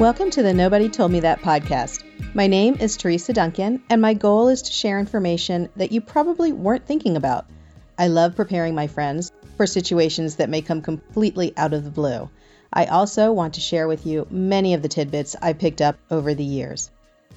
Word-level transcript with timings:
Welcome 0.00 0.30
to 0.30 0.42
the 0.42 0.54
Nobody 0.54 0.88
Told 0.88 1.12
Me 1.12 1.20
That 1.20 1.42
podcast. 1.42 2.02
My 2.32 2.46
name 2.46 2.76
is 2.80 2.96
Teresa 2.96 3.34
Duncan, 3.34 3.82
and 3.90 4.00
my 4.00 4.14
goal 4.14 4.48
is 4.48 4.62
to 4.62 4.72
share 4.72 4.98
information 4.98 5.68
that 5.76 5.92
you 5.92 6.00
probably 6.00 6.52
weren't 6.52 6.86
thinking 6.86 7.18
about. 7.18 7.44
I 7.98 8.08
love 8.08 8.34
preparing 8.34 8.74
my 8.74 8.86
friends 8.86 9.30
for 9.58 9.66
situations 9.66 10.36
that 10.36 10.48
may 10.48 10.62
come 10.62 10.80
completely 10.80 11.52
out 11.54 11.74
of 11.74 11.84
the 11.84 11.90
blue. 11.90 12.30
I 12.72 12.86
also 12.86 13.30
want 13.32 13.54
to 13.54 13.60
share 13.60 13.86
with 13.86 14.06
you 14.06 14.26
many 14.30 14.72
of 14.72 14.80
the 14.80 14.88
tidbits 14.88 15.36
I 15.42 15.52
picked 15.52 15.82
up 15.82 15.98
over 16.10 16.32
the 16.32 16.44
years. 16.44 16.90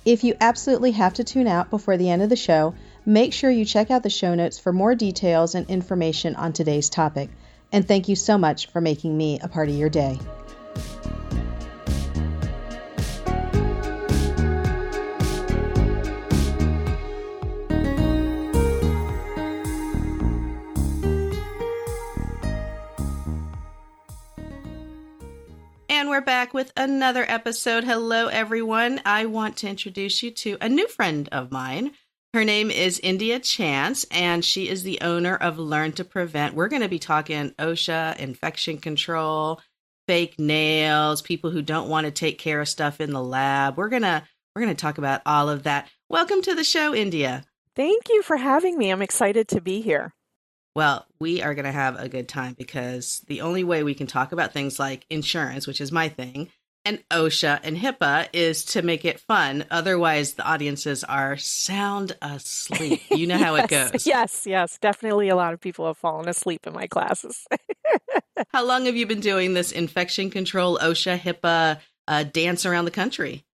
If 0.05 0.23
you 0.23 0.33
absolutely 0.39 0.91
have 0.91 1.15
to 1.15 1.25
tune 1.25 1.47
out 1.47 1.69
before 1.69 1.97
the 1.97 2.09
end 2.09 2.21
of 2.21 2.29
the 2.29 2.37
show, 2.37 2.75
make 3.05 3.33
sure 3.33 3.51
you 3.51 3.65
check 3.65 3.91
out 3.91 4.03
the 4.03 4.09
show 4.09 4.35
notes 4.35 4.57
for 4.57 4.71
more 4.71 4.95
details 4.95 5.53
and 5.53 5.69
information 5.69 6.37
on 6.37 6.53
today's 6.53 6.89
topic. 6.89 7.29
And 7.73 7.85
thank 7.85 8.07
you 8.07 8.15
so 8.15 8.37
much 8.37 8.67
for 8.67 8.79
making 8.79 9.17
me 9.17 9.41
a 9.41 9.49
part 9.49 9.67
of 9.67 9.75
your 9.75 9.89
day. 9.89 10.17
We're 26.13 26.21
back 26.21 26.53
with 26.53 26.71
another 26.77 27.25
episode. 27.27 27.83
Hello, 27.83 28.27
everyone. 28.27 29.01
I 29.03 29.25
want 29.25 29.57
to 29.57 29.67
introduce 29.67 30.21
you 30.21 30.29
to 30.29 30.57
a 30.61 30.69
new 30.69 30.87
friend 30.87 31.27
of 31.31 31.51
mine. 31.51 31.93
Her 32.35 32.43
name 32.43 32.69
is 32.69 32.99
India 33.01 33.39
Chance, 33.39 34.05
and 34.11 34.45
she 34.45 34.69
is 34.69 34.83
the 34.83 35.01
owner 35.01 35.35
of 35.35 35.57
Learn 35.57 35.91
to 35.93 36.03
Prevent. 36.03 36.53
We're 36.53 36.67
going 36.67 36.83
to 36.83 36.87
be 36.87 36.99
talking 36.99 37.49
OSHA, 37.57 38.19
infection 38.19 38.77
control, 38.77 39.59
fake 40.07 40.37
nails, 40.37 41.23
people 41.23 41.49
who 41.49 41.63
don't 41.63 41.89
want 41.89 42.05
to 42.05 42.11
take 42.11 42.37
care 42.37 42.61
of 42.61 42.69
stuff 42.69 43.01
in 43.01 43.09
the 43.09 43.23
lab. 43.23 43.75
We're 43.75 43.89
going 43.89 44.03
to 44.03 44.21
we're 44.55 44.61
going 44.61 44.75
to 44.75 44.79
talk 44.79 44.99
about 44.99 45.23
all 45.25 45.49
of 45.49 45.63
that. 45.63 45.89
Welcome 46.09 46.43
to 46.43 46.53
the 46.53 46.63
show, 46.63 46.93
India. 46.93 47.43
Thank 47.75 48.09
you 48.09 48.21
for 48.21 48.37
having 48.37 48.77
me. 48.77 48.91
I'm 48.91 49.01
excited 49.01 49.47
to 49.47 49.61
be 49.61 49.81
here. 49.81 50.13
Well, 50.75 51.05
we 51.19 51.41
are 51.41 51.53
going 51.53 51.65
to 51.65 51.71
have 51.71 51.99
a 51.99 52.09
good 52.09 52.27
time 52.27 52.55
because 52.57 53.21
the 53.27 53.41
only 53.41 53.63
way 53.63 53.83
we 53.83 53.93
can 53.93 54.07
talk 54.07 54.31
about 54.31 54.53
things 54.53 54.79
like 54.79 55.05
insurance, 55.09 55.67
which 55.67 55.79
is 55.79 55.91
my 55.91 56.09
thing, 56.09 56.49
and 56.85 57.01
OSHA 57.09 57.61
and 57.63 57.77
HIPAA 57.77 58.27
is 58.33 58.65
to 58.65 58.81
make 58.81 59.05
it 59.05 59.19
fun. 59.19 59.65
Otherwise, 59.71 60.33
the 60.33 60.45
audiences 60.45 61.03
are 61.03 61.37
sound 61.37 62.15
asleep. 62.21 63.01
You 63.13 63.27
know 63.27 63.37
how 63.37 63.55
yes, 63.55 63.63
it 63.63 63.69
goes. 63.69 64.07
Yes, 64.07 64.43
yes. 64.47 64.77
Definitely 64.79 65.29
a 65.29 65.35
lot 65.35 65.53
of 65.53 65.61
people 65.61 65.85
have 65.85 65.97
fallen 65.97 66.27
asleep 66.27 66.65
in 66.65 66.73
my 66.73 66.87
classes. 66.87 67.45
how 68.51 68.65
long 68.65 68.85
have 68.85 68.95
you 68.95 69.05
been 69.05 69.19
doing 69.19 69.53
this 69.53 69.71
infection 69.71 70.29
control, 70.29 70.79
OSHA, 70.79 71.19
HIPAA 71.19 71.79
uh, 72.07 72.23
dance 72.23 72.65
around 72.65 72.85
the 72.85 72.91
country? 72.91 73.45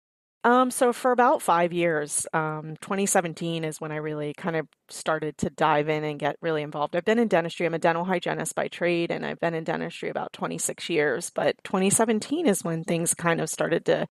Um, 0.45 0.71
so 0.71 0.93
for 0.93 1.11
about 1.11 1.41
five 1.41 1.73
years, 1.73 2.25
um, 2.33 2.77
2017 2.81 3.65
is 3.65 3.81
when 3.81 3.91
I 3.91 3.97
really 3.97 4.33
kind 4.33 4.55
of 4.55 4.67
started 4.89 5.37
to 5.39 5.49
dive 5.49 5.89
in 5.89 6.05
and 6.05 6.17
get 6.17 6.37
really 6.41 6.61
involved. 6.61 6.95
I've 6.95 7.03
been 7.03 7.19
in 7.19 7.27
dentistry. 7.27 7.65
I'm 7.65 7.73
a 7.73 7.79
dental 7.79 8.05
hygienist 8.05 8.55
by 8.55 8.69
trade, 8.69 9.11
and 9.11 9.25
I've 9.25 9.39
been 9.39 9.53
in 9.53 9.65
dentistry 9.65 10.09
about 10.09 10.31
26 10.31 10.89
years. 10.89 11.29
But 11.29 11.55
2017 11.65 12.47
is 12.47 12.63
when 12.63 12.85
things 12.85 13.13
kind 13.13 13.41
of 13.41 13.49
started 13.49 13.85
to, 13.85 14.07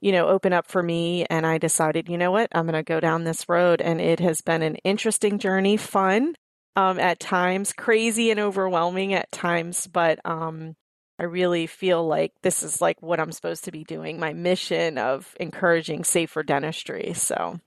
you 0.00 0.12
know, 0.12 0.28
open 0.28 0.52
up 0.52 0.68
for 0.68 0.82
me, 0.82 1.26
and 1.28 1.44
I 1.44 1.58
decided, 1.58 2.08
you 2.08 2.18
know 2.18 2.30
what, 2.30 2.50
I'm 2.52 2.66
going 2.66 2.74
to 2.74 2.84
go 2.84 3.00
down 3.00 3.24
this 3.24 3.48
road. 3.48 3.80
And 3.80 4.00
it 4.00 4.20
has 4.20 4.40
been 4.40 4.62
an 4.62 4.76
interesting 4.84 5.40
journey, 5.40 5.76
fun 5.76 6.36
um, 6.76 7.00
at 7.00 7.18
times, 7.18 7.72
crazy 7.72 8.30
and 8.30 8.38
overwhelming 8.38 9.12
at 9.12 9.32
times, 9.32 9.88
but 9.88 10.20
um, 10.24 10.74
I 11.18 11.24
really 11.24 11.66
feel 11.66 12.06
like 12.06 12.32
this 12.42 12.62
is 12.62 12.80
like 12.80 13.02
what 13.02 13.18
I'm 13.20 13.32
supposed 13.32 13.64
to 13.64 13.72
be 13.72 13.84
doing, 13.84 14.20
my 14.20 14.32
mission 14.32 14.98
of 14.98 15.34
encouraging 15.40 16.04
safer 16.04 16.42
dentistry. 16.42 17.12
So 17.14 17.60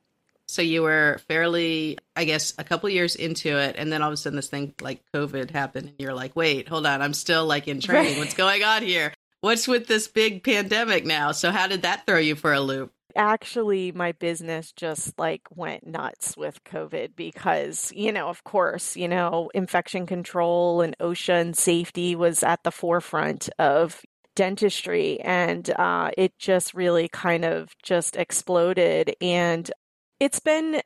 so 0.51 0.61
you 0.61 0.81
were 0.81 1.17
fairly, 1.29 1.97
I 2.13 2.25
guess, 2.25 2.53
a 2.57 2.65
couple 2.65 2.89
years 2.89 3.15
into 3.15 3.57
it, 3.57 3.75
and 3.77 3.91
then 3.91 4.01
all 4.01 4.09
of 4.09 4.13
a 4.13 4.17
sudden 4.17 4.35
this 4.35 4.49
thing 4.49 4.73
like 4.81 5.01
COVID 5.13 5.49
happened, 5.51 5.87
and 5.87 5.95
you're 5.97 6.13
like, 6.13 6.35
"Wait, 6.35 6.67
hold 6.67 6.85
on, 6.85 7.01
I'm 7.01 7.13
still 7.13 7.45
like 7.45 7.69
in 7.69 7.79
training. 7.79 8.13
Right. 8.13 8.19
What's 8.19 8.33
going 8.33 8.61
on 8.61 8.83
here? 8.83 9.13
What's 9.39 9.65
with 9.65 9.87
this 9.87 10.09
big 10.09 10.43
pandemic 10.43 11.05
now?" 11.05 11.31
So 11.31 11.51
how 11.51 11.67
did 11.67 11.83
that 11.83 12.05
throw 12.05 12.17
you 12.19 12.35
for 12.35 12.51
a 12.51 12.59
loop? 12.59 12.93
Actually 13.15 13.91
my 13.91 14.11
business 14.13 14.71
just 14.71 15.17
like 15.19 15.41
went 15.55 15.85
nuts 15.85 16.35
with 16.37 16.63
covid 16.63 17.15
because 17.15 17.91
you 17.95 18.11
know 18.11 18.27
of 18.27 18.43
course 18.43 18.95
you 18.95 19.07
know 19.07 19.49
infection 19.53 20.05
control 20.05 20.81
and 20.81 20.95
osha 20.99 21.41
and 21.41 21.57
safety 21.57 22.15
was 22.15 22.43
at 22.43 22.63
the 22.63 22.71
forefront 22.71 23.49
of 23.59 24.01
dentistry 24.35 25.19
and 25.21 25.69
uh, 25.77 26.11
it 26.17 26.37
just 26.37 26.73
really 26.73 27.07
kind 27.09 27.45
of 27.45 27.69
just 27.83 28.15
exploded. 28.15 29.15
And 29.21 29.69
it's 30.19 30.39
been 30.39 30.81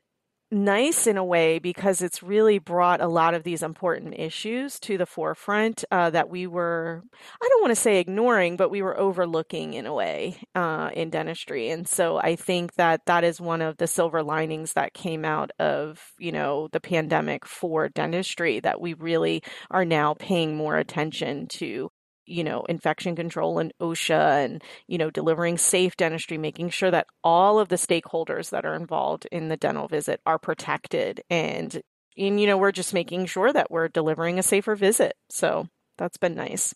nice 0.56 1.06
in 1.06 1.18
a 1.18 1.24
way 1.24 1.60
because 1.60 2.02
it's 2.02 2.24
really 2.24 2.60
brought 2.60 3.02
a 3.02 3.08
lot 3.08 3.34
of 3.34 3.44
these 3.44 3.62
important 3.62 4.18
issues 4.18 4.80
to 4.80 4.98
the 4.98 5.06
forefront 5.06 5.84
uh, 5.92 6.10
that 6.10 6.30
we 6.30 6.48
were, 6.48 7.04
I 7.42 7.48
don't 7.50 7.62
want 7.62 7.72
to 7.72 7.82
say 7.82 8.00
ignoring, 8.00 8.56
but 8.56 8.72
we 8.72 8.82
were 8.82 8.98
overlooking 8.98 9.74
in 9.74 9.86
a 9.86 9.94
way 9.94 10.38
uh, 10.56 10.90
in 10.94 11.10
dentistry. 11.10 11.70
And 11.70 11.88
so 11.88 12.18
I 12.18 12.38
think 12.38 12.76
that 12.76 13.06
that 13.06 13.24
is 13.26 13.42
one 13.42 13.62
of 13.62 13.78
the 13.78 13.86
silver 13.86 14.24
linings 14.24 14.74
that 14.74 14.94
came 14.94 15.26
out 15.26 15.52
of, 15.60 16.02
you 16.18 16.32
know, 16.32 16.70
the 16.72 16.80
pandemic 16.80 17.46
for 17.46 17.90
dentistry 17.90 18.62
that 18.62 18.80
we 18.80 18.94
really 18.94 19.44
are 19.70 19.86
now 19.86 20.14
paying 20.14 20.56
more 20.56 20.78
attention 20.78 21.48
to 21.48 21.92
you 22.26 22.44
know, 22.44 22.64
infection 22.64 23.16
control 23.16 23.60
and 23.60 23.74
OSHA 23.80 24.46
and, 24.46 24.64
you 24.88 24.98
know, 24.98 25.10
delivering 25.10 25.58
safe 25.58 25.96
dentistry, 25.98 26.38
making 26.38 26.70
sure 26.70 26.92
that 26.92 27.08
all 27.24 27.60
of 27.60 27.70
the 27.70 27.76
stakeholders 27.76 28.50
that 28.50 28.66
are 28.66 28.76
involved 28.76 29.28
in 29.32 29.50
the 29.50 29.58
dental 29.58 29.88
visit 29.88 30.22
are 30.26 30.40
protected. 30.40 31.22
And, 31.30 31.82
and, 32.18 32.40
you 32.40 32.48
know, 32.48 32.58
we're 32.58 32.72
just 32.72 32.94
making 32.94 33.28
sure 33.28 33.52
that 33.52 33.72
we're 33.72 33.88
delivering 33.88 34.40
a 34.40 34.44
safer 34.44 34.76
visit. 34.76 35.16
So 35.30 35.68
that's 35.98 36.18
been 36.18 36.36
nice. 36.36 36.74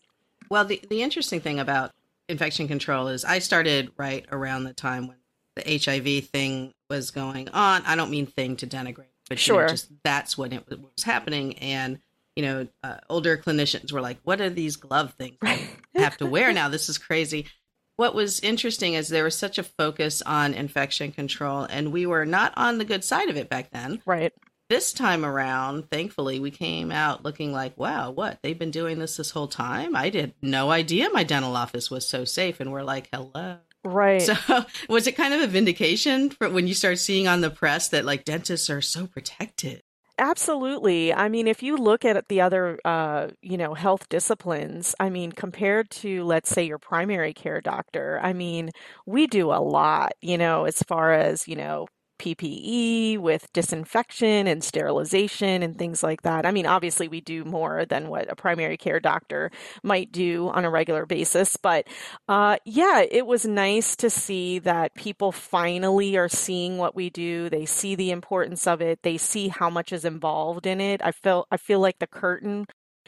Well, 0.49 0.65
the, 0.65 0.81
the 0.89 1.01
interesting 1.01 1.41
thing 1.41 1.59
about 1.59 1.91
infection 2.27 2.67
control 2.67 3.07
is 3.07 3.25
I 3.25 3.39
started 3.39 3.91
right 3.97 4.25
around 4.31 4.63
the 4.63 4.73
time 4.73 5.07
when 5.07 5.17
the 5.55 5.79
HIV 5.83 6.29
thing 6.29 6.73
was 6.89 7.11
going 7.11 7.49
on. 7.49 7.83
I 7.85 7.95
don't 7.95 8.11
mean 8.11 8.25
thing 8.25 8.55
to 8.57 8.67
denigrate, 8.67 9.05
but 9.27 9.39
sure. 9.39 9.55
You 9.55 9.61
know, 9.61 9.67
just 9.69 9.91
that's 10.03 10.37
when 10.37 10.53
it 10.53 10.67
was 10.69 11.03
happening. 11.03 11.57
And 11.59 11.99
you 12.39 12.45
know, 12.45 12.67
uh, 12.85 12.95
older 13.09 13.37
clinicians 13.37 13.91
were 13.91 13.99
like, 13.99 14.17
what 14.23 14.39
are 14.39 14.49
these 14.49 14.77
glove 14.77 15.13
things 15.19 15.35
I 15.41 15.67
have 15.95 16.15
to 16.19 16.25
wear 16.25 16.53
now? 16.53 16.69
This 16.69 16.87
is 16.87 16.97
crazy. 16.97 17.47
What 17.97 18.15
was 18.15 18.39
interesting 18.39 18.93
is 18.93 19.09
there 19.09 19.25
was 19.25 19.37
such 19.37 19.57
a 19.57 19.63
focus 19.63 20.21
on 20.21 20.53
infection 20.53 21.11
control, 21.11 21.63
and 21.63 21.91
we 21.91 22.05
were 22.05 22.25
not 22.25 22.53
on 22.55 22.77
the 22.77 22.85
good 22.85 23.03
side 23.03 23.27
of 23.27 23.35
it 23.35 23.49
back 23.49 23.71
then. 23.71 24.01
Right. 24.05 24.31
This 24.69 24.93
time 24.93 25.25
around, 25.25 25.91
thankfully, 25.91 26.39
we 26.39 26.49
came 26.49 26.93
out 26.93 27.25
looking 27.25 27.51
like, 27.51 27.77
wow, 27.77 28.11
what? 28.11 28.39
They've 28.41 28.57
been 28.57 28.71
doing 28.71 28.99
this 28.99 29.17
this 29.17 29.31
whole 29.31 29.49
time? 29.49 29.97
I 29.97 30.09
did 30.09 30.33
no 30.41 30.71
idea 30.71 31.09
my 31.09 31.25
dental 31.25 31.57
office 31.57 31.91
was 31.91 32.07
so 32.07 32.23
safe. 32.23 32.61
And 32.61 32.71
we're 32.71 32.83
like, 32.83 33.09
hello. 33.11 33.57
Right. 33.83 34.21
So 34.21 34.35
was 34.87 35.07
it 35.07 35.17
kind 35.17 35.33
of 35.33 35.41
a 35.41 35.47
vindication 35.47 36.29
for 36.29 36.47
when 36.49 36.67
you 36.67 36.73
start 36.73 36.99
seeing 36.99 37.27
on 37.27 37.41
the 37.41 37.49
press 37.49 37.89
that 37.89 38.05
like 38.05 38.23
dentists 38.23 38.69
are 38.69 38.81
so 38.81 39.07
protected? 39.07 39.81
Absolutely. 40.19 41.13
I 41.13 41.29
mean, 41.29 41.47
if 41.47 41.63
you 41.63 41.77
look 41.77 42.03
at 42.03 42.27
the 42.27 42.41
other, 42.41 42.77
uh, 42.83 43.29
you 43.41 43.57
know, 43.57 43.73
health 43.73 44.09
disciplines, 44.09 44.93
I 44.99 45.09
mean, 45.09 45.31
compared 45.31 45.89
to, 45.91 46.25
let's 46.25 46.49
say, 46.49 46.63
your 46.65 46.77
primary 46.77 47.33
care 47.33 47.61
doctor, 47.61 48.19
I 48.21 48.33
mean, 48.33 48.71
we 49.05 49.27
do 49.27 49.51
a 49.51 49.63
lot, 49.63 50.11
you 50.21 50.37
know, 50.37 50.65
as 50.65 50.83
far 50.83 51.13
as, 51.13 51.47
you 51.47 51.55
know, 51.55 51.87
PPE 52.19 53.17
with 53.17 53.51
disinfection 53.53 54.47
and 54.47 54.63
sterilization 54.63 55.63
and 55.63 55.77
things 55.77 56.03
like 56.03 56.21
that. 56.23 56.45
I 56.45 56.51
mean, 56.51 56.65
obviously, 56.65 57.07
we 57.07 57.21
do 57.21 57.43
more 57.45 57.85
than 57.85 58.09
what 58.09 58.31
a 58.31 58.35
primary 58.35 58.77
care 58.77 58.99
doctor 58.99 59.51
might 59.83 60.11
do 60.11 60.49
on 60.49 60.65
a 60.65 60.69
regular 60.69 61.05
basis. 61.05 61.57
But 61.57 61.87
uh, 62.27 62.57
yeah, 62.65 63.01
it 63.09 63.25
was 63.25 63.45
nice 63.45 63.95
to 63.97 64.09
see 64.09 64.59
that 64.59 64.95
people 64.95 65.31
finally 65.31 66.17
are 66.17 66.29
seeing 66.29 66.77
what 66.77 66.95
we 66.95 67.09
do. 67.09 67.49
They 67.49 67.65
see 67.65 67.95
the 67.95 68.11
importance 68.11 68.67
of 68.67 68.81
it. 68.81 69.01
They 69.03 69.17
see 69.17 69.47
how 69.47 69.69
much 69.69 69.91
is 69.91 70.05
involved 70.05 70.67
in 70.67 70.81
it. 70.81 71.01
I 71.03 71.11
feel 71.11 71.47
I 71.51 71.57
feel 71.57 71.79
like 71.79 71.99
the 71.99 72.07
curtain 72.07 72.65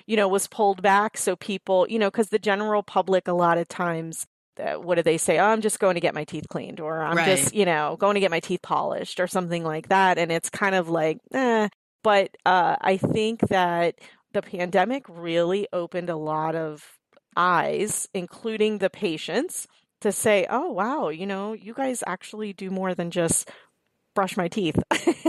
you 0.08 0.18
know 0.18 0.28
was 0.28 0.48
pulled 0.48 0.82
back 0.82 1.18
so 1.18 1.36
people 1.36 1.88
you 1.88 2.00
know 2.00 2.10
because 2.10 2.30
the 2.30 2.40
general 2.40 2.84
public 2.84 3.28
a 3.28 3.34
lot 3.34 3.58
of 3.58 3.68
times 3.68 4.26
what 4.58 4.96
do 4.96 5.04
they 5.04 5.18
say? 5.18 5.40
Oh, 5.40 5.46
I'm 5.46 5.62
just 5.62 5.80
going 5.80 5.96
to 5.96 6.02
get 6.02 6.16
my 6.16 6.24
teeth 6.24 6.48
cleaned, 6.50 6.80
or 6.80 7.02
I'm 7.02 7.18
right. 7.18 7.38
just, 7.38 7.54
you 7.54 7.66
know, 7.66 7.96
going 8.00 8.16
to 8.16 8.20
get 8.20 8.32
my 8.32 8.40
teeth 8.40 8.62
polished, 8.62 9.20
or 9.20 9.28
something 9.28 9.64
like 9.64 9.90
that. 9.90 10.18
And 10.18 10.32
it's 10.32 10.50
kind 10.50 10.76
of 10.76 10.90
like, 10.90 11.20
eh. 11.34 11.70
But 12.04 12.36
uh, 12.46 12.78
I 12.82 12.98
think 12.98 13.42
that 13.50 13.96
the 14.34 14.42
pandemic 14.42 15.06
really 15.08 15.68
opened 15.72 16.10
a 16.10 16.16
lot 16.16 16.56
of 16.56 16.84
eyes, 17.36 18.08
including 18.14 18.80
the 18.80 18.90
patients, 18.90 19.68
to 20.02 20.12
say, 20.12 20.48
oh, 20.50 20.72
wow, 20.72 21.10
you 21.10 21.26
know, 21.26 21.54
you 21.54 21.74
guys 21.74 22.04
actually 22.06 22.54
do 22.54 22.70
more 22.70 22.96
than 22.96 23.12
just 23.12 23.50
brush 24.16 24.36
my 24.36 24.48
teeth 24.48 24.78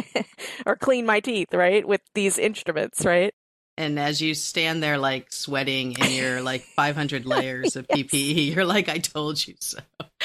or 0.66 0.76
clean 0.76 1.06
my 1.06 1.20
teeth, 1.20 1.52
right? 1.52 1.86
With 1.86 2.00
these 2.14 2.38
instruments, 2.38 3.04
right? 3.04 3.34
And 3.76 3.98
as 3.98 4.20
you 4.20 4.34
stand 4.34 4.82
there 4.82 4.98
like 4.98 5.32
sweating 5.32 5.92
in 5.92 6.12
your 6.12 6.42
like 6.42 6.62
500 6.76 7.24
layers 7.26 7.76
of 7.76 7.86
yes. 7.88 7.98
PPE, 7.98 8.54
you're 8.54 8.64
like, 8.64 8.88
I 8.88 8.98
told 8.98 9.46
you 9.46 9.54
so. 9.60 9.78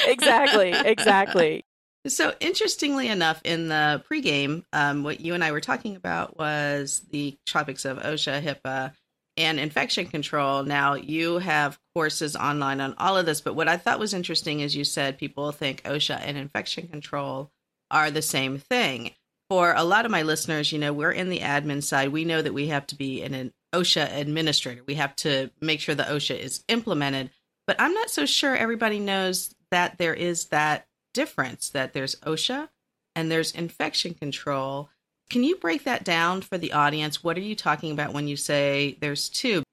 exactly, 0.05 0.71
exactly. 0.71 1.63
So, 2.05 2.33
interestingly 2.39 3.09
enough, 3.09 3.41
in 3.43 3.67
the 3.67 4.01
pregame, 4.09 4.63
um, 4.71 5.03
what 5.03 5.19
you 5.19 5.33
and 5.33 5.43
I 5.43 5.51
were 5.51 5.59
talking 5.59 5.95
about 5.95 6.37
was 6.37 7.01
the 7.09 7.37
topics 7.45 7.83
of 7.83 7.97
OSHA, 7.97 8.41
HIPAA, 8.41 8.93
and 9.35 9.59
infection 9.59 10.05
control. 10.05 10.63
Now, 10.63 10.93
you 10.95 11.39
have 11.39 11.77
courses 11.93 12.35
online 12.35 12.81
on 12.81 12.95
all 12.97 13.17
of 13.17 13.25
this, 13.25 13.41
but 13.41 13.55
what 13.55 13.67
I 13.67 13.77
thought 13.77 13.99
was 13.99 14.13
interesting 14.13 14.61
is 14.61 14.75
you 14.75 14.83
said 14.83 15.17
people 15.17 15.51
think 15.51 15.83
OSHA 15.83 16.21
and 16.23 16.37
infection 16.37 16.87
control 16.87 17.51
are 17.91 18.09
the 18.09 18.21
same 18.21 18.57
thing. 18.57 19.11
For 19.49 19.73
a 19.73 19.83
lot 19.83 20.05
of 20.05 20.11
my 20.11 20.23
listeners, 20.23 20.71
you 20.71 20.79
know, 20.79 20.91
we're 20.91 21.11
in 21.11 21.29
the 21.29 21.39
admin 21.39 21.81
side. 21.81 22.09
We 22.09 22.25
know 22.25 22.41
that 22.41 22.53
we 22.53 22.67
have 22.67 22.85
to 22.87 22.95
be 22.95 23.21
an 23.21 23.53
OSHA 23.73 24.17
administrator. 24.17 24.83
We 24.85 24.95
have 24.95 25.15
to 25.17 25.51
make 25.61 25.79
sure 25.79 25.95
the 25.95 26.03
OSHA 26.03 26.39
is 26.39 26.63
implemented. 26.67 27.31
But 27.65 27.79
I'm 27.79 27.93
not 27.93 28.09
so 28.09 28.25
sure 28.25 28.55
everybody 28.55 28.99
knows 28.99 29.53
that 29.71 29.97
there 29.97 30.13
is 30.13 30.45
that 30.45 30.87
difference 31.13 31.69
that 31.69 31.93
there's 31.93 32.15
OSHA 32.15 32.69
and 33.15 33.31
there's 33.31 33.51
infection 33.51 34.13
control. 34.13 34.89
Can 35.29 35.43
you 35.43 35.55
break 35.57 35.83
that 35.83 36.03
down 36.03 36.41
for 36.41 36.57
the 36.57 36.73
audience? 36.73 37.23
What 37.23 37.37
are 37.37 37.41
you 37.41 37.55
talking 37.55 37.91
about 37.91 38.13
when 38.13 38.27
you 38.27 38.37
say 38.37 38.97
there's 39.01 39.27
two? 39.29 39.63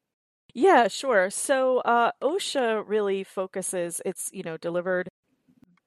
Yeah, 0.53 0.89
sure. 0.89 1.31
So 1.31 1.79
uh, 1.79 2.13
OSHA 2.23 2.85
really 2.87 3.25
focuses, 3.25 4.01
it's, 4.05 4.31
you 4.33 4.43
know, 4.43 4.57
delivered 4.57 5.09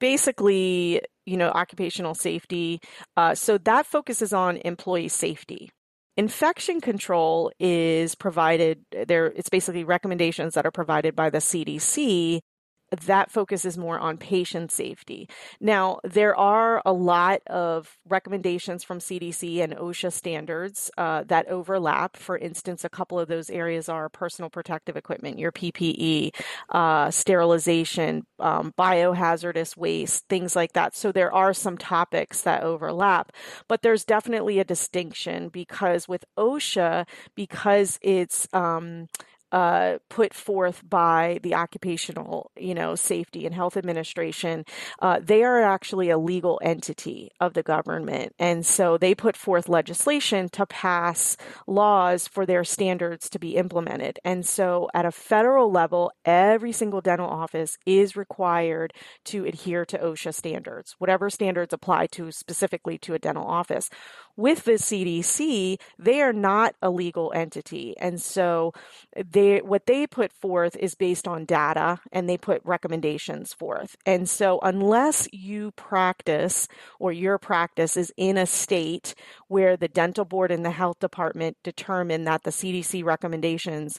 basically, 0.00 1.02
you 1.26 1.36
know, 1.36 1.48
occupational 1.50 2.14
safety. 2.14 2.80
Uh, 3.16 3.34
so 3.34 3.58
that 3.58 3.86
focuses 3.86 4.32
on 4.32 4.58
employee 4.58 5.08
safety. 5.08 5.70
Infection 6.16 6.80
control 6.80 7.52
is 7.60 8.16
provided 8.16 8.84
there 8.90 9.26
it's 9.26 9.48
basically 9.48 9.84
recommendations 9.84 10.54
that 10.54 10.66
are 10.66 10.72
provided 10.72 11.14
by 11.14 11.30
the 11.30 11.38
CDC 11.38 12.40
that 12.90 13.30
focuses 13.30 13.76
more 13.76 13.98
on 13.98 14.16
patient 14.16 14.72
safety. 14.72 15.28
Now, 15.60 16.00
there 16.04 16.36
are 16.36 16.82
a 16.84 16.92
lot 16.92 17.42
of 17.46 17.96
recommendations 18.08 18.84
from 18.84 18.98
CDC 18.98 19.62
and 19.62 19.74
OSHA 19.74 20.12
standards 20.12 20.90
uh, 20.96 21.24
that 21.24 21.48
overlap. 21.48 22.16
For 22.16 22.38
instance, 22.38 22.84
a 22.84 22.88
couple 22.88 23.18
of 23.20 23.28
those 23.28 23.50
areas 23.50 23.88
are 23.88 24.08
personal 24.08 24.50
protective 24.50 24.96
equipment, 24.96 25.38
your 25.38 25.52
PPE, 25.52 26.34
uh, 26.70 27.10
sterilization, 27.10 28.26
um, 28.38 28.72
biohazardous 28.78 29.76
waste, 29.76 30.26
things 30.28 30.56
like 30.56 30.72
that. 30.72 30.96
So 30.96 31.12
there 31.12 31.32
are 31.32 31.52
some 31.52 31.76
topics 31.78 32.42
that 32.42 32.62
overlap, 32.62 33.32
but 33.68 33.82
there's 33.82 34.04
definitely 34.04 34.58
a 34.58 34.64
distinction 34.64 35.48
because 35.48 36.08
with 36.08 36.24
OSHA, 36.38 37.06
because 37.34 37.98
it's 38.02 38.48
um, 38.52 39.08
uh, 39.52 39.98
put 40.08 40.34
forth 40.34 40.82
by 40.88 41.40
the 41.42 41.54
Occupational, 41.54 42.50
you 42.56 42.74
know, 42.74 42.94
Safety 42.94 43.46
and 43.46 43.54
Health 43.54 43.76
Administration, 43.76 44.64
uh, 45.00 45.20
they 45.22 45.42
are 45.42 45.62
actually 45.62 46.10
a 46.10 46.18
legal 46.18 46.60
entity 46.62 47.30
of 47.40 47.54
the 47.54 47.62
government, 47.62 48.34
and 48.38 48.64
so 48.64 48.98
they 48.98 49.14
put 49.14 49.36
forth 49.36 49.68
legislation 49.68 50.48
to 50.50 50.66
pass 50.66 51.36
laws 51.66 52.28
for 52.28 52.46
their 52.46 52.64
standards 52.64 53.28
to 53.30 53.38
be 53.38 53.56
implemented. 53.56 54.18
And 54.24 54.46
so, 54.46 54.88
at 54.94 55.06
a 55.06 55.12
federal 55.12 55.70
level, 55.70 56.12
every 56.24 56.72
single 56.72 57.00
dental 57.00 57.28
office 57.28 57.78
is 57.86 58.16
required 58.16 58.92
to 59.26 59.44
adhere 59.46 59.84
to 59.86 59.98
OSHA 59.98 60.34
standards, 60.34 60.94
whatever 60.98 61.30
standards 61.30 61.72
apply 61.72 62.06
to 62.08 62.30
specifically 62.32 62.98
to 62.98 63.14
a 63.14 63.18
dental 63.18 63.46
office. 63.46 63.90
With 64.38 64.66
the 64.66 64.74
CDC, 64.74 65.80
they 65.98 66.22
are 66.22 66.32
not 66.32 66.76
a 66.80 66.90
legal 66.90 67.32
entity, 67.34 67.96
and 67.98 68.22
so 68.22 68.72
they 69.16 69.58
what 69.58 69.86
they 69.86 70.06
put 70.06 70.32
forth 70.32 70.76
is 70.76 70.94
based 70.94 71.26
on 71.26 71.44
data 71.44 71.98
and 72.12 72.28
they 72.28 72.38
put 72.38 72.62
recommendations 72.64 73.52
forth. 73.52 73.96
And 74.06 74.28
so 74.28 74.60
unless 74.62 75.26
you 75.32 75.72
practice 75.72 76.68
or 77.00 77.10
your 77.10 77.38
practice 77.38 77.96
is 77.96 78.12
in 78.16 78.38
a 78.38 78.46
state 78.46 79.16
where 79.48 79.76
the 79.76 79.88
dental 79.88 80.24
board 80.24 80.52
and 80.52 80.64
the 80.64 80.70
health 80.70 81.00
department 81.00 81.56
determine 81.64 82.22
that 82.24 82.44
the 82.44 82.50
CDC 82.50 83.02
recommendations 83.02 83.98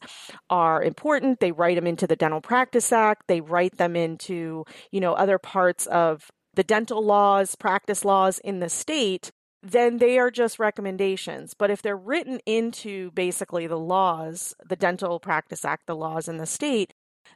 are 0.49 0.81
important, 0.81 1.41
they 1.41 1.51
write 1.51 1.75
them 1.75 1.85
into 1.85 2.07
the 2.07 2.15
Dental 2.15 2.39
Practice 2.39 2.93
Act, 2.93 3.23
they 3.27 3.41
write 3.41 3.75
them 3.75 3.97
into, 3.97 4.63
you 4.89 5.01
know, 5.01 5.11
other 5.15 5.37
parts 5.37 5.85
of 5.87 6.31
the 6.53 6.63
dental 6.63 7.03
laws, 7.03 7.55
practice 7.55 8.05
laws 8.05 8.39
in 8.39 8.59
the 8.59 8.69
state, 8.69 9.31
then 9.61 9.97
they 9.97 10.17
are 10.17 10.31
just 10.31 10.59
recommendations. 10.59 11.53
But 11.53 11.71
if 11.71 11.81
they're 11.81 11.97
written 11.97 12.39
into 12.45 13.11
basically 13.11 13.67
the 13.67 13.79
laws, 13.79 14.53
the 14.65 14.75
Dental 14.75 15.19
Practice 15.19 15.65
Act, 15.65 15.85
the 15.85 15.95
laws 15.95 16.27
in 16.27 16.37
the 16.37 16.45
state, 16.45 16.93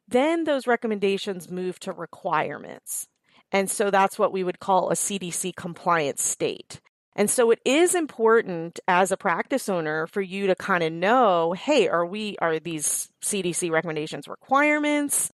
then 0.08 0.44
those 0.44 0.68
recommendations 0.68 1.50
move 1.50 1.80
to 1.82 1.92
requirements. 1.92 3.08
And 3.52 3.70
so 3.70 3.92
that's 3.92 4.18
what 4.18 4.34
we 4.34 4.44
would 4.44 4.60
call 4.60 4.90
a 4.90 4.96
CDC 4.96 5.56
compliant 5.56 6.20
state. 6.20 6.82
And 7.16 7.30
so 7.30 7.52
it 7.52 7.60
is 7.64 7.94
important 7.94 8.80
as 8.88 9.12
a 9.12 9.18
practice 9.18 9.70
owner 9.70 10.08
for 10.08 10.22
you 10.22 10.48
to 10.48 10.56
kind 10.56 10.84
of 10.84 10.92
know, 10.92 11.54
hey, 11.54 11.88
are 11.88 12.06
we 12.06 12.36
are 12.40 12.60
these 12.60 13.10
CDC 13.24 13.70
recommendations 13.70 14.28
requirements? 14.28 15.32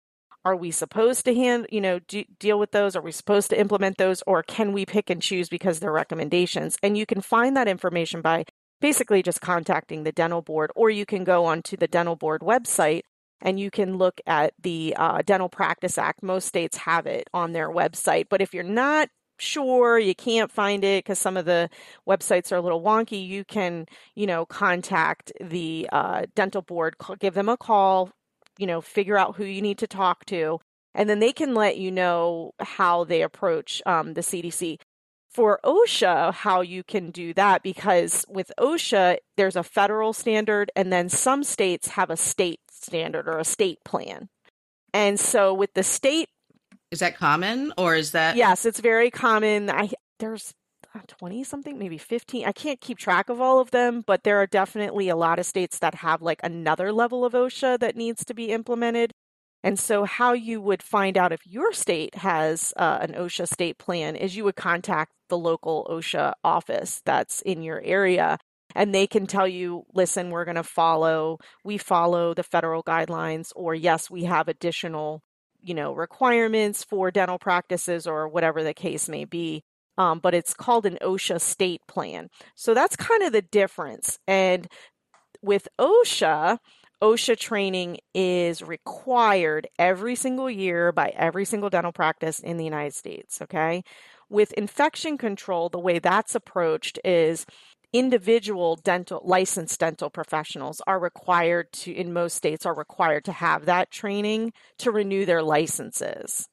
Are 0.45 0.55
we 0.55 0.69
supposed 0.69 1.25
to 1.25 1.33
hand, 1.33 1.65
you 1.71 1.81
know, 1.81 1.97
do, 1.97 2.23
deal 2.39 2.59
with 2.59 2.69
those? 2.69 2.95
Are 2.95 3.01
we 3.01 3.11
supposed 3.11 3.49
to 3.49 3.59
implement 3.59 3.97
those 3.97 4.21
or 4.27 4.43
can 4.43 4.73
we 4.73 4.85
pick 4.85 5.09
and 5.09 5.19
choose 5.19 5.49
because 5.49 5.79
they're 5.79 5.91
recommendations? 5.91 6.77
And 6.83 6.95
you 6.95 7.07
can 7.07 7.21
find 7.21 7.57
that 7.57 7.67
information 7.67 8.21
by 8.21 8.45
basically 8.79 9.23
just 9.23 9.41
contacting 9.41 10.03
the 10.03 10.11
dental 10.11 10.43
board 10.43 10.71
or 10.75 10.91
you 10.91 11.03
can 11.03 11.23
go 11.23 11.45
onto 11.45 11.75
the 11.75 11.87
dental 11.87 12.15
board 12.15 12.41
website 12.41 13.01
and 13.41 13.59
you 13.59 13.71
can 13.71 13.97
look 13.97 14.21
at 14.27 14.53
the 14.61 14.95
uh, 14.97 15.23
Dental 15.25 15.49
Practice 15.49 15.97
Act. 15.97 16.21
Most 16.21 16.47
states 16.47 16.77
have 16.77 17.07
it 17.07 17.27
on 17.33 17.51
their 17.51 17.69
website, 17.69 18.25
but 18.29 18.41
if 18.41 18.53
you're 18.53 18.63
not 18.63 19.09
sure 19.37 19.99
you 19.99 20.15
can't 20.15 20.51
find 20.51 20.83
it 20.83 21.03
because 21.03 21.19
some 21.19 21.35
of 21.35 21.45
the 21.45 21.69
websites 22.07 22.51
are 22.51 22.55
a 22.55 22.61
little 22.61 22.81
wonky 22.81 23.27
you 23.27 23.43
can 23.43 23.85
you 24.15 24.25
know 24.25 24.45
contact 24.45 25.31
the 25.41 25.89
uh, 25.91 26.25
dental 26.35 26.61
board 26.61 26.95
give 27.19 27.33
them 27.33 27.49
a 27.49 27.57
call 27.57 28.09
you 28.57 28.67
know, 28.67 28.81
figure 28.81 29.17
out 29.17 29.35
who 29.35 29.45
you 29.45 29.61
need 29.61 29.77
to 29.79 29.87
talk 29.87 30.25
to, 30.25 30.59
and 30.93 31.09
then 31.09 31.19
they 31.19 31.33
can 31.33 31.53
let 31.53 31.77
you 31.77 31.91
know 31.91 32.53
how 32.59 33.03
they 33.03 33.21
approach 33.21 33.81
um, 33.85 34.13
the 34.13 34.21
CDC. 34.21 34.79
For 35.29 35.59
OSHA, 35.65 36.33
how 36.33 36.61
you 36.61 36.81
can 36.81 37.11
do 37.11 37.33
that, 37.33 37.61
because 37.61 38.25
with 38.29 38.53
OSHA, 38.57 39.17
there's 39.35 39.57
a 39.57 39.63
federal 39.63 40.13
standard, 40.13 40.71
and 40.77 40.93
then 40.93 41.09
some 41.09 41.43
states 41.43 41.89
have 41.89 42.09
a 42.09 42.15
state 42.15 42.61
standard 42.71 43.27
or 43.27 43.37
a 43.37 43.43
state 43.43 43.79
plan. 43.83 44.29
And 44.93 45.19
so 45.19 45.53
with 45.53 45.73
the 45.73 45.83
state 45.83 46.29
is 46.91 46.99
that 46.99 47.17
common 47.17 47.73
or 47.77 47.95
is 47.95 48.11
that 48.11 48.37
Yes, 48.37 48.65
it's 48.65 48.79
very 48.79 49.11
common. 49.11 49.69
I 49.69 49.91
there's 50.19 50.53
20 51.03 51.43
something, 51.43 51.77
maybe 51.77 51.97
15. 51.97 52.45
I 52.45 52.51
can't 52.51 52.81
keep 52.81 52.97
track 52.97 53.29
of 53.29 53.41
all 53.41 53.59
of 53.59 53.71
them, 53.71 54.03
but 54.05 54.23
there 54.23 54.37
are 54.37 54.47
definitely 54.47 55.09
a 55.09 55.15
lot 55.15 55.39
of 55.39 55.45
states 55.45 55.79
that 55.79 55.95
have 55.95 56.21
like 56.21 56.39
another 56.43 56.91
level 56.91 57.25
of 57.25 57.33
OSHA 57.33 57.79
that 57.79 57.95
needs 57.95 58.23
to 58.25 58.33
be 58.33 58.51
implemented. 58.51 59.11
And 59.63 59.79
so, 59.79 60.03
how 60.03 60.33
you 60.33 60.61
would 60.61 60.83
find 60.83 61.17
out 61.17 61.31
if 61.31 61.45
your 61.45 61.73
state 61.73 62.15
has 62.15 62.71
uh, 62.77 62.99
an 63.01 63.13
OSHA 63.13 63.47
state 63.47 63.79
plan 63.79 64.15
is 64.15 64.35
you 64.35 64.43
would 64.43 64.55
contact 64.55 65.11
the 65.27 65.37
local 65.37 65.87
OSHA 65.89 66.33
office 66.43 67.01
that's 67.03 67.41
in 67.41 67.63
your 67.63 67.81
area. 67.83 68.37
And 68.75 68.93
they 68.93 69.07
can 69.07 69.25
tell 69.25 69.47
you, 69.47 69.85
listen, 69.93 70.29
we're 70.29 70.45
going 70.45 70.55
to 70.55 70.63
follow, 70.63 71.39
we 71.63 71.77
follow 71.77 72.33
the 72.33 72.43
federal 72.43 72.83
guidelines, 72.83 73.51
or 73.55 73.73
yes, 73.73 74.11
we 74.11 74.25
have 74.25 74.47
additional, 74.47 75.21
you 75.61 75.73
know, 75.73 75.93
requirements 75.93 76.83
for 76.83 77.09
dental 77.09 77.39
practices 77.39 78.05
or 78.05 78.27
whatever 78.27 78.63
the 78.63 78.73
case 78.73 79.07
may 79.09 79.25
be 79.25 79.63
um, 79.97 80.19
but 80.19 80.33
it's 80.33 80.53
called 80.53 80.85
an 80.85 80.97
OSHA 81.01 81.41
state 81.41 81.81
plan. 81.87 82.29
So 82.55 82.73
that's 82.73 82.95
kind 82.95 83.23
of 83.23 83.31
the 83.31 83.41
difference. 83.41 84.19
And 84.27 84.67
with 85.41 85.67
OSHA, 85.79 86.57
OSHA 87.01 87.37
training 87.37 87.97
is 88.13 88.61
required 88.61 89.67
every 89.77 90.15
single 90.15 90.49
year 90.49 90.91
by 90.91 91.09
every 91.15 91.45
single 91.45 91.69
dental 91.69 91.91
practice 91.91 92.39
in 92.39 92.57
the 92.57 92.63
United 92.63 92.95
States. 92.95 93.41
Okay. 93.41 93.83
With 94.29 94.53
infection 94.53 95.17
control, 95.17 95.69
the 95.69 95.79
way 95.79 95.99
that's 95.99 96.33
approached 96.35 96.99
is 97.05 97.45
individual 97.93 98.75
dental 98.75 99.21
licensed 99.23 99.79
dental 99.79 100.09
professionals 100.09 100.81
are 100.87 100.99
required 100.99 101.71
to 101.71 101.93
in 101.93 102.11
most 102.11 102.35
states 102.35 102.65
are 102.65 102.75
required 102.75 103.23
to 103.23 103.31
have 103.31 103.65
that 103.65 103.89
training 103.91 104.51
to 104.79 104.91
renew 104.91 105.25
their 105.25 105.41
licenses 105.41 106.49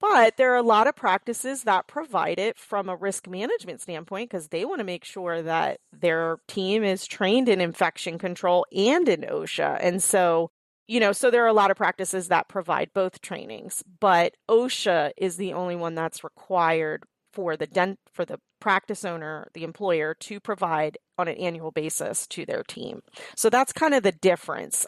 but 0.00 0.36
there 0.36 0.52
are 0.52 0.56
a 0.56 0.62
lot 0.62 0.86
of 0.86 0.96
practices 0.96 1.64
that 1.64 1.86
provide 1.86 2.38
it 2.38 2.58
from 2.58 2.88
a 2.88 2.96
risk 2.96 3.28
management 3.28 3.80
standpoint 3.80 4.30
because 4.30 4.48
they 4.48 4.64
want 4.64 4.80
to 4.80 4.84
make 4.84 5.04
sure 5.04 5.42
that 5.42 5.80
their 5.92 6.38
team 6.48 6.82
is 6.82 7.06
trained 7.06 7.48
in 7.48 7.60
infection 7.60 8.18
control 8.18 8.66
and 8.74 9.08
in 9.08 9.22
OSHA. 9.22 9.78
And 9.80 10.02
so, 10.02 10.50
you 10.88 11.00
know, 11.00 11.12
so 11.12 11.30
there 11.30 11.44
are 11.44 11.48
a 11.48 11.52
lot 11.52 11.70
of 11.70 11.76
practices 11.76 12.28
that 12.28 12.48
provide 12.48 12.90
both 12.94 13.20
trainings, 13.20 13.84
but 14.00 14.34
OSHA 14.48 15.12
is 15.16 15.36
the 15.36 15.52
only 15.52 15.76
one 15.76 15.94
that's 15.94 16.24
required 16.24 17.04
for 17.32 17.56
the 17.56 17.66
dent 17.66 17.98
for 18.12 18.24
the 18.24 18.38
practice 18.60 19.04
owner, 19.04 19.48
the 19.54 19.64
employer 19.64 20.14
to 20.14 20.40
provide 20.40 20.98
on 21.18 21.28
an 21.28 21.36
annual 21.36 21.70
basis 21.70 22.26
to 22.28 22.44
their 22.44 22.62
team. 22.62 23.00
So 23.36 23.50
that's 23.50 23.72
kind 23.72 23.94
of 23.94 24.02
the 24.02 24.12
difference. 24.12 24.86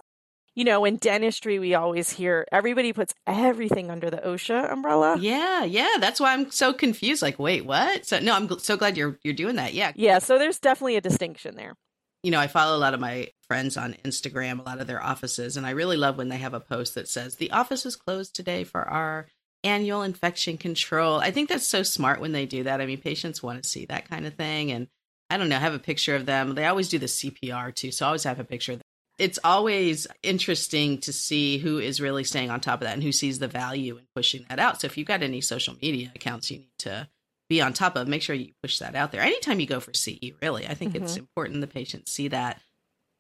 You 0.55 0.65
know, 0.65 0.85
in 0.85 0.97
dentistry, 0.97 1.59
we 1.59 1.75
always 1.75 2.11
hear 2.11 2.47
everybody 2.53 2.93
puts 2.93 3.15
everything 3.27 3.91
under 3.91 4.11
the 4.11 4.19
OSHA 4.19 4.71
umbrella. 4.71 5.17
Yeah, 5.19 5.65
yeah, 5.65 5.95
that's 5.99 6.21
why 6.21 6.35
I'm 6.35 6.51
so 6.51 6.75
confused. 6.75 7.23
Like, 7.23 7.39
wait, 7.39 7.65
what? 7.65 8.05
So 8.05 8.19
no, 8.21 8.35
I'm 8.35 8.49
gl- 8.49 8.61
so 8.61 8.77
glad 8.77 8.97
you're 8.97 9.19
you're 9.23 9.35
doing 9.35 9.57
that. 9.57 9.73
Yeah, 9.73 9.93
yeah. 9.95 10.19
So 10.19 10.39
there's 10.39 10.59
definitely 10.59 10.97
a 10.97 11.01
distinction 11.01 11.57
there. 11.57 11.75
You 12.23 12.31
know, 12.31 12.39
I 12.39 12.49
follow 12.49 12.77
a 12.77 12.79
lot 12.79 12.95
of 12.95 13.01
my 13.01 13.29
friends 13.49 13.77
on 13.77 13.95
Instagram, 14.05 14.61
a 14.61 14.63
lot 14.63 14.81
of 14.81 14.87
their 14.87 15.03
offices, 15.03 15.57
and 15.57 15.67
I 15.67 15.71
really 15.71 15.97
love 15.97 16.19
when 16.19 16.29
they 16.29 16.37
have 16.37 16.55
a 16.55 16.61
post 16.61 16.95
that 16.97 17.09
says 17.09 17.37
the 17.37 17.51
office 17.51 17.87
is 17.87 17.97
closed 17.97 18.35
today 18.35 18.63
for 18.63 18.83
our 18.83 19.27
annual 19.65 20.03
infection 20.03 20.59
control. 20.59 21.19
I 21.19 21.31
think 21.31 21.49
that's 21.49 21.67
so 21.67 21.83
smart 21.83 22.21
when 22.21 22.33
they 22.33 22.47
do 22.47 22.65
that. 22.65 22.81
I 22.81 22.87
mean, 22.87 23.01
patients 23.01 23.43
want 23.43 23.63
to 23.63 23.69
see 23.69 23.87
that 23.87 24.09
kind 24.09 24.27
of 24.27 24.35
thing. 24.35 24.71
And 24.73 24.89
I 25.31 25.37
don't 25.37 25.49
know, 25.49 25.59
have 25.59 25.75
a 25.75 25.79
picture 25.79 26.15
of 26.15 26.27
them. 26.27 26.55
They 26.55 26.67
always 26.67 26.89
do 26.89 26.99
the 26.99 27.07
CPR 27.07 27.75
too. 27.75 27.93
So 27.93 28.05
I 28.05 28.09
always 28.09 28.25
have 28.25 28.41
a 28.41 28.45
picture. 28.45 28.79
It's 29.19 29.39
always 29.45 30.07
interesting 30.23 30.99
to 30.99 31.13
see 31.13 31.59
who 31.59 31.79
is 31.79 32.01
really 32.01 32.25
staying 32.25 32.51
on 32.51 32.61
top 32.61 32.81
of 32.81 32.87
that 32.87 32.95
and 32.95 33.03
who 33.03 33.13
sees 33.13 33.39
the 33.39 33.49
value 33.49 33.97
in 33.97 34.05
pushing 34.17 34.47
that 34.49 34.59
out. 34.59 34.81
So 34.81 34.87
if 34.87 34.97
you've 34.97 35.07
got 35.07 35.23
any 35.23 35.41
social 35.41 35.77
media 35.81 36.11
accounts 36.15 36.51
you 36.51 36.59
need 36.59 36.79
to 36.79 37.09
be 37.49 37.61
on 37.61 37.73
top 37.73 37.97
of, 37.97 38.09
make 38.09 38.23
sure 38.23 38.35
you 38.35 38.53
push 38.63 38.79
that 38.79 38.95
out 38.95 39.13
there. 39.13 39.21
Anytime 39.21 39.61
you 39.61 39.67
go 39.67 39.81
for 39.81 39.93
CE, 39.93 40.33
really, 40.41 40.67
I 40.67 40.75
think 40.75 40.95
mm-hmm. 40.95 41.05
it's 41.05 41.17
important 41.17 41.61
the 41.61 41.67
patients 41.67 42.11
see 42.11 42.29
that. 42.29 42.61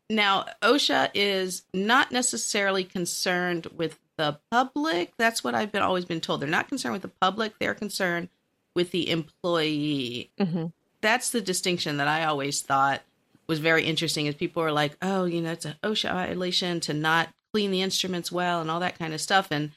Now, 0.08 0.46
OSHA 0.62 1.10
is 1.14 1.62
not 1.72 2.12
necessarily 2.12 2.84
concerned 2.84 3.66
with 3.74 3.98
the 4.16 4.38
public. 4.50 5.12
That's 5.18 5.44
what 5.44 5.54
I've 5.54 5.72
been 5.72 5.82
always 5.82 6.04
been 6.04 6.20
told. 6.20 6.40
They're 6.40 6.48
not 6.48 6.68
concerned 6.68 6.94
with 6.94 7.02
the 7.02 7.08
public. 7.08 7.58
They're 7.58 7.74
concerned 7.74 8.28
with 8.74 8.90
the 8.90 9.10
employee. 9.10 10.30
Mm-hmm. 10.38 10.66
That's 11.00 11.30
the 11.30 11.40
distinction 11.40 11.98
that 11.98 12.08
I 12.08 12.24
always 12.24 12.62
thought 12.62 13.02
was 13.52 13.58
very 13.58 13.84
interesting. 13.84 14.24
Is 14.24 14.34
people 14.34 14.62
are 14.62 14.72
like, 14.72 14.96
oh, 15.02 15.26
you 15.26 15.42
know, 15.42 15.52
it's 15.52 15.66
an 15.66 15.76
OSHA 15.84 16.10
violation 16.10 16.80
to 16.80 16.94
not 16.94 17.28
clean 17.52 17.70
the 17.70 17.82
instruments 17.82 18.32
well 18.32 18.62
and 18.62 18.70
all 18.70 18.80
that 18.80 18.98
kind 18.98 19.12
of 19.12 19.20
stuff, 19.20 19.48
and 19.50 19.72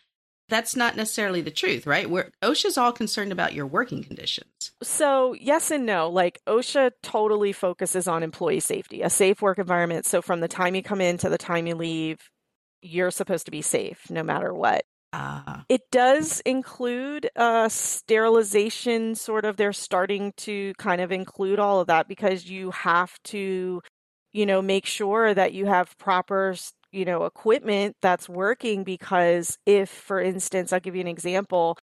that's 0.48 0.77
not 0.77 0.96
necessarily 0.96 1.41
the 1.41 1.51
truth, 1.51 1.86
right? 1.86 2.10
Where 2.10 2.32
OSHA's 2.41 2.77
all 2.77 2.94
concerned 2.94 3.34
about 3.34 3.53
your 3.53 3.67
working 3.67 4.01
conditions. 4.01 4.72
So, 4.82 5.34
yes 5.34 5.72
and 5.72 5.86
no. 5.86 6.10
Like 6.10 6.39
OSHA 6.48 6.91
totally 7.03 7.51
focuses 7.51 8.08
on 8.08 8.24
employee 8.24 8.62
safety, 8.62 9.01
a 9.01 9.10
safe 9.10 9.41
work 9.41 9.60
environment. 9.60 10.05
So, 10.05 10.22
from 10.22 10.39
the 10.39 10.48
time 10.48 10.74
you 10.74 10.82
come 10.82 11.01
in 11.01 11.17
to 11.17 11.29
the 11.29 11.38
time 11.38 11.67
you 11.67 11.75
leave, 11.75 12.29
you're 12.82 13.12
supposed 13.12 13.46
to 13.46 13.51
be 13.51 13.62
safe 13.62 14.10
no 14.10 14.24
matter 14.24 14.53
what. 14.53 14.86
It 15.67 15.81
does 15.91 16.41
include 16.41 17.29
uh, 17.36 17.69
sterilization, 17.69 19.15
sort 19.15 19.45
of. 19.45 19.57
They're 19.57 19.74
starting 19.74 20.34
to 20.38 20.74
kind 20.77 21.01
of 21.01 21.12
include 21.12 21.60
all 21.60 21.79
of 21.81 21.88
that 21.88 22.07
because 22.07 22.50
you 22.50 22.72
have 22.72 23.17
to, 23.25 23.81
you 24.34 24.45
know, 24.45 24.62
make 24.62 24.86
sure 24.86 25.34
that 25.34 25.53
you 25.53 25.65
have 25.65 25.98
proper, 25.98 26.55
you 26.91 27.05
know, 27.05 27.25
equipment 27.25 27.95
that's 28.01 28.29
working. 28.29 28.84
Because 28.84 29.57
if, 29.65 29.89
for 29.89 30.22
instance, 30.22 30.74
I'll 30.74 30.79
give 30.79 30.95
you 30.95 31.01
an 31.01 31.07
example, 31.07 31.77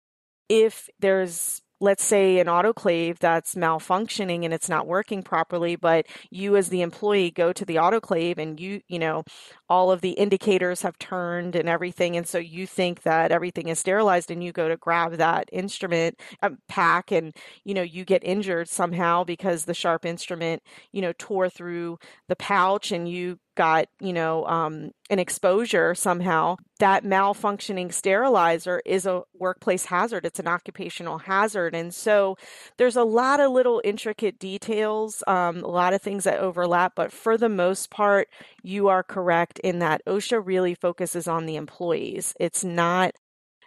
if 0.48 0.90
there's 1.00 1.62
let's 1.82 2.04
say 2.04 2.38
an 2.38 2.46
autoclave 2.46 3.18
that's 3.18 3.56
malfunctioning 3.56 4.44
and 4.44 4.54
it's 4.54 4.68
not 4.68 4.86
working 4.86 5.22
properly 5.22 5.74
but 5.74 6.06
you 6.30 6.56
as 6.56 6.68
the 6.68 6.80
employee 6.80 7.30
go 7.30 7.52
to 7.52 7.64
the 7.64 7.74
autoclave 7.74 8.38
and 8.38 8.60
you 8.60 8.80
you 8.88 8.98
know 8.98 9.24
all 9.68 9.90
of 9.90 10.00
the 10.00 10.12
indicators 10.12 10.82
have 10.82 10.96
turned 10.98 11.56
and 11.56 11.68
everything 11.68 12.16
and 12.16 12.26
so 12.28 12.38
you 12.38 12.66
think 12.66 13.02
that 13.02 13.32
everything 13.32 13.68
is 13.68 13.80
sterilized 13.80 14.30
and 14.30 14.44
you 14.44 14.52
go 14.52 14.68
to 14.68 14.76
grab 14.76 15.14
that 15.14 15.48
instrument 15.52 16.18
um, 16.42 16.56
pack 16.68 17.10
and 17.10 17.34
you 17.64 17.74
know 17.74 17.82
you 17.82 18.04
get 18.04 18.22
injured 18.24 18.68
somehow 18.68 19.24
because 19.24 19.64
the 19.64 19.74
sharp 19.74 20.06
instrument 20.06 20.62
you 20.92 21.02
know 21.02 21.12
tore 21.18 21.50
through 21.50 21.98
the 22.28 22.36
pouch 22.36 22.92
and 22.92 23.08
you 23.08 23.38
got 23.54 23.87
you 24.00 24.12
know 24.12 24.44
um, 24.47 24.90
an 25.11 25.18
exposure 25.18 25.94
somehow 25.94 26.56
that 26.78 27.04
malfunctioning 27.04 27.92
sterilizer 27.92 28.80
is 28.85 29.06
a 29.06 29.23
workplace 29.38 29.85
hazard 29.85 30.25
it's 30.25 30.40
an 30.40 30.49
occupational 30.49 31.18
hazard 31.18 31.75
and 31.75 31.94
so 31.94 32.37
there's 32.76 32.97
a 32.97 33.04
lot 33.04 33.40
of 33.40 33.50
little 33.52 33.80
intricate 33.85 34.38
details 34.38 35.23
um, 35.26 35.62
a 35.62 35.68
lot 35.68 35.92
of 35.92 36.02
things 36.02 36.25
that 36.25 36.38
overlap 36.38 36.92
but 36.94 37.12
for 37.12 37.37
the 37.37 37.49
most 37.49 37.90
part 37.90 38.28
you 38.62 38.88
are 38.88 39.02
correct 39.02 39.59
in 39.61 39.78
that 39.78 40.00
osha 40.06 40.40
really 40.44 40.75
focuses 40.75 41.28
on 41.28 41.47
the 41.47 41.56
employees 41.56 42.35
it's 42.38 42.64
not 42.64 43.12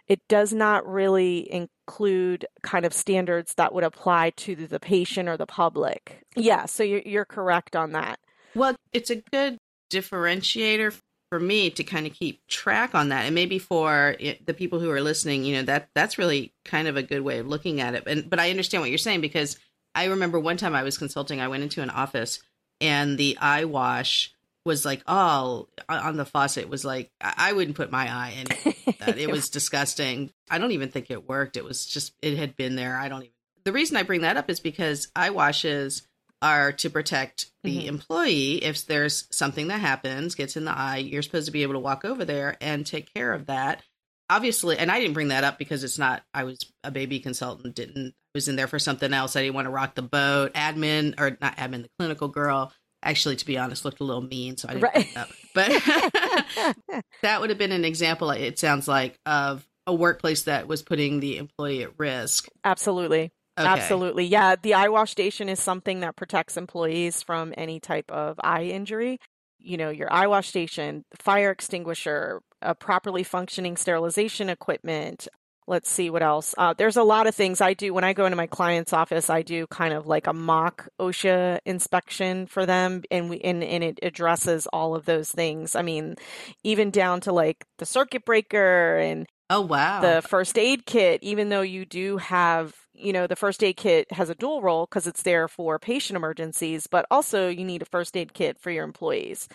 it 0.08 0.20
does 0.28 0.52
not 0.52 0.86
really 0.86 1.52
include 1.52 2.46
kind 2.62 2.84
of 2.84 2.92
standards 2.92 3.54
that 3.54 3.74
would 3.74 3.84
apply 3.84 4.30
to 4.30 4.54
the 4.54 4.78
patient 4.78 5.28
or 5.28 5.36
the 5.36 5.46
public. 5.46 6.22
Yeah, 6.36 6.66
so 6.66 6.84
you're, 6.84 7.02
you're 7.04 7.24
correct 7.24 7.74
on 7.74 7.92
that. 7.92 8.20
Well, 8.54 8.76
it's 8.92 9.10
a 9.10 9.16
good 9.16 9.58
differentiator 9.90 10.98
for 11.30 11.40
me 11.40 11.70
to 11.70 11.84
kind 11.84 12.06
of 12.06 12.12
keep 12.12 12.46
track 12.46 12.94
on 12.94 13.08
that. 13.08 13.26
And 13.26 13.34
maybe 13.34 13.58
for 13.58 14.16
the 14.44 14.54
people 14.54 14.78
who 14.78 14.90
are 14.90 15.00
listening 15.00 15.44
you 15.44 15.56
know 15.56 15.62
that 15.62 15.88
that's 15.94 16.18
really 16.18 16.52
kind 16.64 16.88
of 16.88 16.96
a 16.96 17.02
good 17.02 17.22
way 17.22 17.38
of 17.38 17.46
looking 17.46 17.80
at 17.80 17.94
it. 17.94 18.04
And 18.06 18.28
but 18.30 18.38
i 18.38 18.50
understand 18.50 18.82
what 18.82 18.90
you're 18.90 18.98
saying 18.98 19.20
because 19.20 19.58
i 19.94 20.04
remember 20.04 20.38
one 20.38 20.56
time 20.56 20.74
i 20.74 20.82
was 20.82 20.98
consulting 20.98 21.40
i 21.40 21.48
went 21.48 21.62
into 21.62 21.82
an 21.82 21.90
office 21.90 22.40
and 22.80 23.18
the 23.18 23.36
eye 23.40 23.64
wash 23.64 24.32
was 24.64 24.84
like 24.84 25.02
all 25.06 25.68
on 25.88 26.16
the 26.16 26.24
faucet 26.24 26.68
was 26.68 26.84
like 26.84 27.10
i 27.20 27.52
wouldn't 27.52 27.76
put 27.76 27.90
my 27.90 28.12
eye 28.12 28.34
in 28.38 28.74
that. 28.98 29.18
It 29.18 29.30
was 29.30 29.48
disgusting. 29.48 30.32
I 30.50 30.58
don't 30.58 30.72
even 30.72 30.90
think 30.90 31.10
it 31.10 31.28
worked. 31.28 31.56
It 31.56 31.64
was 31.64 31.86
just 31.86 32.12
it 32.22 32.36
had 32.36 32.56
been 32.56 32.76
there. 32.76 32.96
I 32.96 33.08
don't 33.08 33.22
even 33.22 33.32
the 33.64 33.72
reason 33.72 33.96
i 33.96 34.04
bring 34.04 34.20
that 34.20 34.36
up 34.36 34.48
is 34.48 34.60
because 34.60 35.08
eye 35.16 35.30
washes 35.30 36.02
are 36.42 36.72
to 36.72 36.90
protect 36.90 37.46
the 37.62 37.78
mm-hmm. 37.78 37.88
employee 37.88 38.64
if 38.64 38.86
there's 38.86 39.26
something 39.30 39.68
that 39.68 39.80
happens 39.80 40.34
gets 40.34 40.56
in 40.56 40.64
the 40.64 40.76
eye 40.76 40.98
you're 40.98 41.22
supposed 41.22 41.46
to 41.46 41.52
be 41.52 41.62
able 41.62 41.74
to 41.74 41.80
walk 41.80 42.04
over 42.04 42.24
there 42.24 42.56
and 42.60 42.86
take 42.86 43.12
care 43.14 43.32
of 43.32 43.46
that. 43.46 43.82
Obviously 44.28 44.76
and 44.76 44.90
i 44.90 44.98
didn't 44.98 45.14
bring 45.14 45.28
that 45.28 45.44
up 45.44 45.56
because 45.58 45.84
it's 45.84 45.98
not 45.98 46.22
i 46.34 46.44
was 46.44 46.58
a 46.82 46.90
baby 46.90 47.20
consultant 47.20 47.76
didn't 47.76 48.12
was 48.34 48.48
in 48.48 48.56
there 48.56 48.66
for 48.66 48.78
something 48.78 49.14
else. 49.14 49.34
I 49.34 49.42
didn't 49.42 49.54
want 49.54 49.66
to 49.66 49.70
rock 49.70 49.94
the 49.94 50.02
boat. 50.02 50.52
Admin 50.52 51.18
or 51.18 51.38
not 51.40 51.56
admin 51.56 51.82
the 51.82 51.90
clinical 51.98 52.28
girl 52.28 52.72
actually 53.02 53.36
to 53.36 53.46
be 53.46 53.56
honest 53.56 53.84
looked 53.84 54.00
a 54.00 54.04
little 54.04 54.22
mean 54.22 54.56
so 54.56 54.68
i 54.68 54.72
didn't 54.72 54.82
right. 54.82 55.14
that 55.14 55.28
but 55.54 55.68
that 57.22 57.40
would 57.40 57.50
have 57.50 57.58
been 57.58 57.70
an 57.70 57.84
example 57.84 58.30
it 58.30 58.58
sounds 58.58 58.88
like 58.88 59.16
of 59.26 59.64
a 59.86 59.94
workplace 59.94 60.42
that 60.42 60.66
was 60.66 60.82
putting 60.82 61.20
the 61.20 61.38
employee 61.38 61.82
at 61.82 61.98
risk. 61.98 62.48
Absolutely 62.64 63.30
Okay. 63.58 63.66
Absolutely. 63.68 64.26
Yeah. 64.26 64.56
The 64.60 64.74
eye 64.74 64.88
wash 64.88 65.10
station 65.10 65.48
is 65.48 65.60
something 65.60 66.00
that 66.00 66.16
protects 66.16 66.56
employees 66.56 67.22
from 67.22 67.54
any 67.56 67.80
type 67.80 68.10
of 68.10 68.38
eye 68.42 68.64
injury. 68.64 69.18
You 69.58 69.76
know, 69.78 69.90
your 69.90 70.12
eye 70.12 70.26
wash 70.26 70.48
station, 70.48 71.04
fire 71.18 71.50
extinguisher, 71.50 72.40
a 72.62 72.74
properly 72.74 73.22
functioning 73.22 73.76
sterilization 73.76 74.48
equipment. 74.48 75.26
Let's 75.68 75.90
see 75.90 76.10
what 76.10 76.22
else. 76.22 76.54
Uh, 76.56 76.74
there's 76.78 76.96
a 76.96 77.02
lot 77.02 77.26
of 77.26 77.34
things 77.34 77.60
I 77.60 77.74
do 77.74 77.92
when 77.92 78.04
I 78.04 78.12
go 78.12 78.24
into 78.26 78.36
my 78.36 78.46
client's 78.46 78.92
office. 78.92 79.28
I 79.28 79.42
do 79.42 79.66
kind 79.66 79.92
of 79.92 80.06
like 80.06 80.28
a 80.28 80.32
mock 80.32 80.88
OSHA 81.00 81.58
inspection 81.66 82.46
for 82.46 82.66
them, 82.66 83.02
and 83.10 83.28
we 83.28 83.40
and, 83.40 83.64
and 83.64 83.82
it 83.82 83.98
addresses 84.02 84.68
all 84.72 84.94
of 84.94 85.06
those 85.06 85.30
things. 85.30 85.74
I 85.74 85.82
mean, 85.82 86.14
even 86.62 86.92
down 86.92 87.20
to 87.22 87.32
like 87.32 87.64
the 87.78 87.86
circuit 87.86 88.24
breaker 88.24 88.98
and 88.98 89.26
oh 89.50 89.62
wow, 89.62 90.02
the 90.02 90.22
first 90.22 90.56
aid 90.56 90.86
kit. 90.86 91.18
Even 91.24 91.48
though 91.48 91.62
you 91.62 91.84
do 91.84 92.18
have 92.18 92.72
you 92.98 93.12
know, 93.12 93.26
the 93.26 93.36
first 93.36 93.62
aid 93.62 93.76
kit 93.76 94.10
has 94.12 94.30
a 94.30 94.34
dual 94.34 94.62
role 94.62 94.86
because 94.86 95.06
it's 95.06 95.22
there 95.22 95.48
for 95.48 95.78
patient 95.78 96.16
emergencies, 96.16 96.86
but 96.86 97.06
also 97.10 97.48
you 97.48 97.64
need 97.64 97.82
a 97.82 97.86
first 97.86 98.16
aid 98.16 98.34
kit 98.34 98.58
for 98.58 98.70
your 98.70 98.84
employees. 98.84 99.48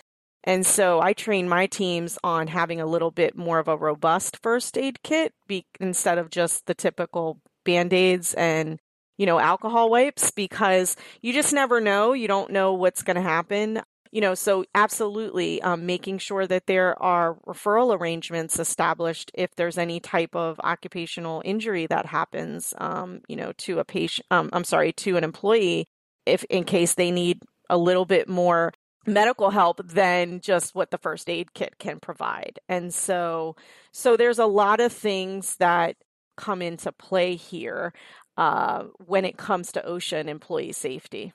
And 0.44 0.66
so 0.66 1.02
I 1.02 1.14
train 1.14 1.48
my 1.48 1.68
teams 1.68 2.18
on 2.24 2.48
having 2.48 2.82
a 2.82 2.86
little 2.86 3.12
bit 3.12 3.38
more 3.38 3.60
of 3.60 3.68
a 3.68 3.78
robust 3.78 4.38
first 4.42 4.78
aid 4.78 5.04
kit 5.04 5.34
be- 5.48 5.68
instead 5.80 6.18
of 6.18 6.30
just 6.32 6.66
the 6.66 6.74
typical 6.74 7.40
band 7.64 7.94
aids 7.94 8.34
and, 8.34 8.80
you 9.18 9.26
know, 9.28 9.40
alcohol 9.40 9.92
wipes 9.92 10.32
because 10.32 10.96
you 11.22 11.32
just 11.32 11.54
never 11.54 11.80
know. 11.80 12.14
You 12.14 12.28
don't 12.28 12.52
know 12.52 12.74
what's 12.74 13.04
going 13.04 13.18
to 13.18 13.22
happen 13.22 13.82
you 14.12 14.20
know, 14.20 14.36
so 14.36 14.66
absolutely 14.76 15.62
um, 15.62 15.86
making 15.86 16.18
sure 16.18 16.46
that 16.46 16.68
there 16.68 17.02
are 17.02 17.36
referral 17.48 17.98
arrangements 17.98 18.60
established 18.60 19.32
if 19.34 19.56
there's 19.56 19.78
any 19.78 20.00
type 20.02 20.36
of 20.36 20.60
occupational 20.60 21.42
injury 21.46 21.88
that 21.88 22.06
happens, 22.06 22.74
um, 22.78 23.22
you 23.28 23.38
know, 23.38 23.54
to 23.54 23.80
a 23.80 23.86
patient, 23.86 24.28
um, 24.30 24.50
I'm 24.52 24.66
sorry, 24.66 24.92
to 24.94 25.16
an 25.16 25.24
employee, 25.24 25.88
if 26.26 26.44
in 26.46 26.66
case 26.66 26.96
they 26.96 27.10
need 27.10 27.42
a 27.70 27.78
little 27.78 28.06
bit 28.06 28.28
more 28.28 28.74
medical 29.08 29.50
help 29.50 29.82
than 29.88 30.42
just 30.42 30.76
what 30.76 30.92
the 30.92 30.98
first 30.98 31.30
aid 31.30 31.54
kit 31.54 31.80
can 31.80 32.00
provide. 32.00 32.60
And 32.68 32.94
so, 32.94 33.56
so 33.94 34.18
there's 34.18 34.40
a 34.40 34.46
lot 34.46 34.82
of 34.82 34.92
things 34.92 35.56
that 35.58 35.96
come 36.36 36.62
into 36.62 36.92
play 36.92 37.36
here 37.36 37.94
uh, 38.38 38.84
when 39.06 39.24
it 39.24 39.38
comes 39.38 39.72
to 39.72 39.82
OSHA 39.82 40.20
and 40.20 40.30
employee 40.30 40.74
safety 40.74 41.34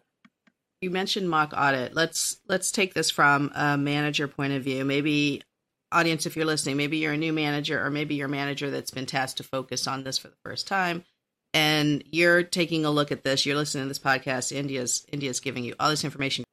you 0.86 0.90
mentioned 0.90 1.28
mock 1.28 1.52
audit. 1.52 1.94
Let's 1.94 2.38
let's 2.48 2.70
take 2.70 2.94
this 2.94 3.10
from 3.10 3.50
a 3.56 3.76
manager 3.76 4.28
point 4.28 4.52
of 4.52 4.62
view. 4.62 4.84
Maybe 4.84 5.42
audience, 5.90 6.26
if 6.26 6.36
you're 6.36 6.46
listening, 6.46 6.76
maybe 6.76 6.98
you're 6.98 7.14
a 7.14 7.16
new 7.16 7.32
manager, 7.32 7.84
or 7.84 7.90
maybe 7.90 8.14
you're 8.14 8.28
a 8.28 8.30
manager 8.30 8.70
that's 8.70 8.92
been 8.92 9.04
tasked 9.04 9.38
to 9.38 9.42
focus 9.42 9.88
on 9.88 10.04
this 10.04 10.16
for 10.16 10.28
the 10.28 10.36
first 10.44 10.68
time, 10.68 11.04
and 11.52 12.04
you're 12.12 12.44
taking 12.44 12.84
a 12.84 12.90
look 12.90 13.10
at 13.10 13.24
this, 13.24 13.44
you're 13.44 13.56
listening 13.56 13.82
to 13.82 13.88
this 13.88 13.98
podcast, 13.98 14.54
India's 14.54 15.04
India's 15.10 15.40
giving 15.40 15.64
you 15.64 15.74
all 15.80 15.90
this 15.90 16.04
information. 16.04 16.44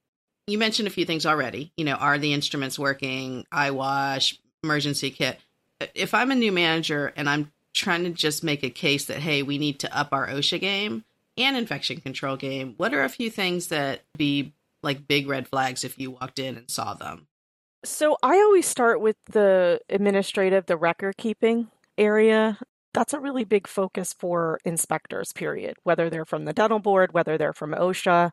You 0.47 0.57
mentioned 0.57 0.87
a 0.87 0.91
few 0.91 1.05
things 1.05 1.27
already. 1.27 1.71
You 1.77 1.85
know, 1.85 1.93
are 1.93 2.17
the 2.17 2.33
instruments 2.33 2.79
working? 2.79 3.45
Eye 3.51 3.69
wash, 3.69 4.39
emergency 4.63 5.11
kit. 5.11 5.37
If 5.93 6.15
I'm 6.15 6.31
a 6.31 6.35
new 6.35 6.51
manager 6.51 7.13
and 7.15 7.29
I'm 7.29 7.51
trying 7.75 8.03
to 8.05 8.09
just 8.09 8.43
make 8.43 8.63
a 8.63 8.71
case 8.71 9.05
that 9.05 9.19
hey, 9.19 9.43
we 9.43 9.59
need 9.59 9.79
to 9.81 9.95
up 9.95 10.09
our 10.11 10.27
OSHA 10.27 10.59
game 10.59 11.05
and 11.37 11.57
infection 11.57 11.99
control 12.01 12.35
game, 12.35 12.75
what 12.77 12.93
are 12.93 13.03
a 13.03 13.09
few 13.09 13.29
things 13.29 13.67
that 13.67 14.01
be 14.17 14.53
like 14.81 15.07
big 15.07 15.27
red 15.27 15.47
flags 15.47 15.83
if 15.83 15.97
you 15.97 16.11
walked 16.11 16.39
in 16.39 16.57
and 16.57 16.69
saw 16.69 16.93
them? 16.93 17.27
So 17.85 18.17
I 18.23 18.37
always 18.37 18.65
start 18.65 19.01
with 19.01 19.17
the 19.31 19.81
administrative, 19.89 20.67
the 20.67 20.77
record 20.77 21.17
keeping 21.17 21.67
area. 21.97 22.57
That's 22.93 23.13
a 23.13 23.19
really 23.19 23.43
big 23.43 23.67
focus 23.67 24.13
for 24.17 24.59
inspectors, 24.63 25.33
period, 25.33 25.77
whether 25.83 26.09
they're 26.09 26.25
from 26.25 26.45
the 26.45 26.53
dental 26.53 26.79
board, 26.79 27.13
whether 27.13 27.37
they're 27.37 27.53
from 27.53 27.71
OSHA. 27.71 28.31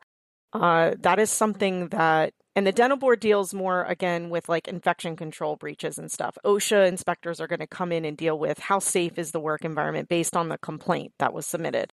Uh, 0.53 0.91
that 0.99 1.19
is 1.19 1.29
something 1.29 1.87
that, 1.89 2.33
and 2.55 2.67
the 2.67 2.71
dental 2.71 2.97
board 2.97 3.19
deals 3.19 3.53
more 3.53 3.83
again 3.85 4.29
with 4.29 4.47
like 4.47 4.67
infection 4.67 5.15
control 5.15 5.55
breaches 5.55 5.97
and 5.97 6.11
stuff. 6.11 6.37
OSHA 6.45 6.87
inspectors 6.87 7.41
are 7.41 7.47
going 7.47 7.59
to 7.59 7.67
come 7.67 7.91
in 7.91 8.05
and 8.05 8.15
deal 8.15 8.37
with 8.37 8.59
how 8.59 8.79
safe 8.79 9.17
is 9.17 9.31
the 9.31 9.39
work 9.39 9.65
environment 9.65 10.07
based 10.09 10.35
on 10.37 10.49
the 10.49 10.57
complaint 10.57 11.13
that 11.19 11.33
was 11.33 11.45
submitted. 11.45 11.91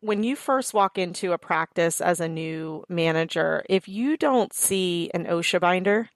When 0.00 0.22
you 0.22 0.36
first 0.36 0.74
walk 0.74 0.96
into 0.96 1.32
a 1.32 1.38
practice 1.38 2.00
as 2.00 2.20
a 2.20 2.28
new 2.28 2.84
manager, 2.88 3.64
if 3.68 3.88
you 3.88 4.16
don't 4.16 4.52
see 4.52 5.10
an 5.12 5.24
OSHA 5.24 5.60
binder, 5.60 6.10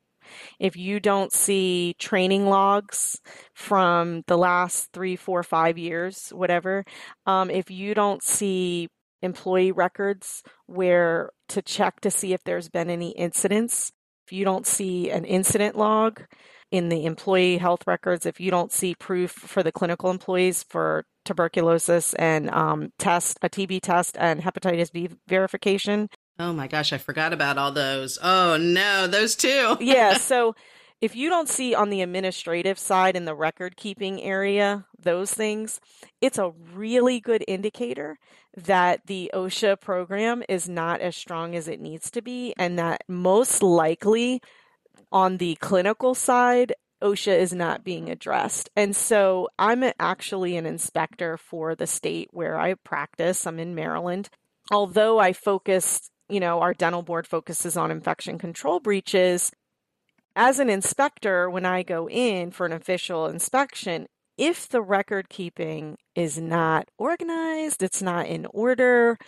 if 0.60 0.76
you 0.76 1.00
don't 1.00 1.32
see 1.32 1.96
training 1.98 2.48
logs 2.48 3.20
from 3.54 4.22
the 4.28 4.38
last 4.38 4.92
three, 4.92 5.16
four, 5.16 5.42
five 5.42 5.78
years, 5.78 6.28
whatever, 6.30 6.84
um, 7.26 7.50
if 7.50 7.72
you 7.72 7.92
don't 7.92 8.22
see 8.22 8.88
employee 9.20 9.72
records 9.72 10.44
where 10.66 11.30
to 11.48 11.60
check 11.60 12.00
to 12.02 12.10
see 12.10 12.32
if 12.32 12.44
there's 12.44 12.68
been 12.68 12.88
any 12.88 13.10
incidents, 13.10 13.90
if 14.26 14.32
you 14.32 14.44
don't 14.44 14.66
see 14.66 15.10
an 15.10 15.24
incident 15.24 15.76
log 15.76 16.22
in 16.72 16.88
the 16.88 17.04
employee 17.04 17.58
health 17.58 17.86
records, 17.86 18.26
if 18.26 18.40
you 18.40 18.50
don't 18.50 18.72
see 18.72 18.96
proof 18.96 19.30
for 19.30 19.62
the 19.62 19.70
clinical 19.70 20.10
employees 20.10 20.64
for 20.64 21.04
tuberculosis 21.24 22.14
and 22.14 22.50
um, 22.50 22.92
test, 22.98 23.38
a 23.42 23.48
TB 23.48 23.82
test 23.82 24.16
and 24.18 24.42
hepatitis 24.42 24.90
B 24.90 25.08
verification, 25.28 26.08
Oh 26.38 26.52
my 26.52 26.66
gosh, 26.66 26.92
I 26.92 26.98
forgot 26.98 27.32
about 27.32 27.58
all 27.58 27.72
those. 27.72 28.18
Oh 28.22 28.56
no, 28.56 29.06
those 29.06 29.36
two. 29.36 29.76
yeah. 29.80 30.14
So 30.14 30.54
if 31.00 31.14
you 31.14 31.28
don't 31.28 31.48
see 31.48 31.74
on 31.74 31.90
the 31.90 32.02
administrative 32.02 32.78
side 32.78 33.16
in 33.16 33.26
the 33.26 33.34
record 33.34 33.76
keeping 33.76 34.22
area 34.22 34.86
those 34.98 35.32
things, 35.32 35.80
it's 36.20 36.38
a 36.38 36.52
really 36.72 37.20
good 37.20 37.44
indicator 37.46 38.18
that 38.56 39.06
the 39.06 39.30
OSHA 39.34 39.80
program 39.80 40.42
is 40.48 40.68
not 40.68 41.00
as 41.00 41.16
strong 41.16 41.54
as 41.54 41.68
it 41.68 41.80
needs 41.80 42.10
to 42.12 42.22
be, 42.22 42.54
and 42.56 42.78
that 42.78 43.02
most 43.08 43.62
likely 43.62 44.40
on 45.12 45.36
the 45.36 45.56
clinical 45.56 46.14
side, 46.14 46.72
OSHA 47.02 47.38
is 47.38 47.52
not 47.52 47.84
being 47.84 48.08
addressed. 48.08 48.70
And 48.76 48.96
so 48.96 49.48
I'm 49.58 49.84
actually 50.00 50.56
an 50.56 50.66
inspector 50.66 51.36
for 51.36 51.74
the 51.74 51.86
state 51.86 52.28
where 52.32 52.58
I 52.58 52.74
practice. 52.74 53.46
I'm 53.46 53.58
in 53.58 53.74
Maryland. 53.74 54.28
Although 54.70 55.18
I 55.18 55.32
focused 55.32 56.12
you 56.32 56.40
know, 56.40 56.60
our 56.60 56.72
dental 56.72 57.02
board 57.02 57.26
focuses 57.26 57.76
on 57.76 57.90
infection 57.90 58.38
control 58.38 58.80
breaches. 58.80 59.52
As 60.34 60.58
an 60.58 60.70
inspector, 60.70 61.50
when 61.50 61.66
I 61.66 61.82
go 61.82 62.08
in 62.08 62.50
for 62.52 62.64
an 62.64 62.72
official 62.72 63.26
inspection, 63.26 64.06
if 64.38 64.66
the 64.66 64.80
record 64.80 65.28
keeping 65.28 65.98
is 66.14 66.40
not 66.40 66.88
organized, 66.96 67.82
it's 67.82 68.00
not 68.00 68.26
in 68.26 68.46
order, 68.46 69.18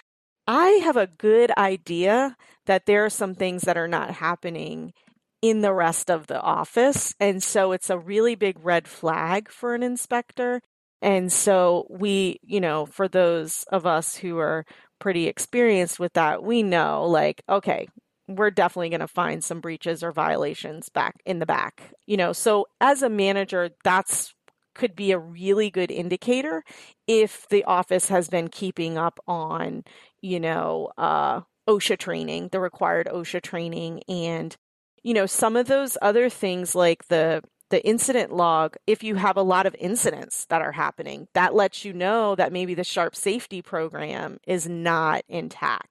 I 0.47 0.69
have 0.83 0.97
a 0.97 1.07
good 1.07 1.50
idea 1.59 2.37
that 2.64 2.87
there 2.87 3.05
are 3.05 3.11
some 3.11 3.35
things 3.35 3.62
that 3.62 3.76
are 3.76 3.88
not 3.88 4.12
happening 4.12 4.95
in 5.44 5.60
the 5.60 5.74
rest 5.74 6.10
of 6.10 6.26
the 6.26 6.40
office. 6.40 7.14
And 7.20 7.42
so 7.42 7.72
it's 7.72 7.90
a 7.90 7.98
really 7.98 8.35
big 8.35 8.57
red 8.64 8.88
flag 8.88 9.50
for 9.50 9.74
an 9.74 9.83
inspector. 9.83 10.62
And 11.02 11.30
so 11.30 11.87
we, 11.90 12.40
you 12.42 12.62
know, 12.62 12.87
for 12.87 13.09
those 13.09 13.62
of 13.64 13.85
us 13.85 14.16
who 14.16 14.38
are 14.38 14.64
pretty 14.98 15.26
experienced 15.26 16.00
with 16.00 16.14
that, 16.14 16.42
we 16.42 16.62
know 16.62 17.04
like, 17.04 17.42
okay, 17.46 17.88
we're 18.26 18.50
definitely 18.50 18.88
going 18.88 19.00
to 19.00 19.07
find 19.07 19.44
some 19.44 19.61
breaches 19.61 20.02
or 20.02 20.12
violations 20.12 20.88
back 20.88 21.16
in 21.26 21.40
the 21.40 21.46
back. 21.46 21.92
You 22.07 22.16
know, 22.16 22.33
so 22.33 22.64
as 22.80 23.02
a 23.02 23.11
manager, 23.11 23.68
that's 23.85 24.35
could 24.74 24.96
be 24.96 25.12
a 25.12 25.18
really 25.18 25.68
good 25.68 25.90
indicator 25.90 26.64
if 27.07 27.46
the 27.50 27.64
office 27.64 28.09
has 28.09 28.30
been 28.30 28.48
keeping 28.48 28.96
up 28.96 29.20
on, 29.28 29.85
you 30.22 30.40
know, 30.40 30.90
uh, 30.96 31.42
OSHA 31.68 31.98
training, 31.98 32.48
the 32.50 32.61
required 32.61 33.09
OSHA 33.09 33.42
training, 33.42 34.02
and 34.09 34.57
you 35.05 35.14
know 35.14 35.27
some 35.27 35.57
of 35.57 35.69
those 35.69 35.97
other 36.03 36.29
things 36.29 36.75
like 36.75 37.07
the 37.09 37.43
the 37.71 37.85
incident 37.85 38.33
log, 38.33 38.77
if 38.87 39.03
you 39.03 39.17
have 39.17 39.37
a 39.37 39.43
lot 39.43 39.67
of 39.67 39.75
incidents 39.79 40.45
that 40.47 40.62
are 40.62 40.73
happening, 40.73 41.27
that 41.35 41.55
lets 41.55 41.85
you 41.85 41.93
know 41.93 42.35
that 42.37 42.53
maybe 42.53 42.75
the 42.75 42.85
sharp 42.85 43.17
safety 43.17 43.62
program 43.62 44.38
is 44.47 44.69
not 44.69 45.25
intact. 45.29 45.88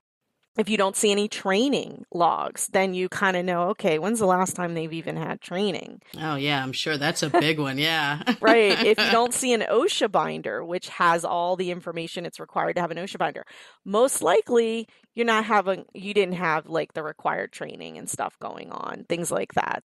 If 0.57 0.69
you 0.69 0.77
don't 0.77 0.95
see 0.95 1.11
any 1.11 1.27
training 1.27 2.05
logs, 2.13 2.67
then 2.67 2.93
you 2.93 3.09
kind 3.09 3.35
of 3.35 3.43
know, 3.43 3.69
okay, 3.69 3.97
when's 3.97 4.19
the 4.19 4.27
last 4.27 4.55
time 4.55 4.75
they've 4.75 4.93
even 4.93 5.15
had 5.15 5.41
training? 5.41 6.01
Oh, 6.19 6.35
yeah, 6.35 6.61
I'm 6.61 6.73
sure 6.73 6.97
that's 6.97 7.23
a 7.23 7.29
big 7.41 7.59
one. 7.59 7.79
Yeah. 7.79 8.21
right. 8.39 8.79
If 8.83 8.99
you 8.99 9.11
don't 9.11 9.33
see 9.33 9.53
an 9.53 9.61
OSHA 9.61 10.11
binder, 10.11 10.63
which 10.63 10.89
has 10.89 11.25
all 11.25 11.55
the 11.55 11.71
information 11.71 12.25
it's 12.25 12.39
required 12.39 12.75
to 12.75 12.81
have 12.81 12.91
an 12.91 12.97
OSHA 12.97 13.17
binder, 13.17 13.45
most 13.83 14.21
likely 14.21 14.87
you're 15.15 15.25
not 15.25 15.45
having, 15.45 15.85
you 15.93 16.13
didn't 16.13 16.35
have 16.35 16.67
like 16.67 16.93
the 16.93 17.03
required 17.03 17.51
training 17.51 17.97
and 17.97 18.07
stuff 18.07 18.37
going 18.39 18.71
on, 18.71 19.05
things 19.09 19.31
like 19.31 19.53
that. 19.53 19.83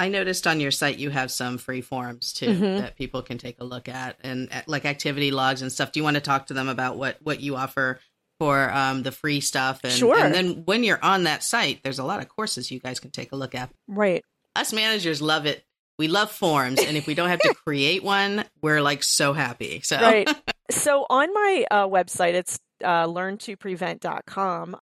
I 0.00 0.08
noticed 0.08 0.46
on 0.46 0.60
your 0.60 0.70
site 0.70 0.96
you 0.96 1.10
have 1.10 1.30
some 1.30 1.58
free 1.58 1.82
forms 1.82 2.32
too 2.32 2.46
mm-hmm. 2.46 2.78
that 2.78 2.96
people 2.96 3.20
can 3.20 3.36
take 3.36 3.60
a 3.60 3.64
look 3.64 3.86
at 3.86 4.16
and 4.22 4.48
like 4.66 4.86
activity 4.86 5.30
logs 5.30 5.60
and 5.60 5.70
stuff. 5.70 5.92
Do 5.92 6.00
you 6.00 6.04
want 6.04 6.14
to 6.14 6.22
talk 6.22 6.46
to 6.46 6.54
them 6.54 6.70
about 6.70 6.96
what 6.96 7.18
what 7.20 7.40
you 7.40 7.56
offer 7.56 8.00
for 8.40 8.72
um, 8.72 9.02
the 9.02 9.12
free 9.12 9.40
stuff? 9.40 9.80
And, 9.84 9.92
sure. 9.92 10.16
And 10.16 10.34
then 10.34 10.62
when 10.64 10.82
you're 10.82 11.02
on 11.04 11.24
that 11.24 11.44
site, 11.44 11.84
there's 11.84 11.98
a 11.98 12.04
lot 12.04 12.20
of 12.20 12.28
courses 12.28 12.70
you 12.70 12.80
guys 12.80 12.98
can 12.98 13.10
take 13.10 13.32
a 13.32 13.36
look 13.36 13.54
at. 13.54 13.70
Right. 13.86 14.24
Us 14.56 14.72
managers 14.72 15.20
love 15.22 15.46
it. 15.46 15.62
We 15.98 16.08
love 16.08 16.30
forms, 16.30 16.80
and 16.80 16.96
if 16.96 17.06
we 17.06 17.14
don't 17.14 17.28
have 17.28 17.40
to 17.40 17.54
create 17.64 18.02
one, 18.02 18.46
we're 18.62 18.80
like 18.80 19.02
so 19.02 19.34
happy. 19.34 19.80
So 19.82 20.00
right. 20.00 20.28
So 20.70 21.04
on 21.10 21.34
my 21.34 21.64
uh, 21.68 21.88
website, 21.88 22.34
it's 22.34 22.58
uh, 22.84 23.04
learntoprevent.com. 23.06 24.76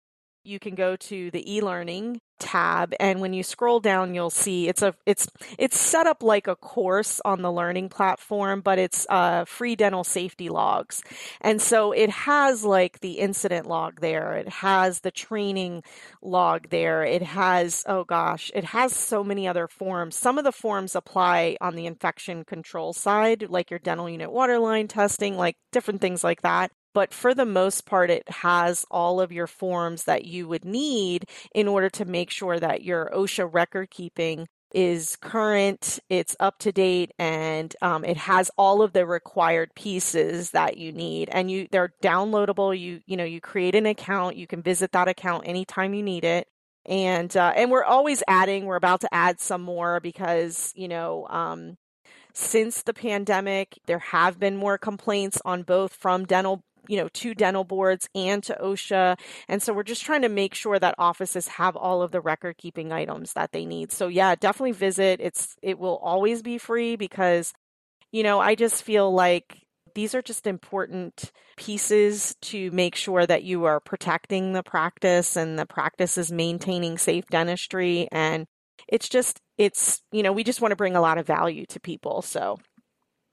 You 0.47 0.59
can 0.59 0.75
go 0.75 0.95
to 0.95 1.29
the 1.29 1.55
e-learning 1.55 2.21
tab 2.39 2.93
and 2.99 3.19
when 3.19 3.33
you 3.33 3.43
scroll 3.43 3.79
down 3.79 4.13
you'll 4.13 4.29
see 4.29 4.67
it's 4.67 4.81
a 4.81 4.93
it's 5.05 5.27
it's 5.57 5.77
set 5.77 6.07
up 6.07 6.21
like 6.21 6.47
a 6.47 6.55
course 6.55 7.19
on 7.25 7.41
the 7.41 7.51
learning 7.51 7.89
platform 7.89 8.61
but 8.61 8.77
it's 8.77 9.07
uh, 9.09 9.43
free 9.43 9.75
dental 9.75 10.05
safety 10.05 10.47
logs. 10.47 11.01
And 11.41 11.61
so 11.61 11.91
it 11.91 12.09
has 12.09 12.63
like 12.63 13.01
the 13.01 13.13
incident 13.13 13.65
log 13.65 13.99
there. 13.99 14.35
It 14.35 14.47
has 14.47 15.01
the 15.01 15.11
training 15.11 15.83
log 16.21 16.69
there. 16.69 17.03
It 17.03 17.23
has 17.23 17.83
oh 17.85 18.05
gosh 18.05 18.49
it 18.55 18.63
has 18.63 18.93
so 18.95 19.25
many 19.25 19.49
other 19.49 19.67
forms. 19.67 20.15
Some 20.15 20.37
of 20.37 20.45
the 20.45 20.53
forms 20.53 20.95
apply 20.95 21.57
on 21.59 21.75
the 21.75 21.87
infection 21.87 22.45
control 22.45 22.93
side 22.93 23.47
like 23.49 23.69
your 23.69 23.79
dental 23.79 24.09
unit 24.09 24.31
waterline 24.31 24.87
testing 24.87 25.35
like 25.35 25.57
different 25.73 25.99
things 25.99 26.23
like 26.23 26.41
that 26.43 26.71
but 26.97 27.13
for 27.13 27.35
the 27.35 27.45
most 27.45 27.85
part, 27.85 28.09
it 28.09 28.27
has 28.27 28.83
all 28.89 29.21
of 29.21 29.31
your 29.31 29.45
forms 29.45 30.05
that 30.05 30.25
you 30.25 30.47
would 30.47 30.65
need 30.65 31.25
in 31.53 31.67
order 31.67 31.91
to 31.91 32.05
make 32.05 32.31
sure 32.31 32.59
that 32.59 32.81
your 32.81 33.11
OSHA 33.13 33.53
record 33.53 33.91
keeping 33.91 34.47
is 34.73 35.15
current, 35.15 35.99
it's 36.09 36.35
up 36.39 36.57
to 36.57 36.71
date, 36.71 37.11
and 37.19 37.75
um, 37.83 38.03
it 38.03 38.17
has 38.17 38.49
all 38.57 38.81
of 38.81 38.93
the 38.93 39.05
required 39.05 39.75
pieces 39.75 40.49
that 40.49 40.77
you 40.77 40.91
need. 40.91 41.29
And 41.31 41.51
you 41.51 41.67
they're 41.71 41.93
downloadable. 42.01 42.75
You 42.75 43.01
you 43.05 43.15
know 43.15 43.25
you 43.25 43.41
create 43.41 43.75
an 43.75 43.85
account, 43.85 44.35
you 44.35 44.47
can 44.47 44.63
visit 44.63 44.91
that 44.93 45.07
account 45.07 45.47
anytime 45.47 45.93
you 45.93 46.01
need 46.01 46.25
it. 46.25 46.47
And 46.87 47.37
uh, 47.37 47.53
and 47.55 47.69
we're 47.69 47.83
always 47.83 48.23
adding. 48.27 48.65
We're 48.65 48.75
about 48.75 49.01
to 49.01 49.13
add 49.13 49.39
some 49.39 49.61
more 49.61 49.99
because 49.99 50.73
you 50.75 50.87
know 50.87 51.27
um, 51.27 51.77
since 52.33 52.81
the 52.81 52.93
pandemic, 52.93 53.79
there 53.85 53.99
have 53.99 54.39
been 54.39 54.57
more 54.57 54.79
complaints 54.79 55.39
on 55.45 55.61
both 55.61 55.93
from 55.93 56.25
dental 56.25 56.63
you 56.87 56.97
know, 56.97 57.09
to 57.09 57.33
dental 57.33 57.63
boards 57.63 58.09
and 58.15 58.43
to 58.43 58.57
OSHA. 58.61 59.19
And 59.47 59.61
so 59.61 59.73
we're 59.73 59.83
just 59.83 60.03
trying 60.03 60.21
to 60.21 60.29
make 60.29 60.53
sure 60.53 60.79
that 60.79 60.95
offices 60.97 61.47
have 61.47 61.75
all 61.75 62.01
of 62.01 62.11
the 62.11 62.21
record 62.21 62.57
keeping 62.57 62.91
items 62.91 63.33
that 63.33 63.51
they 63.51 63.65
need. 63.65 63.91
So 63.91 64.07
yeah, 64.07 64.35
definitely 64.35 64.73
visit. 64.73 65.19
It's 65.21 65.55
it 65.61 65.79
will 65.79 65.97
always 65.97 66.41
be 66.41 66.57
free 66.57 66.95
because 66.95 67.53
you 68.11 68.23
know, 68.23 68.39
I 68.39 68.55
just 68.55 68.83
feel 68.83 69.13
like 69.13 69.67
these 69.93 70.13
are 70.13 70.21
just 70.21 70.47
important 70.47 71.31
pieces 71.57 72.35
to 72.41 72.69
make 72.71 72.95
sure 72.95 73.25
that 73.25 73.43
you 73.43 73.65
are 73.65 73.79
protecting 73.79 74.53
the 74.53 74.61
practice 74.61 75.35
and 75.35 75.57
the 75.57 75.65
practice 75.65 76.17
is 76.17 76.31
maintaining 76.31 76.97
safe 76.99 77.25
dentistry 77.31 78.07
and 78.11 78.45
it's 78.87 79.09
just 79.09 79.39
it's 79.57 80.03
you 80.11 80.21
know 80.21 80.31
we 80.31 80.43
just 80.43 80.61
want 80.61 80.71
to 80.71 80.75
bring 80.75 80.95
a 80.95 81.01
lot 81.01 81.17
of 81.17 81.25
value 81.25 81.65
to 81.65 81.79
people 81.79 82.21
so 82.21 82.59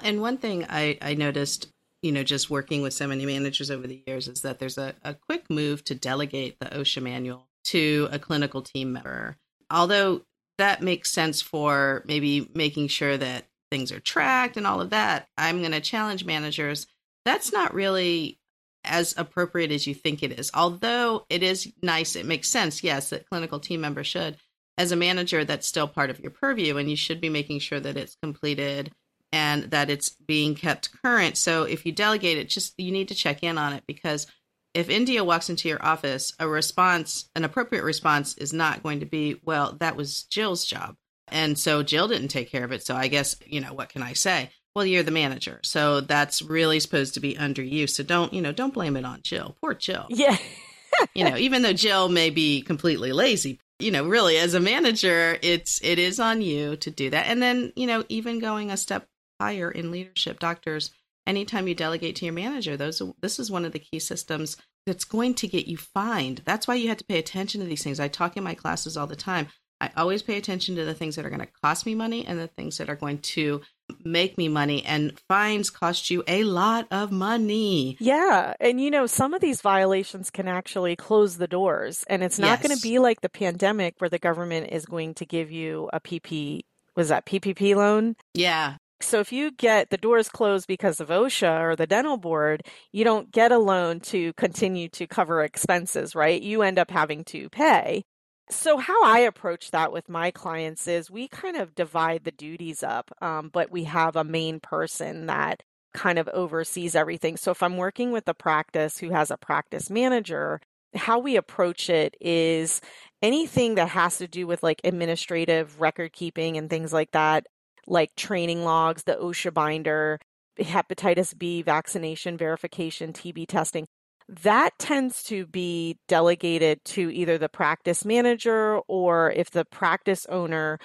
and 0.03 0.23
one 0.23 0.39
thing 0.39 0.65
i 0.71 0.97
i 1.03 1.13
noticed 1.13 1.69
you 2.05 2.13
know, 2.13 2.23
just 2.23 2.51
working 2.51 2.83
with 2.83 2.93
so 2.93 3.09
many 3.09 3.25
managers 3.25 3.71
over 3.71 3.87
the 3.87 4.05
years 4.07 4.29
is 4.29 4.43
that 4.43 4.59
there's 4.59 4.77
a, 4.77 4.95
a 5.03 5.15
quick 5.15 5.49
move 5.49 5.83
to 5.85 5.95
delegate 5.95 6.59
the 6.61 6.67
OSHA 6.67 7.03
manual 7.03 7.49
to 7.65 8.09
a 8.13 8.19
clinical 8.19 8.61
team 8.61 8.93
member. 8.93 9.39
Although 9.71 10.21
that 10.59 10.83
makes 10.83 11.11
sense 11.11 11.41
for 11.41 12.05
maybe 12.07 12.51
making 12.55 12.89
sure 12.89 13.17
that 13.17 13.47
things 13.71 13.91
are 13.91 14.01
tracked 14.01 14.59
and 14.59 14.67
all 14.67 14.83
of 14.83 14.91
that, 14.91 15.29
I'm 15.39 15.61
going 15.61 15.73
to 15.73 15.81
challenge 15.81 16.27
managers. 16.27 16.87
That's 17.25 17.55
not 17.55 17.73
really 17.73 18.39
as 18.85 19.15
appropriate 19.17 19.73
as 19.73 19.87
you 19.87 19.95
think 19.95 20.23
it 20.23 20.39
is. 20.39 20.51
Although 20.53 21.25
it 21.31 21.43
is 21.43 21.73
nice, 21.83 22.17
it 22.17 22.27
makes 22.27 22.51
sense, 22.51 22.85
yes, 22.85 23.09
that 23.09 23.31
clinical 23.31 23.61
team 23.61 23.81
members 23.81 24.09
should. 24.09 24.37
As 24.77 24.93
a 24.93 24.97
manager, 24.97 25.43
that's 25.43 25.67
still 25.67 25.89
part 25.89 26.11
of 26.11 26.21
your 26.21 26.33
purview, 26.33 26.77
and 26.77 26.91
you 26.91 26.97
should 26.97 27.23
be 27.23 27.31
making 27.31 27.61
sure 27.61 27.81
that 27.81 27.97
it's 27.97 28.19
completed 28.23 28.93
and 29.35 29.65
that 29.73 29.91
it's 29.91 30.11
being 30.11 30.55
kept 30.55 30.91
current. 31.03 31.37
So 31.37 31.65
if 31.65 31.85
you 31.85 31.91
delegate 31.91 32.39
it, 32.39 32.49
just 32.49 32.73
you 32.79 32.93
need 32.93 33.09
to 33.09 33.17
check 33.17 33.43
in 33.43 33.59
on 33.59 33.73
it 33.73 33.83
because 33.89 34.29
if 34.75 34.89
India 34.89 35.25
walks 35.25 35.51
into 35.51 35.69
your 35.69 35.85
office, 35.85 36.33
a 36.39 36.47
response, 36.47 37.29
an 37.35 37.43
appropriate 37.43 37.83
response 37.83 38.39
is 38.39 38.53
not 38.53 38.85
going 38.85 39.01
to 39.01 39.07
be, 39.07 39.41
well, 39.45 39.77
that 39.81 39.97
was 39.97 40.23
Jill's 40.25 40.65
job. 40.65 40.95
And 41.27 41.59
so 41.59 41.83
Jill 41.83 42.07
didn't 42.07 42.29
take 42.29 42.49
care 42.49 42.63
of 42.63 42.71
it. 42.71 42.87
So 42.87 42.95
I 42.95 43.09
guess, 43.09 43.35
you 43.45 43.61
know, 43.61 43.75
what 43.75 43.89
can 43.89 44.05
I 44.05 44.13
say? 44.13 44.51
Well, 44.77 44.87
you're 44.87 45.03
the 45.03 45.11
manager. 45.11 45.59
So 45.65 46.01
that's 46.01 46.41
really 46.41 46.79
supposed 46.79 47.15
to 47.15 47.21
be 47.21 47.37
under 47.37 47.63
you. 47.63 47.89
So 47.89 48.05
don't, 48.05 48.33
you 48.33 48.41
know, 48.41 48.53
don't 48.53 48.75
blame 48.75 48.97
it 48.97 49.05
on 49.05 49.21
Jill. 49.23 49.57
Poor 49.61 49.75
Jill. 49.75 50.07
Yeah. 50.11 50.37
you 51.15 51.29
know, 51.29 51.37
even 51.37 51.63
though 51.63 51.73
Jill 51.73 52.09
may 52.09 52.31
be 52.31 52.63
completely 52.63 53.13
lazy, 53.13 53.59
you 53.81 53.91
know, 53.91 54.07
really 54.07 54.37
as 54.39 54.55
a 54.55 54.61
manager, 54.61 55.37
it's 55.43 55.81
it 55.83 55.99
is 55.99 56.21
on 56.21 56.41
you 56.41 56.77
to 56.77 56.91
do 56.91 57.11
that. 57.11 57.27
And 57.27 57.43
then, 57.43 57.73
you 57.75 57.89
know, 57.89 58.05
even 58.09 58.39
going 58.39 58.71
a 58.71 58.77
step 58.77 59.09
higher 59.41 59.71
in 59.71 59.91
leadership, 59.91 60.39
doctors, 60.39 60.91
anytime 61.27 61.69
you 61.69 61.75
delegate 61.75 62.17
to 62.17 62.25
your 62.25 62.35
manager, 62.35 62.77
those 62.77 63.03
this 63.21 63.39
is 63.39 63.51
one 63.51 63.65
of 63.65 63.73
the 63.73 63.79
key 63.79 63.99
systems 63.99 64.57
that's 64.87 65.05
going 65.05 65.35
to 65.35 65.49
get 65.49 65.67
you 65.67 65.77
fined. 65.77 66.43
That's 66.45 66.69
why 66.69 66.75
you 66.75 66.89
have 66.89 66.99
to 66.99 67.05
pay 67.05 67.19
attention 67.19 67.61
to 67.61 67.67
these 67.67 67.83
things. 67.83 68.01
I 68.01 68.09
talk 68.09 68.37
in 68.37 68.45
my 68.45 68.55
classes 68.55 68.97
all 68.97 69.07
the 69.07 69.17
time. 69.17 69.49
I 69.81 69.91
always 69.97 70.23
pay 70.23 70.37
attention 70.37 70.77
to 70.77 70.85
the 70.85 70.95
things 70.95 71.17
that 71.17 71.27
are 71.27 71.31
going 71.31 71.41
to 71.41 71.49
cost 71.63 71.85
me 71.85 71.95
money 71.95 72.25
and 72.27 72.39
the 72.39 72.47
things 72.47 72.79
that 72.79 72.89
are 72.89 72.97
going 72.97 73.19
to 73.19 73.61
make 74.03 74.39
me 74.39 74.49
money 74.49 74.85
and 74.85 75.19
fines 75.29 75.69
cost 75.69 76.11
you 76.11 76.23
a 76.27 76.45
lot 76.45 76.87
of 76.91 77.11
money. 77.11 77.97
Yeah. 78.01 78.55
And 78.61 78.81
you 78.81 78.91
know, 78.91 79.07
some 79.07 79.35
of 79.35 79.41
these 79.41 79.61
violations 79.61 80.31
can 80.31 80.49
actually 80.49 80.97
close 80.97 81.37
the 81.37 81.49
doors 81.49 82.05
and 82.09 82.23
it's 82.23 82.39
not 82.39 82.61
yes. 82.61 82.63
going 82.63 82.77
to 82.77 82.83
be 82.83 82.99
like 82.99 83.21
the 83.21 83.29
pandemic 83.29 83.97
where 83.99 84.09
the 84.09 84.19
government 84.19 84.71
is 84.71 84.87
going 84.87 85.15
to 85.15 85.27
give 85.27 85.51
you 85.51 85.91
a 85.93 86.01
PP 86.01 86.63
was 86.97 87.09
that 87.09 87.27
PPP 87.27 87.75
loan? 87.75 88.15
Yeah. 88.35 88.77
So 89.01 89.21
if 89.21 89.33
you 89.33 89.51
get 89.51 89.91
the 89.91 89.97
doors 89.97 90.29
closed 90.29 90.67
because 90.67 91.01
of 91.01 91.09
OSHA 91.09 91.61
or 91.61 91.77
the 91.77 91.87
dental 91.87 92.17
board, 92.17 92.63
you 92.93 93.05
don't 93.05 93.31
get 93.31 93.53
a 93.53 93.59
loan 93.59 94.01
to 94.01 94.33
continue 94.35 94.89
to 94.91 95.07
cover 95.07 95.43
expenses, 95.43 96.15
right? 96.15 96.41
You 96.41 96.63
end 96.63 96.79
up 96.79 96.91
having 96.91 97.25
to 97.25 97.49
pay. 97.51 98.05
So, 98.51 98.77
how 98.77 99.03
I 99.05 99.21
approach 99.21 99.71
that 99.71 99.91
with 99.93 100.09
my 100.09 100.31
clients 100.31 100.87
is 100.87 101.11
we 101.11 101.29
kind 101.29 101.57
of 101.57 101.75
divide 101.75 102.25
the 102.25 102.31
duties 102.31 102.83
up, 102.83 103.11
um, 103.23 103.49
but 103.53 103.71
we 103.71 103.85
have 103.85 104.17
a 104.17 104.25
main 104.25 104.61
person 104.61 105.27
that 105.27 105.63
kind 105.95 106.19
of 106.19 106.29
oversees 106.29 106.95
everything. 106.95 107.37
So, 107.39 107.53
if 107.53 107.63
I'm 107.63 107.79
working 107.79 108.13
with 108.13 108.29
a 108.29 108.35
practice 108.35 108.99
who 108.99 109.11
has 109.11 109.31
a 109.31 109.39
practice 109.39 109.89
manager, 109.89 110.61
how 110.95 111.19
we 111.19 111.37
approach 111.37 111.89
it 111.89 112.17
is 112.21 112.81
anything 113.23 113.77
that 113.77 113.89
has 113.89 114.19
to 114.19 114.29
do 114.29 114.47
with 114.47 114.63
like 114.63 114.81
administrative 114.85 115.81
record 115.81 116.13
keeping 116.13 116.57
and 116.59 116.69
things 116.69 116.93
like 116.93 117.13
that, 117.13 117.47
like 117.87 118.15
training 118.17 118.65
logs, 118.65 119.05
the 119.05 119.15
OSHA 119.15 119.55
binder, 119.55 120.19
hepatitis 120.59 121.37
B 121.37 121.63
vaccination 121.63 122.37
verification, 122.37 123.13
TB 123.13 123.47
testing 123.49 123.87
that 124.29 124.71
tends 124.79 125.23
to 125.25 125.47
be 125.47 125.99
delegated 126.09 126.85
to 126.85 127.13
either 127.13 127.39
the 127.39 127.49
practice 127.49 128.05
manager 128.05 128.79
or 128.89 129.31
if 129.33 129.51
the 129.51 129.65
practice 129.65 130.27
owner 130.27 130.79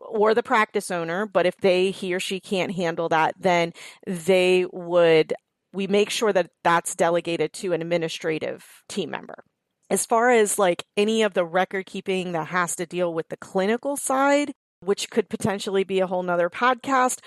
or 0.00 0.34
the 0.34 0.42
practice 0.42 0.90
owner, 0.90 1.26
but 1.26 1.46
if 1.46 1.56
they 1.58 1.90
he 1.92 2.12
or 2.12 2.20
she 2.20 2.40
can't 2.40 2.74
handle 2.74 3.08
that, 3.08 3.34
then 3.38 3.72
they 4.06 4.66
would 4.72 5.32
we 5.72 5.86
make 5.86 6.10
sure 6.10 6.32
that 6.32 6.50
that's 6.64 6.94
delegated 6.94 7.52
to 7.54 7.72
an 7.72 7.80
administrative 7.80 8.82
team 8.88 9.10
member. 9.10 9.42
As 9.88 10.04
far 10.04 10.30
as 10.30 10.58
like 10.58 10.84
any 10.96 11.22
of 11.22 11.34
the 11.34 11.44
record 11.44 11.86
keeping 11.86 12.32
that 12.32 12.48
has 12.48 12.76
to 12.76 12.86
deal 12.86 13.14
with 13.14 13.28
the 13.28 13.36
clinical 13.36 13.96
side, 13.96 14.52
which 14.82 15.10
could 15.10 15.28
potentially 15.28 15.84
be 15.84 16.00
a 16.00 16.06
whole 16.06 16.22
nother 16.22 16.50
podcast, 16.50 17.20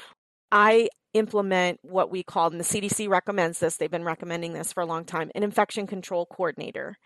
I 0.52 0.90
implement 1.14 1.80
what 1.82 2.12
we 2.12 2.24
call, 2.24 2.52
and 2.52 2.60
the 2.60 2.64
CDC 2.64 3.08
recommends 3.08 3.60
this, 3.60 3.78
they've 3.78 3.90
been 3.90 4.04
recommending 4.04 4.54
this 4.54 4.74
for 4.74 4.82
a 4.82 4.86
long 4.86 5.06
time, 5.06 5.32
an 5.34 5.44
infection 5.44 5.88
control 5.88 6.26
coordinator. 6.26 6.98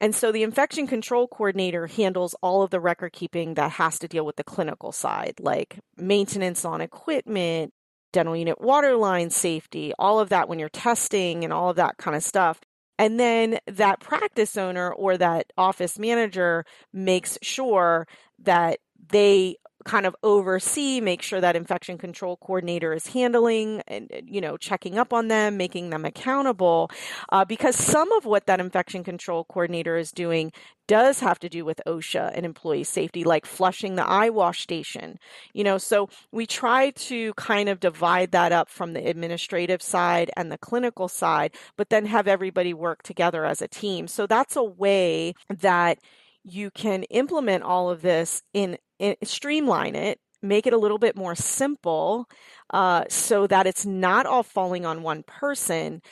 And 0.00 0.14
so 0.14 0.30
the 0.30 0.44
infection 0.44 0.86
control 0.86 1.26
coordinator 1.26 1.88
handles 1.88 2.36
all 2.42 2.62
of 2.62 2.70
the 2.70 2.80
record 2.80 3.12
keeping 3.12 3.54
that 3.54 3.72
has 3.72 3.98
to 3.98 4.08
deal 4.08 4.24
with 4.24 4.36
the 4.36 4.44
clinical 4.44 4.92
side, 4.92 5.34
like 5.40 5.80
maintenance 5.96 6.64
on 6.64 6.80
equipment, 6.80 7.72
dental 8.12 8.36
unit 8.36 8.60
water 8.60 8.96
line 8.96 9.30
safety, 9.30 9.92
all 9.98 10.20
of 10.20 10.28
that 10.28 10.48
when 10.48 10.60
you're 10.60 10.68
testing 10.68 11.42
and 11.42 11.52
all 11.52 11.70
of 11.70 11.76
that 11.76 11.96
kind 11.98 12.16
of 12.16 12.22
stuff. 12.22 12.60
And 12.98 13.20
then 13.20 13.58
that 13.66 14.00
practice 14.00 14.56
owner 14.56 14.92
or 14.92 15.18
that 15.18 15.52
office 15.58 15.98
manager 15.98 16.64
makes 16.92 17.36
sure 17.42 18.06
that 18.38 18.78
they 19.10 19.56
kind 19.86 20.04
of 20.04 20.14
oversee, 20.22 21.00
make 21.00 21.22
sure 21.22 21.40
that 21.40 21.56
infection 21.56 21.96
control 21.96 22.36
coordinator 22.36 22.92
is 22.92 23.06
handling 23.06 23.82
and, 23.86 24.10
you 24.26 24.40
know, 24.40 24.56
checking 24.56 24.98
up 24.98 25.12
on 25.12 25.28
them, 25.28 25.56
making 25.56 25.90
them 25.90 26.04
accountable. 26.04 26.90
Uh, 27.30 27.44
because 27.44 27.76
some 27.76 28.10
of 28.12 28.26
what 28.26 28.46
that 28.46 28.60
infection 28.60 29.04
control 29.04 29.44
coordinator 29.44 29.96
is 29.96 30.10
doing 30.10 30.52
does 30.88 31.20
have 31.20 31.38
to 31.38 31.48
do 31.48 31.64
with 31.64 31.80
OSHA 31.86 32.32
and 32.34 32.44
employee 32.44 32.84
safety, 32.84 33.24
like 33.24 33.46
flushing 33.46 33.94
the 33.94 34.06
eye 34.06 34.28
wash 34.28 34.60
station. 34.60 35.18
You 35.54 35.64
know, 35.64 35.78
so 35.78 36.08
we 36.32 36.46
try 36.46 36.90
to 36.90 37.32
kind 37.34 37.68
of 37.68 37.80
divide 37.80 38.32
that 38.32 38.52
up 38.52 38.68
from 38.68 38.92
the 38.92 39.06
administrative 39.08 39.82
side 39.82 40.30
and 40.36 40.50
the 40.50 40.58
clinical 40.58 41.08
side, 41.08 41.54
but 41.76 41.90
then 41.90 42.06
have 42.06 42.28
everybody 42.28 42.74
work 42.74 43.02
together 43.02 43.44
as 43.44 43.62
a 43.62 43.68
team. 43.68 44.08
So 44.08 44.26
that's 44.26 44.56
a 44.56 44.64
way 44.64 45.34
that 45.48 45.98
you 46.44 46.70
can 46.70 47.02
implement 47.04 47.64
all 47.64 47.90
of 47.90 48.02
this 48.02 48.42
in, 48.52 48.78
in 48.98 49.16
streamline 49.22 49.94
it 49.94 50.20
make 50.42 50.66
it 50.66 50.72
a 50.72 50.78
little 50.78 50.98
bit 50.98 51.16
more 51.16 51.34
simple 51.34 52.28
uh, 52.70 53.04
so 53.08 53.46
that 53.46 53.66
it's 53.66 53.86
not 53.86 54.26
all 54.26 54.42
falling 54.42 54.84
on 54.84 55.02
one 55.02 55.22
person 55.22 56.02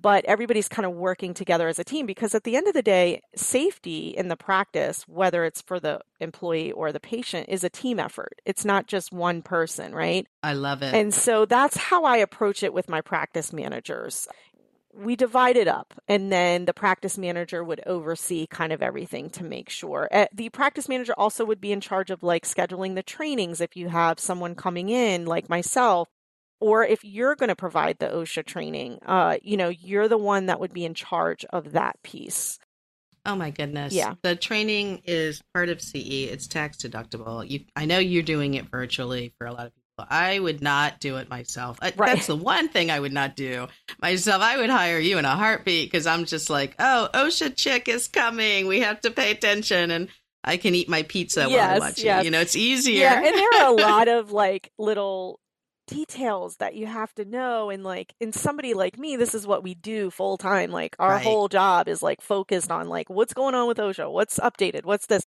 but 0.00 0.24
everybody's 0.24 0.68
kind 0.68 0.86
of 0.86 0.92
working 0.92 1.34
together 1.34 1.68
as 1.68 1.78
a 1.78 1.84
team. 1.84 2.06
Because 2.06 2.34
at 2.34 2.44
the 2.44 2.56
end 2.56 2.66
of 2.66 2.72
the 2.72 2.82
day 2.82 3.20
safety 3.36 4.08
in 4.08 4.28
the 4.28 4.36
practice 4.36 5.02
whether 5.06 5.44
it's 5.44 5.60
for 5.60 5.78
the 5.78 6.00
employee 6.20 6.72
or 6.72 6.92
the 6.92 7.00
patient 7.00 7.48
is 7.48 7.64
a 7.64 7.70
team 7.70 7.98
effort. 8.00 8.40
It's 8.46 8.64
not 8.64 8.86
just 8.86 9.12
one 9.12 9.42
person 9.42 9.94
right? 9.94 10.26
I 10.42 10.54
love 10.54 10.82
it. 10.82 10.94
And 10.94 11.12
so 11.12 11.44
that's 11.44 11.76
how 11.76 12.04
i 12.04 12.16
approach 12.16 12.62
it 12.62 12.72
with 12.72 12.88
my 12.88 13.00
practice 13.00 13.52
managers 13.52 14.26
we 14.94 15.16
divide 15.16 15.56
it 15.56 15.68
up 15.68 15.94
and 16.06 16.30
then 16.30 16.66
the 16.66 16.74
practice 16.74 17.16
manager 17.16 17.64
would 17.64 17.80
oversee 17.86 18.46
kind 18.46 18.72
of 18.72 18.82
everything 18.82 19.30
to 19.30 19.42
make 19.42 19.68
sure 19.68 20.08
uh, 20.12 20.26
the 20.32 20.48
practice 20.50 20.88
manager 20.88 21.14
also 21.16 21.44
would 21.44 21.60
be 21.60 21.72
in 21.72 21.80
charge 21.80 22.10
of 22.10 22.22
like 22.22 22.44
scheduling 22.44 22.94
the 22.94 23.02
trainings 23.02 23.60
if 23.60 23.76
you 23.76 23.88
have 23.88 24.20
someone 24.20 24.54
coming 24.54 24.88
in 24.88 25.24
like 25.24 25.48
myself 25.48 26.08
or 26.60 26.84
if 26.84 27.02
you're 27.04 27.34
going 27.34 27.48
to 27.48 27.56
provide 27.56 27.98
the 27.98 28.06
osha 28.06 28.44
training 28.44 28.98
uh, 29.06 29.36
you 29.42 29.56
know 29.56 29.68
you're 29.68 30.08
the 30.08 30.18
one 30.18 30.46
that 30.46 30.60
would 30.60 30.72
be 30.72 30.84
in 30.84 30.94
charge 30.94 31.44
of 31.46 31.72
that 31.72 31.96
piece 32.02 32.58
Oh 33.24 33.36
my 33.36 33.50
goodness. 33.50 33.92
Yeah. 33.92 34.14
The 34.22 34.34
training 34.34 35.02
is 35.04 35.42
part 35.54 35.68
of 35.68 35.80
CE. 35.80 35.94
It's 35.94 36.48
tax 36.48 36.78
deductible. 36.78 37.48
You 37.48 37.60
I 37.76 37.84
know 37.84 37.98
you're 37.98 38.22
doing 38.24 38.54
it 38.54 38.66
virtually 38.68 39.32
for 39.38 39.46
a 39.46 39.52
lot 39.52 39.66
of 39.66 39.74
people 39.74 39.81
I 40.08 40.38
would 40.38 40.62
not 40.62 41.00
do 41.00 41.16
it 41.16 41.28
myself. 41.28 41.78
Right. 41.80 41.96
That's 41.96 42.26
the 42.26 42.36
one 42.36 42.68
thing 42.68 42.90
I 42.90 43.00
would 43.00 43.12
not 43.12 43.36
do 43.36 43.68
myself. 44.00 44.42
I 44.42 44.56
would 44.56 44.70
hire 44.70 44.98
you 44.98 45.18
in 45.18 45.24
a 45.24 45.36
heartbeat 45.36 45.90
because 45.90 46.06
I'm 46.06 46.24
just 46.24 46.50
like, 46.50 46.74
oh, 46.78 47.08
OSHA 47.14 47.56
chick 47.56 47.88
is 47.88 48.08
coming. 48.08 48.66
We 48.66 48.80
have 48.80 49.00
to 49.02 49.10
pay 49.10 49.30
attention, 49.30 49.90
and 49.90 50.08
I 50.44 50.56
can 50.56 50.74
eat 50.74 50.88
my 50.88 51.02
pizza 51.02 51.46
yes, 51.48 51.50
while 51.50 51.76
I 51.76 51.78
watch 51.78 52.02
yes. 52.02 52.22
it. 52.22 52.24
You 52.24 52.30
know, 52.30 52.40
it's 52.40 52.56
easier. 52.56 53.02
Yeah, 53.02 53.24
and 53.24 53.34
there 53.34 53.62
are 53.62 53.72
a 53.72 53.76
lot 53.82 54.08
of 54.08 54.32
like 54.32 54.70
little 54.78 55.40
details 55.88 56.56
that 56.56 56.74
you 56.74 56.86
have 56.86 57.12
to 57.14 57.24
know 57.24 57.68
and 57.68 57.82
like 57.82 58.14
in 58.20 58.32
somebody 58.32 58.72
like 58.72 58.98
me 58.98 59.16
this 59.16 59.34
is 59.34 59.46
what 59.46 59.62
we 59.62 59.74
do 59.74 60.10
full 60.10 60.38
time 60.38 60.70
like 60.70 60.94
our 60.98 61.14
right. 61.14 61.24
whole 61.24 61.48
job 61.48 61.88
is 61.88 62.02
like 62.02 62.20
focused 62.20 62.70
on 62.70 62.88
like 62.88 63.10
what's 63.10 63.34
going 63.34 63.54
on 63.54 63.66
with 63.66 63.78
osha 63.78 64.10
what's 64.10 64.38
updated 64.38 64.84
what's 64.84 65.06
this 65.06 65.24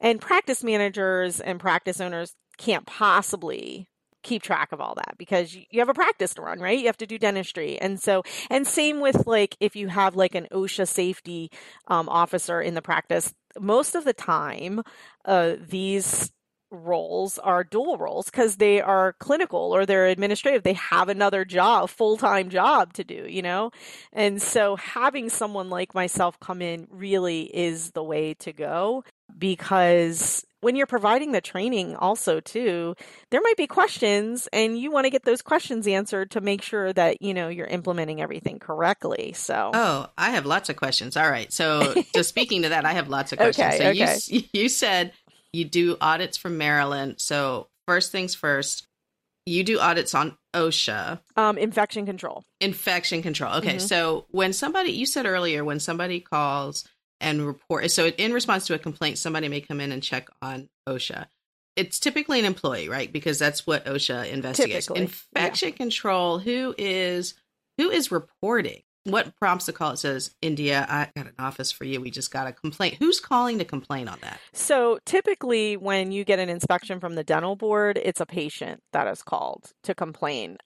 and 0.00 0.20
practice 0.20 0.62
managers 0.62 1.40
and 1.40 1.58
practice 1.58 2.00
owners 2.00 2.34
can't 2.56 2.86
possibly 2.86 3.88
keep 4.26 4.42
track 4.42 4.72
of 4.72 4.80
all 4.80 4.94
that 4.96 5.14
because 5.18 5.54
you 5.54 5.78
have 5.78 5.88
a 5.88 5.94
practice 5.94 6.34
to 6.34 6.42
run, 6.42 6.60
right? 6.60 6.78
You 6.78 6.86
have 6.86 6.96
to 6.98 7.06
do 7.06 7.18
dentistry. 7.18 7.78
And 7.78 8.00
so, 8.00 8.24
and 8.50 8.66
same 8.66 9.00
with 9.00 9.26
like 9.26 9.56
if 9.60 9.76
you 9.76 9.88
have 9.88 10.16
like 10.16 10.34
an 10.34 10.48
OSHA 10.52 10.88
safety 10.88 11.50
um, 11.86 12.08
officer 12.08 12.60
in 12.60 12.74
the 12.74 12.82
practice, 12.82 13.32
most 13.58 13.94
of 13.94 14.04
the 14.04 14.12
time, 14.12 14.82
uh, 15.24 15.54
these 15.68 16.32
roles 16.72 17.38
are 17.38 17.62
dual 17.62 17.96
roles 17.96 18.26
because 18.26 18.56
they 18.56 18.80
are 18.80 19.14
clinical 19.20 19.74
or 19.74 19.86
they're 19.86 20.08
administrative. 20.08 20.64
They 20.64 20.72
have 20.74 21.08
another 21.08 21.44
job, 21.44 21.88
full 21.90 22.16
time 22.16 22.50
job 22.50 22.92
to 22.94 23.04
do, 23.04 23.26
you 23.28 23.42
know? 23.42 23.70
And 24.12 24.42
so 24.42 24.76
having 24.76 25.28
someone 25.30 25.70
like 25.70 25.94
myself 25.94 26.38
come 26.40 26.60
in 26.60 26.88
really 26.90 27.42
is 27.42 27.92
the 27.92 28.02
way 28.02 28.34
to 28.34 28.52
go 28.52 29.04
because 29.38 30.44
when 30.60 30.74
you're 30.74 30.86
providing 30.86 31.32
the 31.32 31.40
training 31.40 31.94
also 31.96 32.40
too 32.40 32.94
there 33.30 33.40
might 33.40 33.56
be 33.56 33.66
questions 33.66 34.48
and 34.52 34.78
you 34.78 34.90
want 34.90 35.04
to 35.04 35.10
get 35.10 35.24
those 35.24 35.42
questions 35.42 35.86
answered 35.86 36.30
to 36.30 36.40
make 36.40 36.62
sure 36.62 36.92
that 36.92 37.20
you 37.22 37.34
know 37.34 37.48
you're 37.48 37.66
implementing 37.66 38.20
everything 38.20 38.58
correctly 38.58 39.32
so 39.32 39.70
oh 39.74 40.06
i 40.16 40.30
have 40.30 40.46
lots 40.46 40.68
of 40.68 40.76
questions 40.76 41.16
all 41.16 41.30
right 41.30 41.52
so 41.52 41.94
just 42.14 42.28
speaking 42.30 42.62
to 42.62 42.70
that 42.70 42.84
i 42.84 42.92
have 42.92 43.08
lots 43.08 43.32
of 43.32 43.38
questions 43.38 43.74
okay, 43.74 43.78
so 43.78 43.90
okay. 43.90 44.18
you 44.26 44.42
you 44.52 44.68
said 44.68 45.12
you 45.52 45.64
do 45.64 45.96
audits 46.00 46.36
from 46.36 46.58
maryland 46.58 47.16
so 47.18 47.68
first 47.86 48.10
things 48.10 48.34
first 48.34 48.86
you 49.48 49.62
do 49.62 49.78
audits 49.78 50.12
on 50.12 50.36
OSHA. 50.54 51.20
Um, 51.36 51.56
infection 51.56 52.04
control. 52.04 52.44
Infection 52.60 53.22
control. 53.22 53.54
Okay. 53.58 53.76
Mm-hmm. 53.76 53.86
So 53.86 54.26
when 54.30 54.52
somebody, 54.52 54.90
you 54.90 55.06
said 55.06 55.24
earlier, 55.24 55.64
when 55.64 55.78
somebody 55.78 56.18
calls 56.18 56.84
and 57.20 57.46
report. 57.46 57.90
So, 57.90 58.08
in 58.08 58.32
response 58.32 58.66
to 58.66 58.74
a 58.74 58.78
complaint, 58.78 59.18
somebody 59.18 59.48
may 59.48 59.60
come 59.60 59.80
in 59.80 59.92
and 59.92 60.02
check 60.02 60.28
on 60.42 60.68
OSHA. 60.88 61.26
It's 61.76 61.98
typically 61.98 62.38
an 62.38 62.44
employee, 62.44 62.88
right? 62.88 63.12
Because 63.12 63.38
that's 63.38 63.66
what 63.66 63.84
OSHA 63.84 64.30
investigates. 64.30 64.86
Typically, 64.86 65.02
Infection 65.02 65.68
yeah. 65.70 65.76
control. 65.76 66.38
Who 66.38 66.74
is 66.78 67.34
who 67.78 67.90
is 67.90 68.10
reporting? 68.10 68.82
What 69.04 69.36
prompts 69.36 69.66
the 69.66 69.72
call? 69.72 69.92
It 69.92 69.98
says, 69.98 70.34
"India, 70.42 70.84
I 70.88 71.10
got 71.14 71.26
an 71.26 71.34
office 71.38 71.70
for 71.70 71.84
you. 71.84 72.00
We 72.00 72.10
just 72.10 72.32
got 72.32 72.48
a 72.48 72.52
complaint." 72.52 72.96
Who's 72.98 73.20
calling 73.20 73.58
to 73.58 73.64
complain 73.64 74.08
on 74.08 74.18
that? 74.22 74.40
So 74.52 74.98
typically, 75.06 75.76
when 75.76 76.10
you 76.10 76.24
get 76.24 76.40
an 76.40 76.48
inspection 76.48 76.98
from 76.98 77.14
the 77.14 77.22
dental 77.22 77.54
board, 77.54 78.00
it's 78.02 78.20
a 78.20 78.26
patient 78.26 78.82
that 78.92 79.06
is 79.06 79.22
called 79.22 79.72
to 79.84 79.94
complain. 79.94 80.56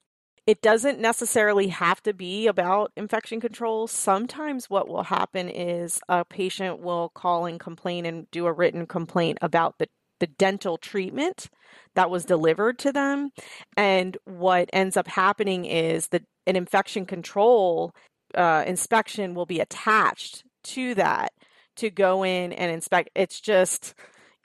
It 0.47 0.61
doesn't 0.61 0.99
necessarily 0.99 1.67
have 1.67 2.01
to 2.03 2.13
be 2.13 2.47
about 2.47 2.91
infection 2.97 3.39
control. 3.39 3.87
Sometimes 3.87 4.69
what 4.69 4.87
will 4.87 5.03
happen 5.03 5.47
is 5.49 5.99
a 6.09 6.25
patient 6.25 6.79
will 6.79 7.09
call 7.09 7.45
and 7.45 7.59
complain 7.59 8.05
and 8.05 8.29
do 8.31 8.47
a 8.47 8.53
written 8.53 8.85
complaint 8.87 9.37
about 9.41 9.77
the 9.77 9.87
the 10.19 10.27
dental 10.27 10.77
treatment 10.77 11.49
that 11.95 12.09
was 12.09 12.25
delivered 12.25 12.77
to 12.77 12.91
them. 12.91 13.31
And 13.75 14.15
what 14.25 14.69
ends 14.71 14.95
up 14.95 15.07
happening 15.07 15.65
is 15.65 16.09
that 16.09 16.23
an 16.47 16.55
infection 16.55 17.05
control 17.05 17.91
uh, 18.35 18.63
inspection 18.65 19.33
will 19.33 19.47
be 19.47 19.59
attached 19.59 20.43
to 20.63 20.93
that 20.95 21.33
to 21.77 21.89
go 21.89 22.23
in 22.23 22.53
and 22.53 22.71
inspect. 22.71 23.09
It's 23.15 23.41
just 23.41 23.95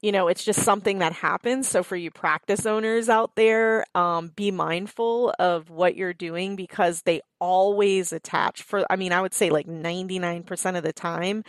you 0.02 0.12
know, 0.12 0.28
it's 0.28 0.44
just 0.44 0.62
something 0.62 0.98
that 0.98 1.12
happens. 1.12 1.68
So 1.68 1.82
for 1.82 1.96
you 1.96 2.10
practice 2.10 2.66
owners 2.66 3.08
out 3.08 3.34
there, 3.34 3.84
um, 3.94 4.28
be 4.36 4.50
mindful 4.50 5.34
of 5.38 5.70
what 5.70 5.96
you're 5.96 6.12
doing 6.12 6.56
because 6.56 7.02
they 7.02 7.22
always 7.40 8.12
attach 8.12 8.62
for, 8.62 8.84
I 8.90 8.96
mean, 8.96 9.12
I 9.12 9.20
would 9.22 9.34
say 9.34 9.50
like 9.50 9.66
99% 9.66 10.76
of 10.76 10.82
the 10.82 10.92
time, 10.92 11.44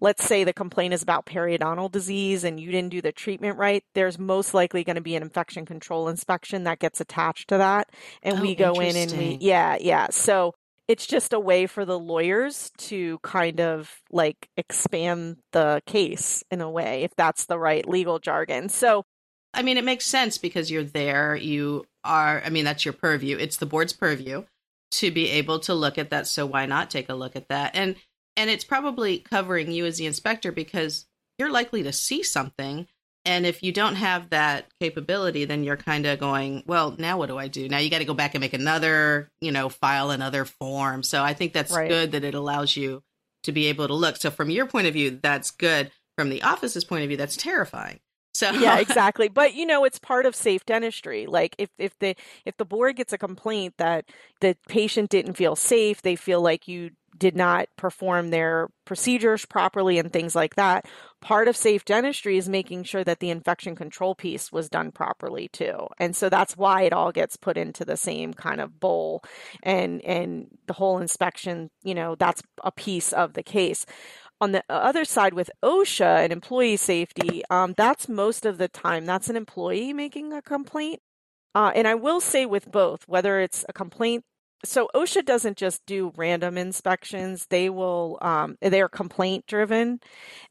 let's 0.00 0.24
say 0.24 0.44
the 0.44 0.52
complaint 0.52 0.94
is 0.94 1.02
about 1.02 1.26
periodontal 1.26 1.92
disease 1.92 2.42
and 2.44 2.58
you 2.58 2.70
didn't 2.70 2.90
do 2.90 3.02
the 3.02 3.12
treatment 3.12 3.58
right, 3.58 3.84
there's 3.94 4.18
most 4.18 4.54
likely 4.54 4.82
going 4.82 4.96
to 4.96 5.02
be 5.02 5.14
an 5.14 5.22
infection 5.22 5.66
control 5.66 6.08
inspection 6.08 6.64
that 6.64 6.78
gets 6.78 7.00
attached 7.00 7.48
to 7.48 7.58
that. 7.58 7.90
And 8.22 8.38
oh, 8.38 8.42
we 8.42 8.54
go 8.54 8.74
in 8.80 8.96
and 8.96 9.12
we, 9.12 9.38
yeah, 9.40 9.76
yeah. 9.78 10.08
So 10.10 10.54
it's 10.90 11.06
just 11.06 11.32
a 11.32 11.38
way 11.38 11.68
for 11.68 11.84
the 11.84 11.96
lawyers 11.96 12.72
to 12.76 13.20
kind 13.22 13.60
of 13.60 13.94
like 14.10 14.48
expand 14.56 15.36
the 15.52 15.80
case 15.86 16.42
in 16.50 16.60
a 16.60 16.68
way, 16.68 17.04
if 17.04 17.14
that's 17.14 17.46
the 17.46 17.56
right 17.56 17.88
legal 17.88 18.18
jargon. 18.18 18.68
So, 18.68 19.04
I 19.54 19.62
mean, 19.62 19.78
it 19.78 19.84
makes 19.84 20.04
sense 20.04 20.36
because 20.36 20.68
you're 20.68 20.82
there. 20.82 21.36
You 21.36 21.86
are, 22.02 22.42
I 22.44 22.50
mean, 22.50 22.64
that's 22.64 22.84
your 22.84 22.92
purview. 22.92 23.36
It's 23.36 23.58
the 23.58 23.66
board's 23.66 23.92
purview 23.92 24.42
to 24.90 25.12
be 25.12 25.30
able 25.30 25.60
to 25.60 25.74
look 25.74 25.96
at 25.96 26.10
that. 26.10 26.26
So 26.26 26.44
why 26.44 26.66
not 26.66 26.90
take 26.90 27.08
a 27.08 27.14
look 27.14 27.36
at 27.36 27.46
that? 27.50 27.76
And, 27.76 27.94
and 28.36 28.50
it's 28.50 28.64
probably 28.64 29.18
covering 29.18 29.70
you 29.70 29.86
as 29.86 29.98
the 29.98 30.06
inspector 30.06 30.50
because 30.50 31.06
you're 31.38 31.52
likely 31.52 31.84
to 31.84 31.92
see 31.92 32.24
something 32.24 32.88
and 33.24 33.44
if 33.44 33.62
you 33.62 33.72
don't 33.72 33.96
have 33.96 34.30
that 34.30 34.66
capability, 34.80 35.44
then 35.44 35.62
you're 35.62 35.76
kind 35.76 36.06
of 36.06 36.18
going, 36.18 36.62
well, 36.66 36.94
now 36.98 37.18
what 37.18 37.28
do 37.28 37.36
I 37.36 37.48
do? 37.48 37.68
Now 37.68 37.78
you 37.78 37.90
got 37.90 37.98
to 37.98 38.04
go 38.04 38.14
back 38.14 38.34
and 38.34 38.40
make 38.40 38.54
another, 38.54 39.30
you 39.40 39.52
know, 39.52 39.68
file 39.68 40.10
another 40.10 40.44
form. 40.44 41.02
So 41.02 41.22
I 41.22 41.34
think 41.34 41.52
that's 41.52 41.72
right. 41.72 41.88
good 41.88 42.12
that 42.12 42.24
it 42.24 42.34
allows 42.34 42.76
you 42.76 43.02
to 43.42 43.52
be 43.52 43.66
able 43.66 43.88
to 43.88 43.94
look. 43.94 44.16
So 44.16 44.30
from 44.30 44.50
your 44.50 44.66
point 44.66 44.86
of 44.86 44.94
view, 44.94 45.18
that's 45.22 45.50
good. 45.50 45.90
From 46.16 46.30
the 46.30 46.42
office's 46.42 46.84
point 46.84 47.02
of 47.02 47.08
view, 47.08 47.16
that's 47.16 47.36
terrifying. 47.36 48.00
So 48.32 48.50
yeah, 48.52 48.78
exactly. 48.80 49.28
But 49.28 49.54
you 49.54 49.66
know, 49.66 49.84
it's 49.84 49.98
part 49.98 50.24
of 50.26 50.34
safe 50.34 50.64
dentistry. 50.64 51.26
Like 51.26 51.54
if 51.58 51.70
if 51.78 51.98
the 51.98 52.14
if 52.44 52.56
the 52.56 52.64
board 52.64 52.96
gets 52.96 53.12
a 53.12 53.18
complaint 53.18 53.74
that 53.78 54.06
the 54.40 54.56
patient 54.68 55.10
didn't 55.10 55.34
feel 55.34 55.56
safe, 55.56 56.02
they 56.02 56.16
feel 56.16 56.40
like 56.40 56.68
you 56.68 56.90
did 57.18 57.36
not 57.36 57.68
perform 57.76 58.30
their 58.30 58.68
procedures 58.84 59.44
properly 59.44 59.98
and 59.98 60.12
things 60.12 60.34
like 60.34 60.56
that. 60.56 60.86
Part 61.20 61.48
of 61.48 61.56
safe 61.56 61.84
dentistry 61.84 62.38
is 62.38 62.48
making 62.48 62.84
sure 62.84 63.04
that 63.04 63.20
the 63.20 63.30
infection 63.30 63.76
control 63.76 64.14
piece 64.14 64.50
was 64.50 64.70
done 64.70 64.90
properly 64.90 65.48
too. 65.48 65.88
And 65.98 66.16
so 66.16 66.30
that's 66.30 66.56
why 66.56 66.82
it 66.82 66.94
all 66.94 67.12
gets 67.12 67.36
put 67.36 67.58
into 67.58 67.84
the 67.84 67.96
same 67.96 68.32
kind 68.32 68.60
of 68.60 68.80
bowl 68.80 69.22
and 69.62 70.00
and 70.02 70.48
the 70.66 70.72
whole 70.72 70.98
inspection, 70.98 71.70
you 71.82 71.94
know, 71.94 72.14
that's 72.14 72.42
a 72.64 72.72
piece 72.72 73.12
of 73.12 73.34
the 73.34 73.42
case. 73.42 73.84
On 74.40 74.52
the 74.52 74.64
other 74.70 75.04
side 75.04 75.34
with 75.34 75.50
OSHA 75.62 76.24
and 76.24 76.32
employee 76.32 76.78
safety, 76.78 77.42
um, 77.50 77.74
that's 77.76 78.08
most 78.08 78.46
of 78.46 78.56
the 78.56 78.68
time 78.68 79.04
that's 79.04 79.28
an 79.28 79.36
employee 79.36 79.92
making 79.92 80.32
a 80.32 80.40
complaint. 80.40 81.00
Uh, 81.54 81.72
and 81.74 81.86
I 81.86 81.94
will 81.96 82.20
say 82.20 82.46
with 82.46 82.70
both, 82.70 83.06
whether 83.06 83.40
it's 83.40 83.64
a 83.68 83.72
complaint 83.74 84.24
so 84.64 84.88
OSHA 84.94 85.24
doesn't 85.24 85.56
just 85.56 85.84
do 85.86 86.12
random 86.16 86.58
inspections. 86.58 87.46
They 87.48 87.70
will, 87.70 88.18
um, 88.20 88.56
they're 88.60 88.88
complaint 88.88 89.46
driven. 89.46 90.00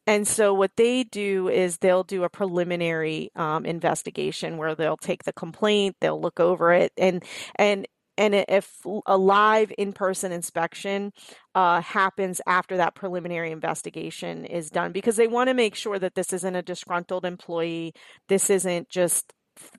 And 0.07 0.27
so 0.27 0.53
what 0.53 0.71
they 0.75 1.03
do 1.03 1.47
is 1.49 1.77
they'll 1.77 2.03
do 2.03 2.23
a 2.23 2.29
preliminary 2.29 3.31
um, 3.35 3.65
investigation 3.65 4.57
where 4.57 4.75
they'll 4.75 4.97
take 4.97 5.23
the 5.23 5.33
complaint, 5.33 5.97
they'll 6.01 6.21
look 6.21 6.39
over 6.39 6.73
it, 6.73 6.91
and 6.97 7.23
and 7.55 7.87
and 8.17 8.35
if 8.35 8.85
a 9.05 9.17
live 9.17 9.71
in-person 9.77 10.33
inspection 10.33 11.13
uh, 11.55 11.81
happens 11.81 12.41
after 12.45 12.77
that 12.77 12.93
preliminary 12.93 13.51
investigation 13.51 14.45
is 14.45 14.69
done 14.69 14.91
because 14.91 15.15
they 15.15 15.27
want 15.27 15.47
to 15.47 15.53
make 15.53 15.73
sure 15.73 15.97
that 15.97 16.15
this 16.15 16.33
isn't 16.33 16.55
a 16.55 16.61
disgruntled 16.61 17.25
employee 17.25 17.93
this 18.27 18.49
isn't 18.49 18.89
just 18.89 19.33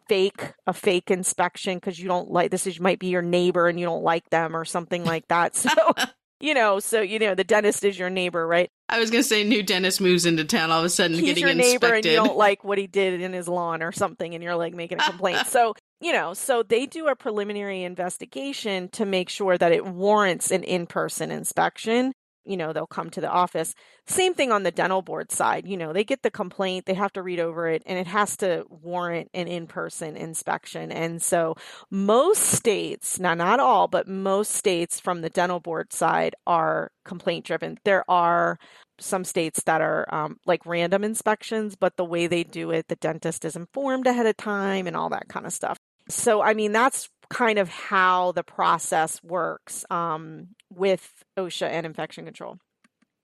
fake 0.09 0.53
a 0.67 0.73
fake 0.73 1.11
inspection 1.11 1.77
because 1.77 1.99
you 1.99 2.09
don't 2.09 2.31
like 2.31 2.51
this 2.51 2.67
is 2.67 2.81
might 2.81 2.99
be 2.99 3.09
your 3.09 3.23
neighbor 3.23 3.69
and 3.69 3.79
you 3.79 3.87
don't 3.87 4.03
like 4.03 4.29
them 4.31 4.57
or 4.57 4.65
something 4.65 5.05
like 5.05 5.27
that. 5.29 5.55
So 5.71 5.71
you 6.41 6.55
know 6.55 6.81
so 6.81 7.01
you 7.03 7.19
know 7.19 7.35
the 7.35 7.45
dentist 7.45 7.85
is 7.85 7.99
your 7.99 8.11
neighbor 8.11 8.47
right? 8.47 8.71
I 8.89 8.99
was 8.99 9.11
going 9.11 9.23
to 9.23 9.29
say 9.29 9.45
new 9.45 9.63
dentist 9.63 10.01
moves 10.01 10.27
into 10.27 10.45
town 10.45 10.71
all 10.71 10.81
of 10.81 10.85
a 10.85 10.89
sudden 10.89 11.17
He's 11.17 11.27
getting 11.27 11.43
your 11.43 11.51
inspected. 11.51 11.83
neighbor 11.83 11.95
and 11.95 12.05
you 12.05 12.13
don't 12.17 12.37
like 12.37 12.65
what 12.65 12.79
he 12.79 12.87
did 12.87 13.21
in 13.21 13.33
his 13.33 13.47
lawn 13.47 13.83
or 13.83 13.93
something 13.93 14.35
and 14.35 14.43
you're 14.43 14.57
like 14.57 14.75
making 14.75 14.99
a 15.01 15.05
complaint. 15.05 15.39
So 15.47 15.75
you 16.01 16.13
know 16.13 16.35
so 16.35 16.63
they 16.63 16.87
do 16.87 17.09
a 17.09 17.15
preliminary 17.15 17.83
investigation 17.83 18.89
to 18.91 19.05
make 19.05 19.29
sure 19.29 19.57
that 19.59 19.73
it 19.73 19.85
warrants 19.87 20.51
an 20.51 20.63
in-person 20.65 21.31
inspection 21.31 22.13
you 22.45 22.57
know 22.57 22.73
they'll 22.73 22.87
come 22.87 23.11
to 23.11 23.21
the 23.21 23.31
office. 23.31 23.75
Same 24.07 24.35
thing 24.35 24.53
on 24.53 24.63
the 24.63 24.71
dental 24.71 25.03
board 25.03 25.31
side 25.31 25.67
you 25.67 25.77
know 25.77 25.93
they 25.93 26.05
get 26.05 26.23
the 26.23 26.31
complaint 26.31 26.87
they 26.87 26.95
have 26.95 27.13
to 27.13 27.23
read 27.23 27.41
over 27.41 27.69
it 27.69 27.83
and 27.87 27.99
it 27.99 28.07
has 28.07 28.37
to 28.39 28.65
warrant 28.69 29.31
an 29.35 29.49
in-person 29.49 30.17
inspection. 30.17 30.93
And 30.93 31.23
so 31.23 31.57
most 31.91 32.43
states 32.43 33.19
now 33.19 33.35
not 33.35 33.61
all 33.61 33.89
but 33.89 34.09
most 34.09 34.53
states 34.53 35.01
from 35.01 35.21
the 35.23 35.31
dental 35.31 35.61
board 35.61 35.93
side 35.93 36.35
are 36.47 36.91
complaint 37.05 37.45
driven 37.47 37.79
there 37.85 38.05
are 38.11 38.59
some 38.99 39.25
states 39.25 39.63
that 39.65 39.81
are 39.81 40.13
um, 40.15 40.37
like 40.47 40.67
random 40.67 41.05
inspections 41.05 41.75
but 41.77 41.97
the 41.97 42.05
way 42.05 42.27
they 42.27 42.45
do 42.45 42.71
it 42.71 42.89
the 42.89 42.97
dentist 42.97 43.45
is 43.45 43.57
informed 43.57 44.07
ahead 44.07 44.27
of 44.27 44.37
time 44.37 44.87
and 44.87 44.97
all 44.97 45.09
that 45.11 45.29
kind 45.29 45.47
of 45.47 45.53
stuff. 45.53 45.79
So 46.09 46.43
i 46.43 46.55
mean 46.55 46.73
that's 46.73 47.09
kind 47.31 47.59
of 47.59 47.69
how 47.69 48.33
the 48.33 48.43
process 48.43 49.23
works. 49.23 49.85
Um, 49.89 50.49
with 50.73 51.25
OSHA 51.39 51.69
and 51.69 51.87
infection 51.87 52.25
control. 52.25 52.59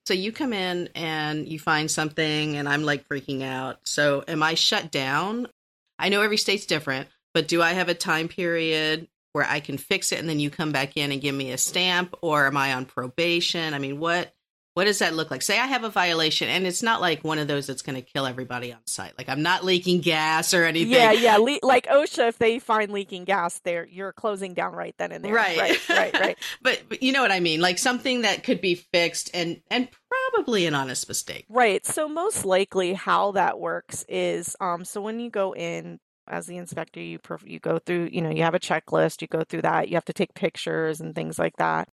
So 0.07 0.15
you 0.15 0.31
come 0.31 0.53
in 0.53 0.89
and 0.95 1.49
you 1.49 1.59
find 1.59 1.91
something, 1.91 2.57
and 2.57 2.69
I'm 2.69 2.85
like 2.85 3.09
freaking 3.09 3.43
out. 3.43 3.79
So 3.85 4.23
am 4.29 4.43
I 4.43 4.55
shut 4.55 4.93
down? 4.93 5.49
I 5.99 6.11
know 6.11 6.23
every 6.23 6.37
state's 6.37 6.67
different, 6.67 7.09
but 7.35 7.49
do 7.49 7.61
I 7.63 7.73
have 7.73 7.89
a 7.89 7.95
time 7.95 8.29
period 8.29 9.09
where 9.33 9.47
I 9.47 9.61
can 9.61 9.79
fix 9.79 10.13
it 10.13 10.19
and 10.19 10.29
then 10.29 10.41
you 10.41 10.49
come 10.49 10.73
back 10.73 10.97
in 10.97 11.13
and 11.13 11.21
give 11.21 11.35
me 11.35 11.53
a 11.53 11.59
stamp, 11.59 12.15
or 12.23 12.47
am 12.47 12.57
I 12.57 12.75
on 12.75 12.85
probation? 12.85 13.75
I 13.75 13.79
mean, 13.79 13.99
what 13.99 14.33
what 14.77 14.85
does 14.85 14.99
that 14.99 15.15
look 15.15 15.31
like? 15.31 15.41
Say 15.41 15.59
I 15.59 15.65
have 15.65 15.85
a 15.85 15.89
violation, 15.89 16.51
and 16.51 16.67
it's 16.67 16.83
not 16.83 17.01
like 17.01 17.25
one 17.25 17.39
of 17.39 17.49
those 17.49 17.67
that's 17.67 17.81
going 17.81 17.97
to 17.97 18.03
kill 18.03 18.27
everybody 18.27 18.75
on 18.75 18.81
site. 18.85 19.15
Like 19.17 19.31
I'm 19.31 19.41
not 19.41 19.65
leaking 19.65 20.03
gas 20.03 20.53
or 20.53 20.65
anything. 20.65 20.93
Yeah, 20.93 21.13
yeah. 21.13 21.39
Le- 21.39 21.61
like 21.63 21.87
OSHA, 21.87 22.29
if 22.29 22.39
they 22.39 22.59
find 22.59 22.93
leaking 22.93 23.25
gas, 23.25 23.59
there 23.61 23.87
you're 23.87 24.13
closing 24.13 24.53
down 24.53 24.75
right 24.75 24.95
then 24.99 25.13
and 25.13 25.25
there. 25.25 25.33
Right, 25.33 25.57
right, 25.57 25.89
right, 25.89 26.13
right. 26.21 26.39
but, 26.63 26.83
but 26.91 27.03
you 27.03 27.13
know 27.13 27.23
what 27.23 27.33
I 27.33 27.41
mean? 27.41 27.63
Like 27.63 27.79
something 27.79 28.21
that 28.21 28.45
could 28.45 28.61
be 28.61 28.75
fixed 28.75 29.31
and 29.33 29.63
and 29.71 29.89
probably 30.35 30.67
an 30.67 30.75
honest 30.75 31.09
mistake. 31.09 31.47
Right. 31.49 31.87
So 31.87 32.07
most 32.07 32.45
likely, 32.45 32.93
how 32.93 33.33
that 33.33 33.59
works 33.59 34.05
is, 34.11 34.57
um, 34.61 34.85
so 34.85 35.01
when 35.01 35.21
you 35.21 35.31
go 35.31 35.55
in, 35.55 36.01
as 36.29 36.45
the 36.45 36.59
inspector, 36.59 37.01
you 37.01 37.19
you 37.47 37.61
go 37.61 37.79
through, 37.79 38.11
you 38.13 38.21
know, 38.21 38.31
you 38.31 38.43
have 38.43 38.55
a 38.55 38.61
checklist, 38.61 39.23
you 39.23 39.29
go 39.29 39.43
through 39.43 39.63
that, 39.63 39.89
you 39.89 39.95
have 39.95 40.05
to 40.05 40.13
take 40.13 40.35
pictures 40.35 41.01
and 41.01 41.15
things 41.15 41.39
like 41.39 41.57
that. 41.57 41.89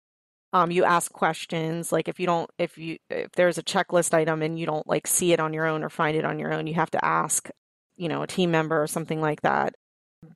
Um, 0.53 0.71
you 0.71 0.83
ask 0.83 1.11
questions 1.11 1.91
like 1.91 2.07
if 2.07 2.19
you 2.19 2.25
don't 2.25 2.49
if 2.57 2.77
you 2.77 2.97
if 3.09 3.31
there's 3.33 3.57
a 3.57 3.63
checklist 3.63 4.13
item 4.13 4.41
and 4.41 4.59
you 4.59 4.65
don't 4.65 4.87
like 4.87 5.07
see 5.07 5.31
it 5.31 5.39
on 5.39 5.53
your 5.53 5.65
own 5.65 5.83
or 5.83 5.89
find 5.89 6.17
it 6.17 6.25
on 6.25 6.39
your 6.39 6.53
own 6.53 6.67
you 6.67 6.73
have 6.73 6.91
to 6.91 7.05
ask 7.05 7.49
you 7.95 8.09
know 8.09 8.21
a 8.21 8.27
team 8.27 8.51
member 8.51 8.81
or 8.81 8.87
something 8.87 9.21
like 9.21 9.41
that. 9.41 9.75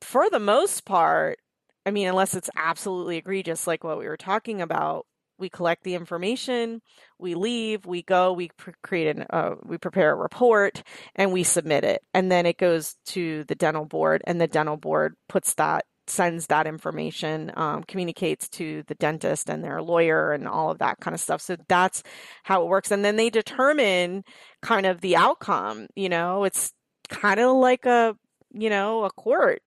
For 0.01 0.29
the 0.29 0.39
most 0.39 0.85
part 0.85 1.39
i 1.85 1.91
mean 1.91 2.07
unless 2.07 2.33
it's 2.33 2.49
absolutely 2.55 3.17
egregious 3.17 3.67
like 3.67 3.83
what 3.83 3.99
we 3.99 4.07
were 4.07 4.17
talking 4.17 4.61
about 4.61 5.05
we 5.37 5.49
collect 5.49 5.83
the 5.83 5.95
information 5.95 6.81
we 7.19 7.35
leave 7.35 7.85
we 7.85 8.01
go 8.01 8.33
we 8.33 8.49
create 8.83 9.15
an 9.15 9.25
uh, 9.29 9.55
we 9.63 9.77
prepare 9.77 10.11
a 10.11 10.15
report 10.15 10.83
and 11.15 11.31
we 11.31 11.43
submit 11.43 11.83
it. 11.83 12.03
And 12.13 12.31
then 12.31 12.45
it 12.45 12.57
goes 12.57 12.95
to 13.07 13.43
the 13.45 13.55
dental 13.55 13.85
board 13.85 14.21
and 14.25 14.39
the 14.39 14.47
dental 14.47 14.77
board 14.77 15.15
puts 15.27 15.53
that 15.55 15.85
sends 16.07 16.47
that 16.47 16.67
information, 16.67 17.51
um, 17.55 17.83
communicates 17.83 18.47
to 18.49 18.83
the 18.87 18.95
dentist 18.95 19.49
and 19.49 19.63
their 19.63 19.81
lawyer 19.81 20.31
and 20.31 20.47
all 20.47 20.71
of 20.71 20.79
that 20.79 20.99
kind 20.99 21.13
of 21.13 21.21
stuff. 21.21 21.41
So 21.41 21.57
that's 21.67 22.03
how 22.43 22.63
it 22.63 22.67
works. 22.67 22.91
And 22.91 23.03
then 23.03 23.15
they 23.15 23.29
determine 23.29 24.23
kind 24.61 24.85
of 24.85 25.01
the 25.01 25.15
outcome. 25.15 25.87
You 25.95 26.09
know, 26.09 26.43
it's 26.43 26.71
kind 27.09 27.39
of 27.39 27.55
like 27.55 27.85
a, 27.85 28.15
you 28.51 28.69
know, 28.69 29.03
a 29.03 29.11
court. 29.11 29.61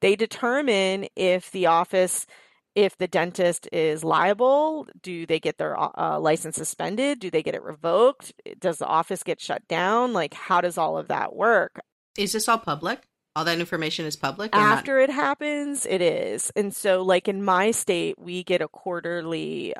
They 0.00 0.16
determine 0.16 1.08
if 1.14 1.50
the 1.50 1.66
office, 1.66 2.26
if 2.74 2.96
the 2.96 3.08
dentist 3.08 3.68
is 3.72 4.02
liable, 4.02 4.86
do 5.02 5.26
they 5.26 5.40
get 5.40 5.58
their 5.58 5.76
uh, 5.78 6.18
license 6.18 6.56
suspended? 6.56 7.20
Do 7.20 7.30
they 7.30 7.42
get 7.42 7.54
it 7.54 7.62
revoked? 7.62 8.32
Does 8.58 8.78
the 8.78 8.86
office 8.86 9.22
get 9.22 9.40
shut 9.40 9.66
down? 9.68 10.12
Like, 10.12 10.32
how 10.34 10.60
does 10.60 10.78
all 10.78 10.96
of 10.96 11.08
that 11.08 11.34
work? 11.34 11.80
Is 12.16 12.32
this 12.32 12.48
all 12.48 12.58
public? 12.58 13.00
All 13.36 13.44
that 13.44 13.60
information 13.60 14.06
is 14.06 14.16
public 14.16 14.54
after 14.54 14.98
not? 14.98 15.04
it 15.04 15.12
happens 15.12 15.86
it 15.86 16.02
is. 16.02 16.50
And 16.56 16.74
so 16.74 17.02
like 17.02 17.28
in 17.28 17.44
my 17.44 17.70
state 17.70 18.16
we 18.18 18.42
get 18.42 18.60
a 18.60 18.68
quarterly 18.68 19.74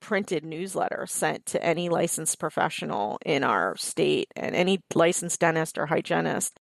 printed 0.00 0.44
newsletter 0.44 1.06
sent 1.08 1.46
to 1.46 1.62
any 1.62 1.88
licensed 1.88 2.38
professional 2.38 3.18
in 3.26 3.42
our 3.42 3.76
state 3.76 4.28
and 4.36 4.54
any 4.54 4.80
licensed 4.94 5.40
dentist 5.40 5.78
or 5.78 5.86
hygienist. 5.86 6.58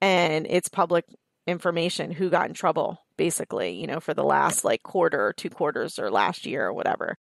And 0.00 0.46
it's 0.48 0.68
public 0.68 1.04
information 1.46 2.10
who 2.10 2.30
got 2.30 2.48
in 2.48 2.54
trouble 2.54 2.98
basically 3.16 3.70
you 3.80 3.86
know 3.86 4.00
for 4.00 4.12
the 4.14 4.24
last 4.24 4.64
like 4.64 4.82
quarter 4.82 5.26
or 5.26 5.32
two 5.32 5.48
quarters 5.48 5.98
or 5.98 6.10
last 6.10 6.46
year 6.46 6.66
or 6.66 6.72
whatever. 6.72 7.16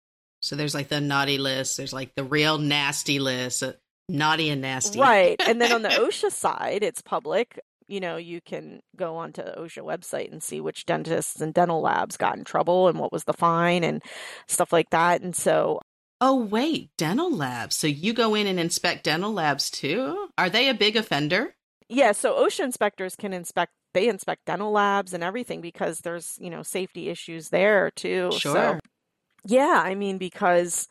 So 0.43 0.57
there's 0.57 0.75
like 0.75 0.89
the 0.89 1.01
naughty 1.01 1.39
list 1.39 1.77
there's 1.77 1.93
like 1.93 2.15
the 2.17 2.25
real 2.25 2.59
nasty 2.59 3.19
list 3.21 3.63
uh, 3.63 3.73
naughty 4.09 4.51
and 4.51 4.61
nasty. 4.61 4.99
Right. 4.99 5.41
And 5.47 5.61
then 5.61 5.73
on 5.73 5.83
the 5.83 5.89
osha 5.91 6.31
side 6.31 6.83
it's 6.83 7.01
public 7.01 7.61
you 7.91 8.01
know, 8.01 8.17
you 8.17 8.41
can 8.41 8.81
go 8.97 9.17
onto 9.17 9.43
the 9.43 9.53
OSHA 9.53 9.83
website 9.83 10.31
and 10.31 10.43
see 10.43 10.61
which 10.61 10.87
dentists 10.87 11.41
and 11.41 11.53
dental 11.53 11.81
labs 11.81 12.17
got 12.17 12.37
in 12.37 12.45
trouble 12.45 12.89
and 12.89 12.99
what 12.99 13.13
was 13.13 13.25
the 13.25 13.33
fine 13.33 13.83
and 13.83 14.03
stuff 14.47 14.73
like 14.73 14.91
that. 14.91 15.23
And 15.23 15.35
so 15.35 15.81
Oh, 16.23 16.37
wait, 16.37 16.91
dental 16.99 17.35
labs. 17.35 17.77
So 17.77 17.87
you 17.87 18.13
go 18.13 18.35
in 18.35 18.47
and 18.47 18.61
inspect 18.61 19.05
dental 19.05 19.33
labs 19.33 19.71
too? 19.71 20.29
Are 20.37 20.51
they 20.51 20.69
a 20.69 20.75
big 20.75 20.95
offender? 20.95 21.55
Yeah, 21.89 22.13
so 22.13 22.35
OSHA 22.35 22.65
inspectors 22.65 23.17
can 23.17 23.33
inspect 23.33 23.73
they 23.93 24.09
inspect 24.09 24.45
dental 24.47 24.71
labs 24.71 25.13
and 25.13 25.25
everything 25.25 25.61
because 25.61 26.01
there's, 26.01 26.39
you 26.41 26.49
know, 26.51 26.63
safety 26.63 27.09
issues 27.09 27.49
there 27.49 27.91
too. 27.91 28.31
Sure. 28.33 28.55
So, 28.55 28.79
yeah, 29.47 29.83
I 29.85 29.95
mean 29.95 30.19
because 30.19 30.87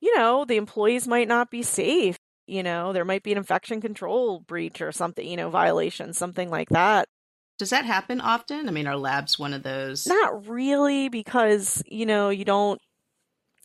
you 0.00 0.14
know, 0.18 0.44
the 0.44 0.56
employees 0.56 1.08
might 1.08 1.28
not 1.28 1.50
be 1.50 1.62
safe 1.62 2.18
you 2.46 2.62
know, 2.62 2.92
there 2.92 3.04
might 3.04 3.22
be 3.22 3.32
an 3.32 3.38
infection 3.38 3.80
control 3.80 4.40
breach 4.40 4.80
or 4.80 4.92
something, 4.92 5.26
you 5.26 5.36
know, 5.36 5.50
violation, 5.50 6.12
something 6.12 6.50
like 6.50 6.68
that. 6.70 7.08
Does 7.58 7.70
that 7.70 7.84
happen 7.84 8.20
often? 8.20 8.68
I 8.68 8.72
mean, 8.72 8.86
are 8.86 8.96
labs 8.96 9.38
one 9.38 9.54
of 9.54 9.62
those? 9.62 10.06
Not 10.06 10.48
really, 10.48 11.08
because, 11.08 11.82
you 11.86 12.04
know, 12.04 12.30
you 12.30 12.44
don't, 12.44 12.80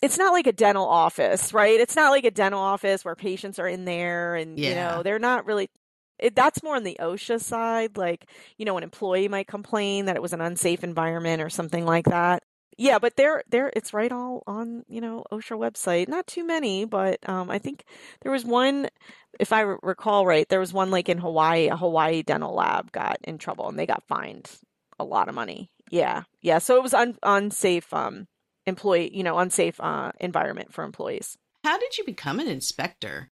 it's 0.01 0.17
not 0.17 0.31
like 0.31 0.47
a 0.47 0.53
dental 0.53 0.87
office, 0.87 1.53
right? 1.53 1.79
It's 1.79 1.95
not 1.95 2.11
like 2.11 2.23
a 2.23 2.31
dental 2.31 2.61
office 2.61 3.03
where 3.03 3.15
patients 3.15 3.59
are 3.59 3.67
in 3.67 3.85
there 3.85 4.35
and, 4.35 4.57
yeah. 4.57 4.69
you 4.69 4.75
know, 4.75 5.03
they're 5.03 5.19
not 5.19 5.45
really, 5.45 5.69
it, 6.19 6.35
that's 6.35 6.63
more 6.63 6.75
on 6.75 6.83
the 6.83 6.97
OSHA 6.99 7.41
side. 7.41 7.97
Like, 7.97 8.29
you 8.57 8.65
know, 8.65 8.77
an 8.77 8.83
employee 8.83 9.27
might 9.27 9.47
complain 9.47 10.05
that 10.05 10.15
it 10.15 10.21
was 10.21 10.33
an 10.33 10.41
unsafe 10.41 10.83
environment 10.83 11.41
or 11.41 11.49
something 11.49 11.85
like 11.85 12.05
that 12.05 12.43
yeah, 12.79 12.97
but 12.97 13.17
there, 13.17 13.43
there, 13.49 13.71
it's 13.75 13.93
right 13.93 14.11
all 14.11 14.41
on 14.47 14.83
you 14.87 15.01
know 15.01 15.25
OSHA 15.31 15.59
website. 15.59 16.07
Not 16.07 16.25
too 16.27 16.45
many, 16.45 16.85
but 16.85 17.19
um, 17.27 17.51
I 17.51 17.59
think 17.59 17.83
there 18.21 18.31
was 18.31 18.45
one, 18.45 18.87
if 19.37 19.51
I 19.51 19.61
recall 19.61 20.25
right, 20.25 20.47
there 20.47 20.61
was 20.61 20.71
one 20.71 20.89
like 20.89 21.09
in 21.09 21.17
Hawaii. 21.17 21.67
A 21.67 21.75
Hawaii 21.75 22.23
dental 22.23 22.55
lab 22.55 22.91
got 22.93 23.17
in 23.25 23.37
trouble 23.37 23.67
and 23.67 23.77
they 23.77 23.85
got 23.85 24.07
fined 24.07 24.49
a 24.97 25.03
lot 25.03 25.27
of 25.27 25.35
money. 25.35 25.69
Yeah, 25.91 26.23
yeah. 26.41 26.59
So 26.59 26.77
it 26.77 26.83
was 26.83 26.93
un- 26.93 27.17
unsafe 27.21 27.93
um, 27.93 28.27
employee, 28.65 29.15
you 29.15 29.23
know, 29.23 29.37
unsafe 29.39 29.79
uh, 29.81 30.13
environment 30.21 30.73
for 30.73 30.85
employees. 30.85 31.37
How 31.65 31.77
did 31.77 31.97
you 31.97 32.05
become 32.05 32.39
an 32.39 32.47
inspector? 32.47 33.29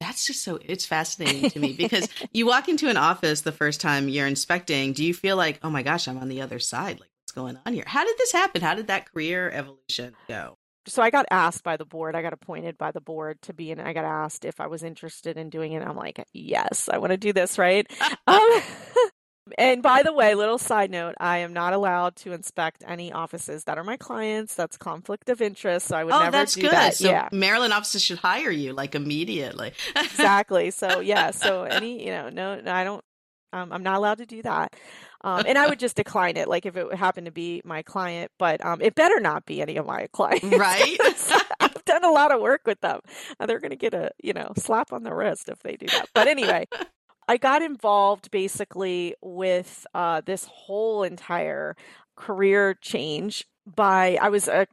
That's 0.00 0.26
just 0.26 0.42
so 0.42 0.58
it's 0.64 0.86
fascinating 0.86 1.50
to 1.50 1.58
me 1.58 1.74
because 1.74 2.08
you 2.32 2.46
walk 2.46 2.68
into 2.70 2.88
an 2.88 2.96
office 2.96 3.42
the 3.42 3.52
first 3.52 3.82
time 3.82 4.08
you're 4.08 4.26
inspecting. 4.26 4.94
Do 4.94 5.04
you 5.04 5.12
feel 5.12 5.36
like, 5.36 5.58
oh 5.62 5.68
my 5.68 5.82
gosh, 5.82 6.08
I'm 6.08 6.18
on 6.18 6.28
the 6.28 6.40
other 6.40 6.58
side? 6.58 7.00
Like 7.00 7.07
going 7.32 7.58
on 7.64 7.72
here? 7.72 7.84
How 7.86 8.04
did 8.04 8.16
this 8.18 8.32
happen? 8.32 8.62
How 8.62 8.74
did 8.74 8.88
that 8.88 9.12
career 9.12 9.50
evolution 9.50 10.14
go? 10.28 10.56
So 10.88 11.02
I 11.02 11.10
got 11.10 11.26
asked 11.30 11.62
by 11.62 11.76
the 11.76 11.84
board. 11.84 12.16
I 12.16 12.22
got 12.22 12.32
appointed 12.32 12.78
by 12.78 12.92
the 12.92 13.00
board 13.00 13.42
to 13.42 13.52
be 13.52 13.70
in. 13.70 13.78
I 13.78 13.92
got 13.92 14.04
asked 14.04 14.44
if 14.44 14.60
I 14.60 14.66
was 14.66 14.82
interested 14.82 15.36
in 15.36 15.50
doing 15.50 15.72
it. 15.72 15.82
I'm 15.82 15.96
like, 15.96 16.24
yes, 16.32 16.88
I 16.90 16.98
want 16.98 17.10
to 17.10 17.18
do 17.18 17.32
this, 17.32 17.58
right? 17.58 17.86
um, 18.26 18.60
and 19.58 19.82
by 19.82 20.02
the 20.02 20.12
way, 20.12 20.34
little 20.34 20.58
side 20.58 20.90
note, 20.90 21.14
I 21.20 21.38
am 21.38 21.52
not 21.52 21.72
allowed 21.72 22.16
to 22.16 22.32
inspect 22.32 22.84
any 22.86 23.12
offices 23.12 23.64
that 23.64 23.78
are 23.78 23.84
my 23.84 23.96
clients. 23.96 24.54
That's 24.54 24.76
conflict 24.76 25.28
of 25.28 25.40
interest. 25.40 25.88
So 25.88 25.96
I 25.96 26.04
would 26.04 26.12
oh, 26.12 26.18
never 26.20 26.30
that's 26.30 26.54
do 26.54 26.62
good. 26.62 26.72
that. 26.72 26.94
So 26.94 27.10
yeah. 27.10 27.28
Maryland 27.32 27.72
offices 27.72 28.02
should 28.02 28.18
hire 28.18 28.50
you 28.50 28.72
like 28.72 28.94
immediately. 28.94 29.72
exactly. 29.96 30.70
So 30.70 31.00
yeah. 31.00 31.30
So 31.30 31.64
any, 31.64 32.04
you 32.04 32.10
know, 32.10 32.28
no, 32.30 32.60
no 32.60 32.72
I 32.72 32.84
don't. 32.84 33.04
Um, 33.52 33.72
I'm 33.72 33.82
not 33.82 33.96
allowed 33.96 34.18
to 34.18 34.26
do 34.26 34.42
that. 34.42 34.74
Um, 35.22 35.44
and 35.46 35.58
I 35.58 35.68
would 35.68 35.78
just 35.78 35.96
decline 36.02 36.36
it, 36.36 36.48
like 36.48 36.66
if 36.66 36.76
it 36.76 36.94
happened 36.94 37.26
to 37.26 37.32
be 37.32 37.62
my 37.64 37.82
client, 37.82 38.30
but 38.38 38.64
um, 38.64 38.80
it 38.80 38.94
better 38.94 39.20
not 39.20 39.46
be 39.46 39.62
any 39.62 39.76
of 39.76 39.86
my 39.86 40.06
clients. 40.12 40.44
Right. 40.44 40.98
I've 41.60 41.84
done 41.84 42.04
a 42.04 42.10
lot 42.10 42.32
of 42.32 42.40
work 42.40 42.62
with 42.66 42.80
them. 42.80 43.00
They're 43.44 43.60
going 43.60 43.70
to 43.70 43.76
get 43.76 43.94
a, 43.94 44.10
you 44.22 44.32
know, 44.32 44.52
slap 44.56 44.92
on 44.92 45.02
the 45.02 45.14
wrist 45.14 45.48
if 45.48 45.58
they 45.60 45.76
do 45.76 45.86
that. 45.86 46.08
But 46.14 46.28
anyway, 46.28 46.66
I 47.28 47.36
got 47.36 47.62
involved 47.62 48.30
basically 48.30 49.14
with 49.20 49.86
uh, 49.94 50.22
this 50.24 50.44
whole 50.50 51.02
entire 51.02 51.76
career 52.16 52.74
change 52.80 53.46
by 53.66 54.18
I 54.20 54.30
was 54.30 54.48
a 54.48 54.66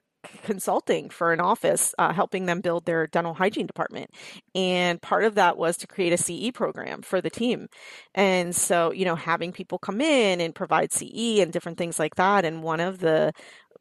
consulting 0.43 1.09
for 1.09 1.33
an 1.33 1.39
office, 1.39 1.93
uh, 1.97 2.13
helping 2.13 2.45
them 2.45 2.61
build 2.61 2.85
their 2.85 3.07
dental 3.07 3.33
hygiene 3.33 3.67
department. 3.67 4.11
And 4.53 5.01
part 5.01 5.23
of 5.23 5.35
that 5.35 5.57
was 5.57 5.77
to 5.77 5.87
create 5.87 6.13
a 6.13 6.17
CE 6.17 6.51
program 6.53 7.01
for 7.01 7.21
the 7.21 7.29
team. 7.29 7.67
And 8.13 8.55
so, 8.55 8.91
you 8.91 9.05
know, 9.05 9.15
having 9.15 9.51
people 9.51 9.77
come 9.77 10.01
in 10.01 10.41
and 10.41 10.55
provide 10.55 10.91
CE 10.91 11.39
and 11.39 11.51
different 11.51 11.77
things 11.77 11.99
like 11.99 12.15
that. 12.15 12.45
And 12.45 12.63
one 12.63 12.79
of 12.79 12.99
the 12.99 13.33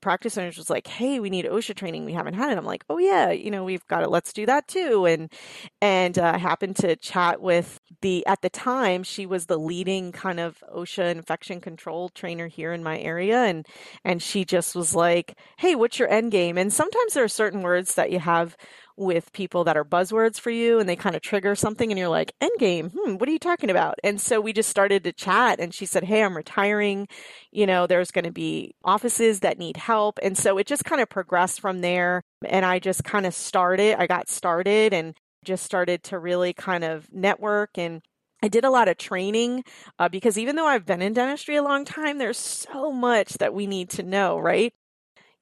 practice 0.05 0.39
owners 0.39 0.59
was 0.59 0.71
like, 0.71 0.87
"Hey, 0.87 1.19
we 1.19 1.31
need 1.31 1.47
OSHA 1.47 1.75
training. 1.75 2.05
We 2.05 2.13
haven't 2.13 2.35
had 2.35 2.53
it." 2.53 2.59
I'm 2.59 2.65
like, 2.65 2.85
"Oh 2.89 2.99
yeah, 2.99 3.31
you 3.33 3.51
know, 3.51 3.65
we've 3.65 3.87
got 3.89 4.05
it. 4.05 4.11
Let's 4.11 4.33
do 4.33 4.47
that 4.47 4.69
too." 4.69 5.07
And 5.07 5.33
and 5.81 6.19
uh, 6.19 6.39
happened 6.39 6.77
to 6.77 6.95
chat 6.97 7.41
with 7.41 7.81
the 8.03 8.25
at 8.27 8.43
the 8.43 8.51
time 8.51 9.03
she 9.03 9.27
was 9.27 9.47
the 9.47 9.59
leading 9.59 10.13
kind 10.13 10.39
of 10.39 10.63
OSHA 10.73 11.11
infection 11.11 11.61
control 11.61 12.11
trainer 12.11 12.47
here 12.47 12.73
in 12.73 12.83
my 12.85 12.99
area, 13.01 13.39
and 13.45 13.67
and 14.05 14.23
she 14.23 14.45
just 14.45 14.77
was 14.77 14.95
like, 14.95 15.39
"Hey, 15.59 15.75
what's 15.75 15.99
your 15.99 16.09
end 16.11 16.31
game?" 16.31 16.59
And 16.59 16.73
sometimes 16.73 17.15
there 17.15 17.25
are 17.25 17.29
certain 17.29 17.63
words 17.63 17.95
that 17.95 18.13
you 18.13 18.21
have 18.21 18.57
with 18.97 19.33
people 19.33 19.65
that 19.65 19.77
are 19.77 19.85
buzzwords 19.85 20.39
for 20.39 20.51
you 20.51 20.79
and 20.79 20.89
they 20.89 20.97
kind 20.97 21.17
of 21.17 21.23
trigger 21.23 21.55
something 21.55 21.91
and 21.91 21.99
you're 21.99 22.09
like, 22.09 22.33
endgame, 22.41 22.93
hmm, 22.93 23.15
what 23.15 23.29
are 23.29 23.33
you 23.33 23.39
talking 23.39 23.71
about? 23.71 23.97
And 24.05 24.21
so 24.21 24.41
we 24.41 24.53
just 24.53 24.69
started 24.69 25.05
to 25.05 25.13
chat 25.13 25.61
and 25.61 25.75
she 25.75 25.87
said, 25.87 26.05
Hey, 26.05 26.23
I'm 26.23 26.37
retiring. 26.37 27.09
You 27.51 27.67
know, 27.67 27.87
there's 27.87 28.11
going 28.11 28.25
to 28.25 28.33
be 28.33 28.75
offices 28.85 29.41
that 29.41 29.59
need 29.59 29.77
help. 29.77 30.19
And 30.23 30.37
so 30.39 30.59
it 30.59 30.67
just 30.67 30.85
kind 30.85 31.01
of 31.01 31.09
progressed 31.09 31.61
from 31.61 31.81
there. 31.81 32.23
And 32.45 32.65
I 32.65 32.79
just 32.79 33.05
kind 33.05 33.27
of 33.27 33.35
started, 33.35 33.97
I 34.01 34.07
got 34.07 34.29
started 34.29 34.93
and 34.93 35.15
just 35.45 35.65
started 35.65 36.03
to 36.05 36.19
really 36.19 36.53
kind 36.53 36.85
of 36.85 37.13
network 37.13 37.77
and 37.77 38.01
I 38.43 38.49
did 38.49 38.65
a 38.65 38.71
lot 38.71 38.89
of 38.89 38.99
training 38.99 39.65
uh, 39.99 40.11
because 40.11 40.37
even 40.37 40.57
though 40.57 40.67
I've 40.67 40.85
been 40.85 41.01
in 41.01 41.15
dentistry 41.15 41.57
a 41.57 41.63
long 41.63 41.87
time, 41.87 42.19
there's 42.19 42.37
so 42.37 42.93
much 42.93 43.35
that 43.35 43.55
we 43.55 43.67
need 43.67 43.89
to 43.91 44.03
know, 44.03 44.39
right? 44.39 44.75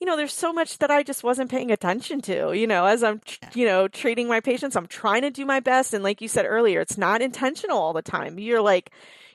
You 0.03 0.07
know, 0.07 0.16
there's 0.16 0.34
so 0.34 0.53
much 0.53 0.78
that 0.78 0.90
I 0.90 1.05
just 1.05 1.22
wasn't 1.22 1.48
paying 1.48 1.70
attention 1.70 2.20
to, 2.22 2.53
you 2.55 2.66
know, 2.66 2.86
as 2.86 3.05
I'm, 3.05 3.20
you 3.55 3.64
know, 3.64 3.86
treating 3.86 4.26
my 4.26 4.40
patients, 4.40 4.74
I'm 4.74 4.88
trying 4.88 5.22
to 5.22 5.30
do 5.30 5.46
my 5.46 5.61
best. 5.61 5.94
And 5.94 6.03
like 6.03 6.20
you 6.20 6.26
said 6.26 6.44
earlier, 6.44 6.80
it's 6.80 6.98
not 6.98 7.22
intentional 7.22 7.78
all 7.78 7.92
the 7.92 8.03
time. 8.03 8.36
You're 8.36 8.61
like, 8.61 8.90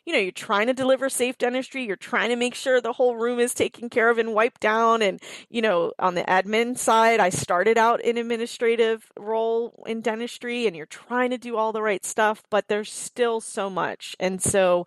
you 0.06 0.12
know, 0.12 0.20
you're 0.20 0.34
trying 0.34 0.68
to 0.68 0.74
deliver 0.74 1.08
safe 1.08 1.38
dentistry. 1.38 1.86
You're 1.86 1.96
trying 1.96 2.32
to 2.32 2.36
make 2.36 2.54
sure 2.54 2.82
the 2.82 2.92
whole 2.92 3.16
room 3.16 3.40
is 3.40 3.54
taken 3.54 3.90
care 3.90 4.10
of 4.10 4.18
and 4.18 4.34
wiped 4.34 4.60
down. 4.60 5.02
And, 5.02 5.22
you 5.50 5.62
know, 5.62 5.94
on 6.00 6.16
the 6.16 6.24
admin 6.24 6.78
side, 6.78 7.22
I 7.22 7.30
started 7.30 7.78
out 7.78 8.02
in 8.02 8.18
administrative 8.18 9.10
role 9.18 9.86
in 9.88 10.02
dentistry 10.02 10.68
and 10.68 10.76
you're 10.76 10.86
trying 10.86 11.30
to 11.30 11.38
do 11.38 11.56
all 11.56 11.72
the 11.72 11.82
right 11.82 12.04
stuff, 12.06 12.44
but 12.52 12.68
there's 12.68 12.92
still 12.92 13.40
so 13.40 13.70
much. 13.70 14.18
And 14.20 14.42
so 14.42 14.86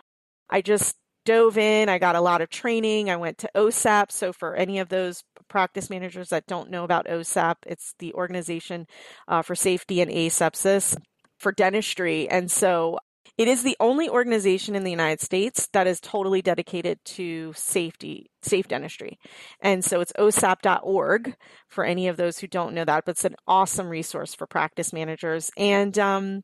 I 0.50 0.60
just 0.60 0.96
dove 1.24 1.56
in. 1.56 1.88
I 1.88 1.98
got 1.98 2.16
a 2.16 2.20
lot 2.20 2.40
of 2.40 2.50
training. 2.50 3.08
I 3.08 3.16
went 3.16 3.38
to 3.38 3.50
OSAP. 3.54 4.10
So, 4.10 4.32
for 4.32 4.54
any 4.54 4.78
of 4.78 4.88
those 4.88 5.22
practice 5.51 5.90
managers 5.90 6.30
that 6.30 6.46
don't 6.46 6.70
know 6.70 6.84
about 6.84 7.07
OSAP, 7.07 7.57
it's 7.66 7.94
the 7.98 8.14
Organization 8.14 8.86
uh, 9.28 9.42
for 9.42 9.55
Safety 9.55 10.01
and 10.01 10.11
Asepsis 10.11 10.96
for 11.38 11.53
Dentistry. 11.53 12.26
And 12.30 12.51
so, 12.51 12.98
it 13.40 13.48
is 13.48 13.62
the 13.62 13.76
only 13.80 14.07
organization 14.07 14.74
in 14.74 14.84
the 14.84 14.90
United 14.90 15.22
States 15.22 15.66
that 15.72 15.86
is 15.86 15.98
totally 15.98 16.42
dedicated 16.42 16.98
to 17.07 17.55
safety, 17.57 18.30
safe 18.42 18.68
dentistry. 18.68 19.18
And 19.62 19.82
so 19.82 20.03
it's 20.03 20.12
osap.org 20.18 21.34
for 21.68 21.84
any 21.84 22.09
of 22.09 22.18
those 22.18 22.38
who 22.38 22.46
don't 22.46 22.74
know 22.74 22.84
that, 22.84 23.07
but 23.07 23.12
it's 23.12 23.24
an 23.24 23.36
awesome 23.46 23.88
resource 23.88 24.34
for 24.34 24.46
practice 24.46 24.92
managers. 24.92 25.51
And 25.57 25.98
um, 25.98 26.42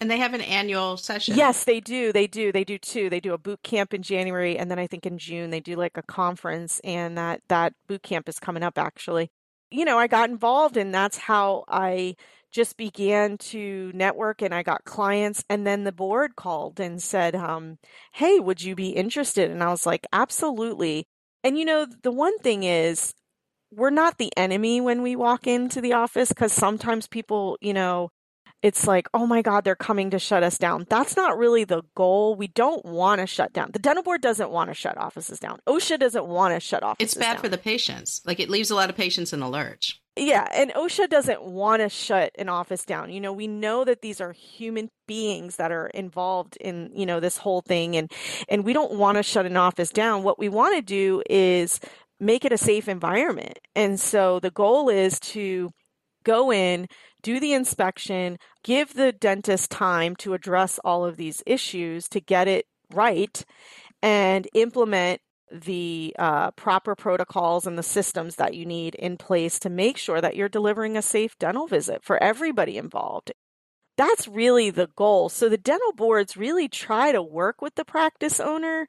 and 0.00 0.10
they 0.10 0.18
have 0.18 0.34
an 0.34 0.40
annual 0.40 0.96
session. 0.96 1.36
Yes, 1.36 1.64
they 1.64 1.80
do. 1.80 2.12
They 2.12 2.26
do. 2.26 2.50
They 2.52 2.64
do 2.64 2.78
too. 2.78 3.10
They 3.10 3.20
do 3.20 3.34
a 3.34 3.38
boot 3.38 3.62
camp 3.62 3.94
in 3.94 4.02
January 4.02 4.58
and 4.58 4.70
then 4.70 4.78
I 4.78 4.86
think 4.86 5.06
in 5.06 5.18
June 5.18 5.50
they 5.50 5.60
do 5.60 5.76
like 5.76 5.96
a 5.96 6.02
conference 6.02 6.80
and 6.82 7.16
that 7.18 7.42
that 7.48 7.74
boot 7.88 8.02
camp 8.02 8.28
is 8.28 8.38
coming 8.38 8.62
up 8.62 8.78
actually. 8.78 9.30
You 9.70 9.84
know, 9.84 9.98
I 9.98 10.06
got 10.08 10.30
involved 10.30 10.76
and 10.76 10.92
that's 10.92 11.18
how 11.18 11.64
I 11.68 12.16
just 12.50 12.76
began 12.76 13.38
to 13.38 13.92
network 13.94 14.42
and 14.42 14.52
I 14.52 14.64
got 14.64 14.84
clients 14.84 15.44
and 15.48 15.64
then 15.66 15.84
the 15.84 15.92
board 15.92 16.34
called 16.34 16.80
and 16.80 17.00
said, 17.00 17.36
um, 17.36 17.78
"Hey, 18.12 18.40
would 18.40 18.62
you 18.62 18.74
be 18.74 18.90
interested?" 18.90 19.50
And 19.50 19.62
I 19.62 19.68
was 19.68 19.86
like, 19.86 20.06
"Absolutely." 20.12 21.06
And 21.44 21.56
you 21.58 21.64
know, 21.64 21.86
the 22.02 22.10
one 22.10 22.36
thing 22.38 22.64
is 22.64 23.14
we're 23.72 23.90
not 23.90 24.18
the 24.18 24.32
enemy 24.36 24.80
when 24.80 25.02
we 25.02 25.16
walk 25.16 25.46
into 25.46 25.80
the 25.80 25.92
office 25.94 26.32
cuz 26.32 26.52
sometimes 26.52 27.06
people, 27.08 27.56
you 27.60 27.74
know, 27.74 28.10
it's 28.62 28.86
like, 28.86 29.08
oh 29.14 29.26
my 29.26 29.42
God, 29.42 29.64
they're 29.64 29.74
coming 29.74 30.10
to 30.10 30.18
shut 30.18 30.42
us 30.42 30.58
down. 30.58 30.86
That's 30.90 31.16
not 31.16 31.38
really 31.38 31.64
the 31.64 31.82
goal. 31.94 32.34
We 32.36 32.48
don't 32.48 32.84
want 32.84 33.20
to 33.20 33.26
shut 33.26 33.52
down. 33.52 33.70
The 33.72 33.78
dental 33.78 34.02
board 34.02 34.20
doesn't 34.20 34.50
want 34.50 34.68
to 34.70 34.74
shut 34.74 34.98
offices 34.98 35.38
down. 35.40 35.60
OSHA 35.66 35.98
doesn't 35.98 36.26
want 36.26 36.54
to 36.54 36.60
shut 36.60 36.82
offices 36.82 37.12
It's 37.12 37.14
bad 37.14 37.34
down. 37.34 37.42
for 37.42 37.48
the 37.48 37.58
patients. 37.58 38.20
Like 38.26 38.38
it 38.40 38.50
leaves 38.50 38.70
a 38.70 38.74
lot 38.74 38.90
of 38.90 38.96
patients 38.96 39.32
in 39.32 39.40
the 39.40 39.48
lurch. 39.48 40.00
Yeah, 40.16 40.46
and 40.52 40.72
OSHA 40.72 41.08
doesn't 41.08 41.42
want 41.42 41.80
to 41.80 41.88
shut 41.88 42.32
an 42.38 42.48
office 42.50 42.84
down. 42.84 43.10
You 43.10 43.20
know, 43.20 43.32
we 43.32 43.46
know 43.46 43.84
that 43.84 44.02
these 44.02 44.20
are 44.20 44.32
human 44.32 44.90
beings 45.06 45.56
that 45.56 45.72
are 45.72 45.86
involved 45.88 46.56
in, 46.60 46.90
you 46.94 47.06
know, 47.06 47.20
this 47.20 47.38
whole 47.38 47.62
thing 47.62 47.96
and 47.96 48.12
and 48.48 48.64
we 48.64 48.72
don't 48.74 48.92
want 48.98 49.16
to 49.16 49.22
shut 49.22 49.46
an 49.46 49.56
office 49.56 49.90
down. 49.90 50.22
What 50.22 50.38
we 50.38 50.48
want 50.50 50.74
to 50.76 50.82
do 50.82 51.22
is 51.30 51.80
make 52.18 52.44
it 52.44 52.52
a 52.52 52.58
safe 52.58 52.88
environment. 52.88 53.58
And 53.74 53.98
so 53.98 54.40
the 54.40 54.50
goal 54.50 54.90
is 54.90 55.18
to 55.20 55.70
go 56.24 56.52
in, 56.52 56.86
do 57.22 57.40
the 57.40 57.52
inspection, 57.52 58.38
give 58.62 58.94
the 58.94 59.12
dentist 59.12 59.70
time 59.70 60.16
to 60.16 60.34
address 60.34 60.78
all 60.84 61.04
of 61.04 61.16
these 61.16 61.42
issues 61.46 62.08
to 62.08 62.20
get 62.20 62.48
it 62.48 62.66
right, 62.92 63.44
and 64.02 64.48
implement 64.54 65.20
the 65.52 66.14
uh, 66.18 66.50
proper 66.52 66.94
protocols 66.94 67.66
and 67.66 67.76
the 67.76 67.82
systems 67.82 68.36
that 68.36 68.54
you 68.54 68.64
need 68.64 68.94
in 68.94 69.16
place 69.16 69.58
to 69.58 69.68
make 69.68 69.96
sure 69.96 70.20
that 70.20 70.36
you're 70.36 70.48
delivering 70.48 70.96
a 70.96 71.02
safe 71.02 71.36
dental 71.38 71.66
visit 71.66 72.04
for 72.04 72.22
everybody 72.22 72.76
involved. 72.76 73.32
That's 73.96 74.28
really 74.28 74.70
the 74.70 74.88
goal. 74.96 75.28
So 75.28 75.48
the 75.48 75.58
dental 75.58 75.92
boards 75.92 76.36
really 76.36 76.68
try 76.68 77.12
to 77.12 77.22
work 77.22 77.60
with 77.60 77.74
the 77.74 77.84
practice 77.84 78.40
owner 78.40 78.86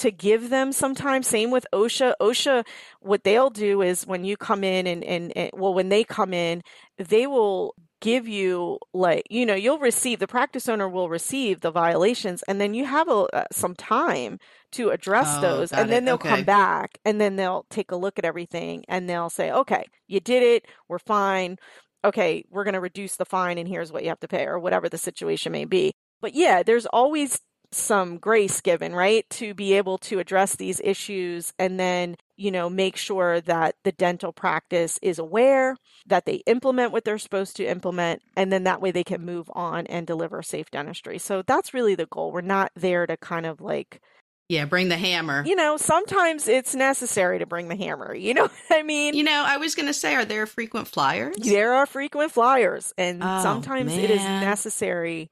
to 0.00 0.10
give 0.10 0.50
them 0.50 0.72
some 0.72 0.94
time. 0.94 1.22
Same 1.22 1.50
with 1.50 1.66
OSHA. 1.72 2.14
OSHA, 2.20 2.66
what 3.00 3.24
they'll 3.24 3.50
do 3.50 3.82
is 3.82 4.06
when 4.06 4.24
you 4.24 4.36
come 4.36 4.64
in 4.64 4.86
and, 4.86 5.04
and, 5.04 5.32
and 5.36 5.50
well, 5.54 5.74
when 5.74 5.88
they 5.88 6.04
come 6.04 6.34
in, 6.34 6.62
they 6.98 7.26
will 7.26 7.74
give 8.00 8.26
you 8.26 8.78
like 8.94 9.22
you 9.30 9.44
know 9.44 9.54
you'll 9.54 9.78
receive 9.78 10.18
the 10.20 10.26
practice 10.26 10.68
owner 10.68 10.88
will 10.88 11.10
receive 11.10 11.60
the 11.60 11.70
violations 11.70 12.42
and 12.48 12.60
then 12.60 12.72
you 12.74 12.84
have 12.86 13.08
a, 13.08 13.26
uh, 13.34 13.44
some 13.52 13.74
time 13.74 14.38
to 14.72 14.90
address 14.90 15.36
Oh, 15.36 15.38
those 15.38 15.72
and 15.72 15.92
then 15.92 16.04
it. 16.06 16.06
they'll 16.06 16.16
Okay. 16.16 16.28
come 16.30 16.44
back 16.44 16.98
and 17.04 17.20
then 17.20 17.36
they'll 17.36 17.66
take 17.70 17.90
a 17.90 17.96
look 17.96 18.18
at 18.18 18.24
everything 18.24 18.84
and 18.88 19.08
they'll 19.08 19.30
say 19.30 19.52
okay 19.52 19.84
you 20.08 20.20
did 20.20 20.42
it 20.42 20.66
we're 20.88 20.98
fine 20.98 21.58
okay 22.04 22.44
we're 22.50 22.64
going 22.64 22.74
to 22.74 22.80
reduce 22.80 23.16
the 23.16 23.24
fine 23.26 23.58
and 23.58 23.68
here's 23.68 23.92
what 23.92 24.02
you 24.02 24.08
have 24.08 24.20
to 24.20 24.28
pay 24.28 24.46
or 24.46 24.58
whatever 24.58 24.88
the 24.88 24.98
situation 24.98 25.52
may 25.52 25.64
be 25.66 25.92
but 26.22 26.34
yeah 26.34 26.62
there's 26.62 26.86
always 26.86 27.40
some 27.72 28.18
grace 28.18 28.60
given, 28.60 28.94
right? 28.94 29.28
To 29.30 29.54
be 29.54 29.74
able 29.74 29.98
to 29.98 30.18
address 30.18 30.56
these 30.56 30.80
issues 30.82 31.52
and 31.58 31.78
then, 31.78 32.16
you 32.36 32.50
know, 32.50 32.68
make 32.70 32.96
sure 32.96 33.40
that 33.42 33.76
the 33.84 33.92
dental 33.92 34.32
practice 34.32 34.98
is 35.02 35.18
aware, 35.18 35.76
that 36.06 36.24
they 36.26 36.36
implement 36.46 36.92
what 36.92 37.04
they're 37.04 37.18
supposed 37.18 37.56
to 37.56 37.64
implement, 37.64 38.22
and 38.36 38.52
then 38.52 38.64
that 38.64 38.80
way 38.80 38.90
they 38.90 39.04
can 39.04 39.24
move 39.24 39.50
on 39.54 39.86
and 39.86 40.06
deliver 40.06 40.42
safe 40.42 40.70
dentistry. 40.70 41.18
So 41.18 41.42
that's 41.46 41.74
really 41.74 41.94
the 41.94 42.06
goal. 42.06 42.32
We're 42.32 42.40
not 42.40 42.72
there 42.74 43.06
to 43.06 43.16
kind 43.16 43.46
of 43.46 43.60
like, 43.60 44.00
Yeah, 44.48 44.64
bring 44.64 44.88
the 44.88 44.96
hammer. 44.96 45.44
you 45.46 45.54
know, 45.54 45.76
sometimes 45.76 46.48
it's 46.48 46.74
necessary 46.74 47.38
to 47.38 47.46
bring 47.46 47.68
the 47.68 47.76
hammer. 47.76 48.14
You 48.14 48.34
know 48.34 48.42
what 48.68 48.78
I 48.78 48.82
mean? 48.82 49.14
You 49.14 49.22
know, 49.22 49.44
I 49.46 49.58
was 49.58 49.74
going 49.76 49.86
to 49.86 49.94
say, 49.94 50.14
are 50.16 50.24
there 50.24 50.46
frequent 50.46 50.88
flyers? 50.88 51.36
There 51.36 51.74
are 51.74 51.86
frequent 51.86 52.32
flyers, 52.32 52.92
and 52.98 53.22
Oh, 53.22 53.42
sometimes 53.42 53.92
it 53.96 54.10
is 54.10 54.20
necessary. 54.20 55.30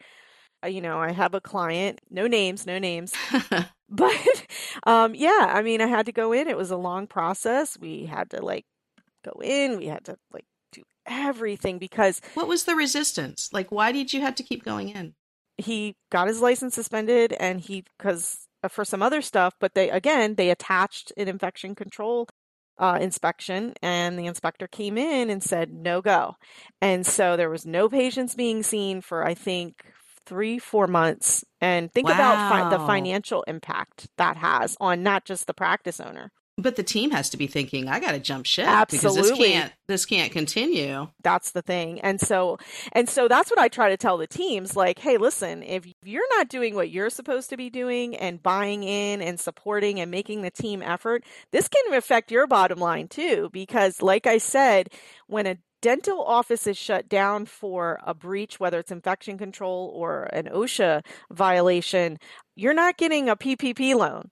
Uh, 0.64 0.68
You 0.68 0.80
know, 0.80 0.98
I 0.98 1.12
have 1.12 1.34
a 1.34 1.40
client, 1.40 2.00
no 2.10 2.26
names, 2.26 2.66
no 2.66 2.78
names, 2.78 3.14
but 3.88 4.46
um, 4.84 5.14
yeah, 5.14 5.52
I 5.54 5.62
mean, 5.62 5.80
I 5.80 5.86
had 5.86 6.06
to 6.06 6.12
go 6.12 6.32
in. 6.32 6.48
It 6.48 6.56
was 6.56 6.70
a 6.70 6.76
long 6.76 7.06
process. 7.06 7.78
We 7.78 8.06
had 8.06 8.30
to 8.30 8.44
like 8.44 8.66
go 9.24 9.40
in. 9.42 9.78
We 9.78 9.86
had 9.86 10.04
to 10.06 10.16
like 10.32 10.46
do 10.72 10.82
everything 11.06 11.78
because 11.78 12.20
what 12.34 12.48
was 12.48 12.64
the 12.64 12.74
resistance? 12.76 13.50
Like, 13.52 13.70
why 13.72 13.92
did 13.92 14.12
you 14.12 14.20
have 14.22 14.34
to 14.36 14.42
keep 14.42 14.64
going 14.64 14.90
in? 14.90 15.14
he 15.56 15.96
got 16.10 16.28
his 16.28 16.40
license 16.40 16.74
suspended, 16.74 17.32
and 17.40 17.60
he 17.60 17.84
because 17.98 18.46
for 18.68 18.84
some 18.84 19.02
other 19.02 19.22
stuff. 19.22 19.54
But 19.60 19.74
they 19.74 19.90
again 19.90 20.34
they 20.36 20.50
attached 20.50 21.12
an 21.16 21.28
infection 21.28 21.74
control 21.74 22.28
uh, 22.78 22.98
inspection, 23.00 23.74
and 23.82 24.18
the 24.18 24.26
inspector 24.26 24.68
came 24.68 24.96
in 24.98 25.30
and 25.30 25.42
said 25.42 25.72
no 25.72 26.00
go, 26.00 26.36
and 26.80 27.06
so 27.06 27.36
there 27.36 27.50
was 27.50 27.66
no 27.66 27.88
patients 27.88 28.34
being 28.34 28.62
seen 28.62 29.00
for 29.00 29.24
I 29.26 29.34
think 29.34 29.92
three 30.28 30.58
four 30.58 30.86
months. 30.86 31.44
And 31.60 31.92
think 31.92 32.08
about 32.08 32.50
fi- 32.50 32.70
the 32.70 32.78
financial 32.86 33.42
impact 33.48 34.08
that 34.16 34.36
has 34.36 34.76
on 34.80 35.02
not 35.02 35.24
just 35.24 35.46
the 35.46 35.54
practice 35.54 35.98
owner. 36.00 36.30
But 36.60 36.74
the 36.74 36.82
team 36.82 37.12
has 37.12 37.30
to 37.30 37.36
be 37.36 37.46
thinking, 37.46 37.86
I 37.88 38.00
got 38.00 38.12
to 38.12 38.18
jump 38.18 38.44
ship 38.44 38.66
because 38.90 39.16
Absolutely. 39.16 39.30
this 39.30 39.38
can't 39.38 39.72
this 39.86 40.06
can't 40.06 40.32
continue. 40.32 41.06
that's 41.22 41.52
the 41.52 41.62
thing 41.62 41.98
and 42.00 42.20
so 42.20 42.58
and 42.92 43.08
so 43.08 43.26
that's 43.26 43.48
what 43.48 43.58
i 43.58 43.68
try 43.68 43.88
to 43.88 43.96
tell 43.96 44.18
the 44.18 44.26
teams 44.26 44.76
like 44.76 44.98
hey 44.98 45.16
listen 45.16 45.62
if 45.62 45.86
you're 46.04 46.28
not 46.36 46.48
doing 46.48 46.74
what 46.74 46.90
you're 46.90 47.08
supposed 47.08 47.48
to 47.48 47.56
be 47.56 47.70
doing 47.70 48.14
and 48.16 48.42
buying 48.42 48.82
in 48.82 49.22
and 49.22 49.40
supporting 49.40 49.98
and 49.98 50.10
making 50.10 50.42
the 50.42 50.50
team 50.50 50.82
effort 50.82 51.24
this 51.52 51.68
can 51.68 51.94
affect 51.94 52.30
your 52.30 52.46
bottom 52.46 52.78
line 52.78 53.08
too 53.08 53.48
because 53.52 54.02
like 54.02 54.26
i 54.26 54.36
said 54.36 54.90
when 55.26 55.46
a 55.46 55.56
dental 55.80 56.22
office 56.22 56.66
is 56.66 56.76
shut 56.76 57.08
down 57.08 57.46
for 57.46 58.00
a 58.04 58.14
breach 58.14 58.58
whether 58.58 58.78
it's 58.78 58.90
infection 58.90 59.38
control 59.38 59.92
or 59.94 60.24
an 60.32 60.46
osha 60.46 61.04
violation 61.32 62.18
you're 62.56 62.74
not 62.74 62.96
getting 62.96 63.28
a 63.28 63.36
ppp 63.36 63.94
loan 63.94 64.30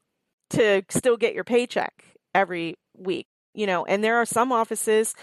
to 0.51 0.82
still 0.88 1.16
get 1.16 1.34
your 1.34 1.44
paycheck 1.44 1.92
every 2.34 2.74
week 2.97 3.26
you 3.55 3.66
know 3.66 3.84
and 3.84 4.03
there 4.03 4.16
are 4.16 4.26
some 4.26 4.53
offices 4.53 5.14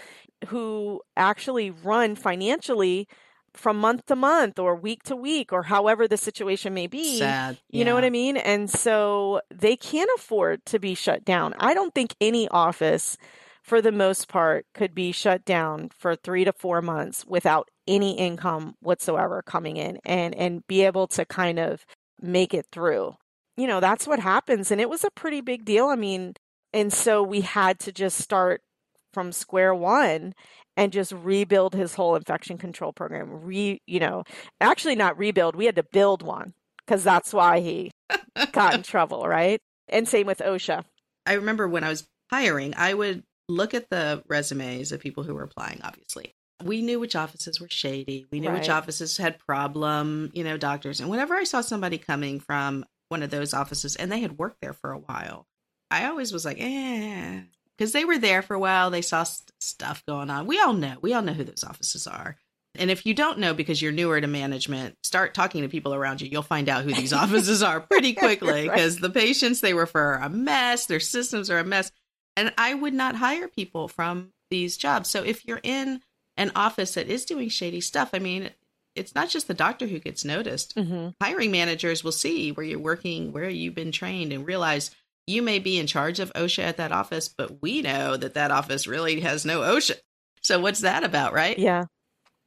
who 0.48 1.00
actually 1.16 1.70
run 1.70 2.14
financially 2.14 3.08
from 3.54 3.78
month 3.78 4.06
to 4.06 4.16
month 4.16 4.58
or 4.58 4.74
week 4.74 5.02
to 5.04 5.16
week 5.16 5.52
or 5.52 5.62
however 5.62 6.06
the 6.06 6.16
situation 6.16 6.74
may 6.74 6.86
be. 6.86 7.18
Sad. 7.18 7.58
You 7.70 7.84
know 7.84 7.94
what 7.94 8.04
I 8.04 8.10
mean? 8.10 8.36
And 8.36 8.68
so 8.68 9.40
they 9.52 9.76
can't 9.76 10.10
afford 10.16 10.64
to 10.66 10.78
be 10.78 10.94
shut 10.94 11.24
down. 11.24 11.54
I 11.58 11.72
don't 11.72 11.94
think 11.94 12.14
any 12.20 12.48
office, 12.48 13.16
for 13.64 13.80
the 13.80 13.92
most 13.92 14.28
part, 14.28 14.66
could 14.74 14.94
be 14.94 15.10
shut 15.10 15.44
down 15.44 15.88
for 15.88 16.14
three 16.14 16.44
to 16.44 16.52
four 16.52 16.82
months 16.82 17.24
without 17.26 17.70
any 17.88 18.16
income 18.18 18.74
whatsoever 18.80 19.42
coming 19.42 19.78
in 19.78 19.98
and, 20.04 20.34
and 20.34 20.66
be 20.66 20.82
able 20.82 21.06
to 21.08 21.24
kind 21.24 21.58
of 21.58 21.86
make 22.20 22.52
it 22.52 22.66
through. 22.70 23.14
You 23.56 23.66
know, 23.66 23.80
that's 23.80 24.06
what 24.06 24.20
happens. 24.20 24.70
And 24.70 24.82
it 24.82 24.90
was 24.90 25.02
a 25.02 25.10
pretty 25.10 25.40
big 25.40 25.64
deal. 25.64 25.86
I 25.86 25.96
mean, 25.96 26.34
and 26.74 26.92
so 26.92 27.22
we 27.22 27.40
had 27.40 27.78
to 27.80 27.92
just 27.92 28.18
start 28.18 28.60
from 29.14 29.32
square 29.32 29.74
one 29.74 30.34
and 30.76 30.92
just 30.92 31.12
rebuild 31.12 31.72
his 31.72 31.94
whole 31.94 32.16
infection 32.16 32.58
control 32.58 32.92
program. 32.92 33.44
Re, 33.44 33.80
you 33.86 34.00
know, 34.00 34.24
actually 34.60 34.96
not 34.96 35.16
rebuild. 35.16 35.56
We 35.56 35.66
had 35.66 35.76
to 35.76 35.84
build 35.84 36.22
one 36.22 36.52
because 36.84 37.02
that's 37.02 37.32
why 37.32 37.60
he 37.60 37.92
got 38.52 38.74
in 38.74 38.82
trouble, 38.82 39.26
right? 39.26 39.60
And 39.88 40.06
same 40.06 40.26
with 40.26 40.38
OSHA. 40.38 40.84
I 41.24 41.34
remember 41.34 41.66
when 41.66 41.84
I 41.84 41.88
was 41.88 42.06
hiring, 42.30 42.74
I 42.76 42.92
would 42.92 43.22
look 43.48 43.74
at 43.74 43.90
the 43.90 44.22
resumes 44.28 44.92
of 44.92 45.00
people 45.00 45.22
who 45.22 45.34
were 45.34 45.42
applying, 45.42 45.80
obviously. 45.82 46.34
We 46.62 46.82
knew 46.82 47.00
which 47.00 47.16
offices 47.16 47.60
were 47.60 47.68
shady. 47.68 48.26
We 48.30 48.40
knew 48.40 48.50
which 48.50 48.68
offices 48.68 49.16
had 49.16 49.38
problem, 49.38 50.30
you 50.34 50.44
know, 50.44 50.56
doctors. 50.56 51.00
And 51.00 51.10
whenever 51.10 51.34
I 51.34 51.44
saw 51.44 51.60
somebody 51.60 51.98
coming 51.98 52.40
from 52.40 52.84
one 53.08 53.22
of 53.22 53.30
those 53.30 53.52
offices 53.52 53.96
and 53.96 54.10
they 54.10 54.20
had 54.20 54.38
worked 54.38 54.60
there 54.60 54.72
for 54.72 54.92
a 54.92 54.98
while, 54.98 55.46
I 55.90 56.06
always 56.06 56.32
was 56.32 56.44
like, 56.44 56.58
eh, 56.60 57.40
because 57.76 57.92
they 57.92 58.04
were 58.04 58.18
there 58.18 58.40
for 58.40 58.54
a 58.54 58.58
while. 58.58 58.90
They 58.90 59.02
saw 59.02 59.24
st- 59.24 59.50
stuff 59.60 60.04
going 60.06 60.30
on. 60.30 60.46
We 60.46 60.60
all 60.60 60.72
know. 60.72 60.96
We 61.02 61.12
all 61.12 61.22
know 61.22 61.32
who 61.32 61.44
those 61.44 61.64
offices 61.64 62.06
are. 62.06 62.36
And 62.76 62.90
if 62.90 63.06
you 63.06 63.14
don't 63.14 63.38
know 63.38 63.54
because 63.54 63.80
you're 63.80 63.92
newer 63.92 64.20
to 64.20 64.26
management, 64.26 64.96
start 65.04 65.34
talking 65.34 65.62
to 65.62 65.68
people 65.68 65.94
around 65.94 66.20
you. 66.20 66.28
You'll 66.28 66.42
find 66.42 66.68
out 66.68 66.84
who 66.84 66.92
these 66.92 67.12
offices 67.12 67.62
are 67.62 67.80
pretty 67.80 68.14
quickly 68.14 68.64
because 68.64 68.94
right. 68.94 69.02
the 69.02 69.10
patients 69.10 69.60
they 69.60 69.74
refer 69.74 70.14
are 70.14 70.22
a 70.22 70.28
mess, 70.28 70.86
their 70.86 71.00
systems 71.00 71.50
are 71.50 71.58
a 71.58 71.64
mess. 71.64 71.90
And 72.36 72.52
I 72.58 72.74
would 72.74 72.94
not 72.94 73.16
hire 73.16 73.48
people 73.48 73.88
from 73.88 74.32
these 74.50 74.76
jobs. 74.76 75.08
So 75.08 75.22
if 75.22 75.46
you're 75.46 75.60
in 75.62 76.00
an 76.36 76.50
office 76.56 76.94
that 76.94 77.08
is 77.08 77.24
doing 77.24 77.48
shady 77.48 77.80
stuff, 77.80 78.10
I 78.12 78.18
mean, 78.18 78.50
it's 78.96 79.14
not 79.14 79.28
just 79.28 79.48
the 79.48 79.54
doctor 79.54 79.86
who 79.86 79.98
gets 79.98 80.24
noticed. 80.24 80.76
Mm-hmm. 80.76 81.10
Hiring 81.22 81.50
managers 81.50 82.04
will 82.04 82.12
see 82.12 82.52
where 82.52 82.66
you're 82.66 82.78
working, 82.78 83.32
where 83.32 83.48
you've 83.48 83.74
been 83.74 83.92
trained, 83.92 84.32
and 84.32 84.46
realize 84.46 84.90
you 85.26 85.42
may 85.42 85.58
be 85.58 85.78
in 85.78 85.86
charge 85.86 86.20
of 86.20 86.32
OSHA 86.34 86.62
at 86.62 86.76
that 86.76 86.92
office, 86.92 87.28
but 87.28 87.62
we 87.62 87.82
know 87.82 88.16
that 88.16 88.34
that 88.34 88.50
office 88.50 88.86
really 88.86 89.20
has 89.20 89.44
no 89.44 89.60
OSHA. 89.60 89.96
So 90.42 90.60
what's 90.60 90.80
that 90.80 91.02
about, 91.02 91.32
right? 91.32 91.58
Yeah. 91.58 91.84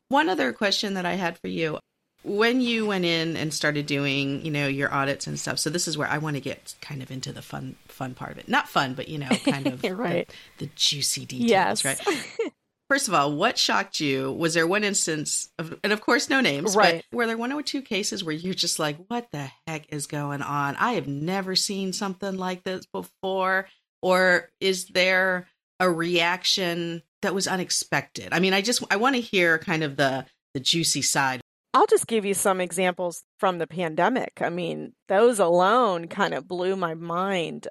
One 0.09 0.29
other 0.29 0.53
question 0.53 0.93
that 0.93 1.05
I 1.05 1.15
had 1.15 1.37
for 1.39 1.47
you. 1.47 1.79
When 2.27 2.61
you 2.61 2.85
went 2.85 3.05
in 3.05 3.37
and 3.37 3.53
started 3.53 3.85
doing, 3.85 4.45
you 4.45 4.51
know, 4.51 4.67
your 4.67 4.93
audits 4.93 5.27
and 5.27 5.39
stuff. 5.39 5.59
So 5.59 5.69
this 5.69 5.87
is 5.87 5.97
where 5.97 6.07
I 6.07 6.17
want 6.17 6.35
to 6.35 6.41
get 6.41 6.75
kind 6.81 7.01
of 7.01 7.09
into 7.09 7.31
the 7.31 7.41
fun 7.41 7.75
fun 7.87 8.13
part 8.13 8.33
of 8.33 8.37
it. 8.37 8.49
Not 8.49 8.67
fun, 8.67 8.93
but 8.93 9.07
you 9.07 9.17
know, 9.17 9.29
kind 9.45 9.67
of 9.67 9.83
right. 9.97 10.27
the, 10.57 10.65
the 10.65 10.71
juicy 10.75 11.25
details, 11.25 11.83
yes. 11.83 11.85
right? 11.85 11.99
First 12.89 13.09
of 13.09 13.13
all, 13.13 13.33
what 13.33 13.57
shocked 13.57 13.99
you? 13.99 14.31
Was 14.31 14.53
there 14.53 14.65
one 14.65 14.85
instance 14.85 15.49
of, 15.59 15.77
and 15.83 15.91
of 15.91 15.99
course 15.99 16.29
no 16.29 16.39
names, 16.39 16.73
right. 16.73 17.03
but 17.11 17.17
were 17.17 17.27
there 17.27 17.37
one 17.37 17.51
or 17.51 17.61
two 17.61 17.81
cases 17.81 18.23
where 18.23 18.33
you're 18.33 18.53
just 18.53 18.79
like, 18.79 18.97
what 19.07 19.29
the 19.31 19.51
heck 19.67 19.91
is 19.91 20.07
going 20.07 20.41
on? 20.41 20.77
I 20.77 20.93
have 20.93 21.07
never 21.07 21.55
seen 21.55 21.91
something 21.91 22.37
like 22.37 22.63
this 22.63 22.85
before. 22.85 23.67
Or 24.01 24.49
is 24.61 24.85
there 24.87 25.47
a 25.81 25.89
reaction 25.89 27.03
that 27.21 27.35
was 27.35 27.47
unexpected? 27.47 28.29
I 28.31 28.39
mean, 28.39 28.53
I 28.53 28.61
just 28.61 28.83
I 28.89 28.95
want 28.95 29.15
to 29.15 29.21
hear 29.21 29.57
kind 29.57 29.83
of 29.83 29.97
the 29.97 30.25
the 30.53 30.59
juicy 30.61 31.01
side. 31.01 31.41
I'll 31.73 31.87
just 31.87 32.07
give 32.07 32.25
you 32.25 32.33
some 32.33 32.59
examples 32.59 33.23
from 33.39 33.57
the 33.57 33.67
pandemic. 33.67 34.41
I 34.41 34.49
mean, 34.49 34.93
those 35.07 35.39
alone 35.39 36.07
kind 36.07 36.33
of 36.33 36.47
blew 36.47 36.75
my 36.75 36.93
mind. 36.93 37.67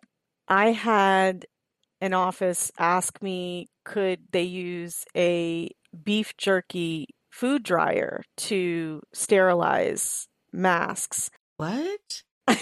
I 0.48 0.72
had 0.72 1.46
an 2.00 2.12
office 2.12 2.70
ask 2.78 3.20
me 3.22 3.68
could 3.84 4.20
they 4.32 4.42
use 4.42 5.04
a 5.16 5.70
beef 6.04 6.36
jerky 6.36 7.08
food 7.30 7.62
dryer 7.62 8.22
to 8.36 9.02
sterilize 9.12 10.26
masks. 10.52 11.30
What? 11.56 12.22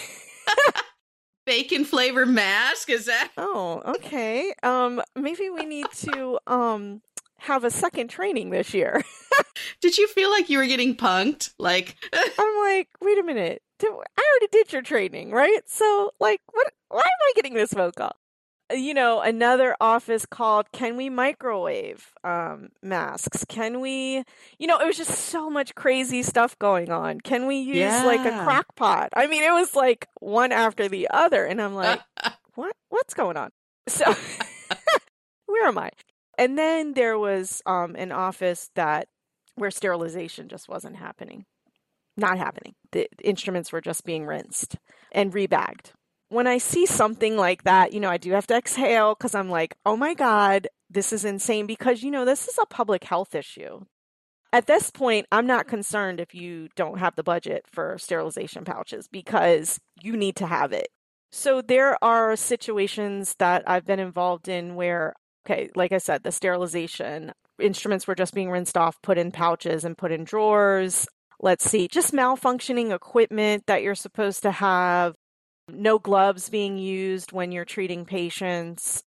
bacon 1.47 1.85
flavor 1.85 2.25
mask 2.25 2.89
is 2.89 3.05
that 3.05 3.31
oh 3.37 3.83
okay 3.85 4.55
um 4.63 5.03
maybe 5.15 5.51
we 5.51 5.67
need 5.67 5.87
to 5.93 6.39
um 6.47 7.03
have 7.45 7.65
a 7.65 7.71
second 7.71 8.09
training 8.09 8.51
this 8.51 8.75
year 8.75 9.03
did 9.81 9.97
you 9.97 10.07
feel 10.09 10.31
like 10.31 10.49
you 10.49 10.59
were 10.59 10.67
getting 10.67 10.97
punked 10.97 11.53
like 11.59 11.97
i'm 12.13 12.57
like 12.63 12.89
wait 13.01 13.19
a 13.19 13.23
minute 13.23 13.63
i 13.83 13.87
already 13.87 14.49
did 14.51 14.73
your 14.73 14.83
training 14.83 15.31
right 15.31 15.63
so 15.67 16.11
like 16.21 16.41
what 16.53 16.73
why 16.89 17.01
am 17.01 17.05
i 17.05 17.33
getting 17.35 17.55
this 17.55 17.73
phone 17.73 17.93
call 17.93 18.17
you 18.73 18.95
know, 18.95 19.21
another 19.21 19.77
office 19.81 20.25
called 20.27 20.73
Can 20.73 20.97
We 20.97 21.11
Microwave 21.11 22.13
um, 22.23 22.71
Masks? 22.83 23.45
Can 23.49 23.81
we, 23.81 24.25
you 24.59 24.67
know, 24.67 24.79
it 24.79 24.87
was 24.87 24.97
just 24.97 25.11
so 25.11 25.51
much 25.51 25.75
crazy 25.75 26.23
stuff 26.23 26.59
going 26.59 26.91
on. 26.91 27.21
Can 27.21 27.47
we 27.47 27.57
use 27.57 27.77
yeah. 27.77 28.05
like 28.05 28.25
a 28.25 28.43
crock 28.43 28.75
pot? 28.75 29.11
I 29.15 29.27
mean, 29.27 29.43
it 29.43 29.53
was 29.53 29.75
like 29.75 30.09
one 30.21 30.53
after 30.53 30.89
the 30.89 31.09
other. 31.13 31.45
And 31.45 31.61
I'm 31.61 31.75
like, 31.75 32.01
what? 32.55 32.75
What's 32.89 33.15
going 33.15 33.37
on? 33.37 33.51
So, 33.87 34.15
where 35.47 35.67
am 35.67 35.79
I? 35.79 35.91
And 36.39 36.59
then 36.59 36.95
there 36.95 37.19
was 37.19 37.63
um, 37.67 37.95
an 37.97 38.13
office 38.13 38.71
that 38.75 39.09
where 39.57 39.71
sterilization 39.71 40.49
just 40.49 40.69
wasn't 40.69 40.97
happening. 40.97 41.45
Not 42.17 42.39
happening. 42.39 42.75
The 42.93 43.09
instruments 43.23 43.73
were 43.73 43.81
just 43.81 44.05
being 44.05 44.27
rinsed 44.27 44.77
and 45.13 45.33
rebagged 45.33 45.93
when 46.35 46.47
I 46.49 46.59
see 46.59 46.85
something 46.85 47.37
like 47.37 47.63
that, 47.63 47.93
you 47.93 48.01
know, 48.01 48.11
I 48.11 48.17
do 48.17 48.33
have 48.33 48.47
to 48.49 48.57
exhale 48.57 49.15
because 49.15 49.37
I'm 49.37 49.49
like, 49.49 49.77
oh 49.87 49.97
my 49.97 50.15
God, 50.15 50.67
this 50.91 51.13
is 51.13 51.25
insane 51.25 51.67
because, 51.67 52.03
you 52.03 52.11
know, 52.11 52.25
this 52.25 52.49
is 52.49 52.59
a 52.59 52.67
public 52.67 53.05
health 53.05 53.37
issue. 53.37 53.85
At 54.53 54.67
this 54.67 54.91
point, 54.91 55.27
I'm 55.31 55.47
not 55.47 55.69
concerned 55.69 56.21
if 56.21 56.35
you 56.35 56.69
don't 56.75 56.99
have 56.99 57.15
the 57.15 57.23
budget 57.23 57.67
for 57.71 57.99
sterilization 57.99 58.65
pouches 58.65 59.09
because 59.09 59.81
you 60.01 60.17
need 60.17 60.35
to 60.37 60.47
have 60.47 60.73
it. 60.73 60.89
So 61.31 61.63
there 61.63 62.03
are 62.03 62.37
situations 62.37 63.35
that 63.39 63.63
I've 63.67 63.87
been 63.87 64.01
involved 64.01 64.49
in 64.49 64.75
where, 64.75 65.15
okay, 65.47 65.71
like 65.75 65.93
I 65.93 65.99
said, 65.99 66.23
the 66.23 66.33
sterilization 66.33 67.33
instruments 67.61 68.07
were 68.07 68.15
just 68.15 68.35
being 68.35 68.51
rinsed 68.51 68.77
off, 68.77 69.01
put 69.03 69.19
in 69.19 69.31
pouches, 69.31 69.85
and 69.85 69.97
put 69.97 70.13
in 70.13 70.25
drawers. 70.25 71.07
Let's 71.41 71.69
see, 71.69 71.89
just 71.89 72.13
malfunctioning 72.13 72.95
equipment 72.95 73.65
that 73.67 73.83
you're 73.83 73.95
supposed 73.95 74.43
to 74.43 74.51
have 74.51 75.15
no 75.69 75.99
gloves 75.99 76.49
being 76.49 76.79
used 76.79 77.33
when 77.33 77.53
you're 77.53 77.65
treating 77.65 78.05
patients. 78.05 79.03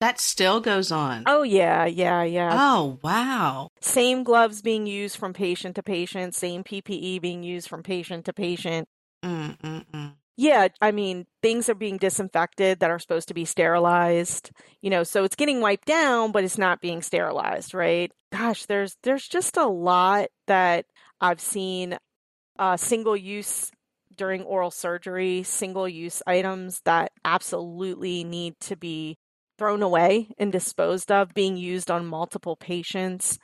That 0.00 0.20
still 0.20 0.60
goes 0.60 0.92
on. 0.92 1.24
Oh, 1.26 1.42
yeah, 1.42 1.86
yeah, 1.86 2.22
yeah. 2.22 2.50
Oh, 2.52 2.98
wow. 3.02 3.68
Same 3.80 4.24
gloves 4.24 4.60
being 4.60 4.86
used 4.86 5.16
from 5.16 5.32
patient 5.32 5.74
to 5.76 5.82
patient, 5.82 6.34
same 6.34 6.64
PPE 6.64 7.20
being 7.22 7.42
used 7.42 7.68
from 7.68 7.82
patient 7.82 8.26
to 8.26 8.34
patient. 8.34 8.88
Mm-mm-mm. 9.24 10.12
Yeah, 10.36 10.68
I 10.82 10.90
mean, 10.90 11.26
things 11.42 11.68
are 11.68 11.74
being 11.74 11.96
disinfected 11.96 12.80
that 12.80 12.90
are 12.90 12.98
supposed 12.98 13.28
to 13.28 13.34
be 13.34 13.46
sterilized. 13.46 14.50
You 14.82 14.90
know, 14.90 15.02
so 15.02 15.24
it's 15.24 15.36
getting 15.36 15.60
wiped 15.60 15.86
down, 15.86 16.32
but 16.32 16.44
it's 16.44 16.58
not 16.58 16.80
being 16.80 17.00
sterilized, 17.00 17.72
right? 17.72 18.12
Gosh, 18.32 18.66
there's 18.66 18.96
there's 19.02 19.26
just 19.26 19.56
a 19.56 19.66
lot 19.66 20.28
that 20.46 20.84
I've 21.20 21.40
seen 21.40 21.96
uh, 22.58 22.76
single 22.76 23.16
use 23.16 23.70
during 24.14 24.42
oral 24.42 24.70
surgery, 24.70 25.42
single 25.42 25.88
use 25.88 26.22
items 26.26 26.80
that 26.84 27.12
absolutely 27.24 28.24
need 28.24 28.54
to 28.60 28.76
be 28.76 29.18
thrown 29.58 29.82
away 29.82 30.28
and 30.38 30.52
disposed 30.52 31.10
of, 31.10 31.32
being 31.34 31.56
used 31.56 31.90
on 31.90 32.06
multiple 32.06 32.56
patients. 32.56 33.38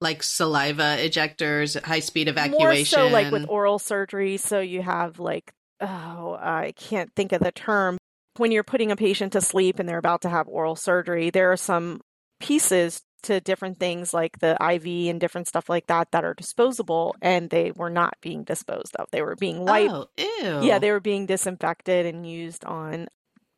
Like 0.00 0.22
saliva 0.22 0.96
ejectors, 0.98 1.82
high 1.82 2.00
speed 2.00 2.28
evacuation. 2.28 3.00
More 3.00 3.08
so 3.08 3.12
like 3.12 3.32
with 3.32 3.46
oral 3.48 3.78
surgery. 3.78 4.36
So 4.36 4.60
you 4.60 4.80
have 4.82 5.18
like, 5.18 5.52
oh, 5.80 6.38
I 6.40 6.72
can't 6.76 7.10
think 7.14 7.32
of 7.32 7.40
the 7.40 7.52
term. 7.52 7.98
When 8.36 8.52
you're 8.52 8.64
putting 8.64 8.92
a 8.92 8.96
patient 8.96 9.32
to 9.32 9.40
sleep 9.40 9.78
and 9.78 9.88
they're 9.88 9.98
about 9.98 10.22
to 10.22 10.28
have 10.28 10.48
oral 10.48 10.76
surgery, 10.76 11.30
there 11.30 11.50
are 11.52 11.56
some 11.56 12.00
pieces 12.40 13.02
to 13.24 13.40
different 13.40 13.80
things 13.80 14.14
like 14.14 14.38
the 14.38 14.56
IV 14.60 15.10
and 15.10 15.20
different 15.20 15.48
stuff 15.48 15.68
like 15.68 15.88
that 15.88 16.12
that 16.12 16.24
are 16.24 16.34
disposable, 16.34 17.16
and 17.20 17.50
they 17.50 17.72
were 17.72 17.90
not 17.90 18.14
being 18.20 18.44
disposed 18.44 18.94
of. 18.96 19.08
They 19.10 19.22
were 19.22 19.34
being 19.34 19.64
wiped. 19.64 19.92
Oh, 19.92 20.06
ew. 20.16 20.60
Yeah, 20.62 20.78
they 20.78 20.92
were 20.92 21.00
being 21.00 21.26
disinfected 21.26 22.06
and 22.06 22.24
used 22.24 22.64
on 22.64 23.08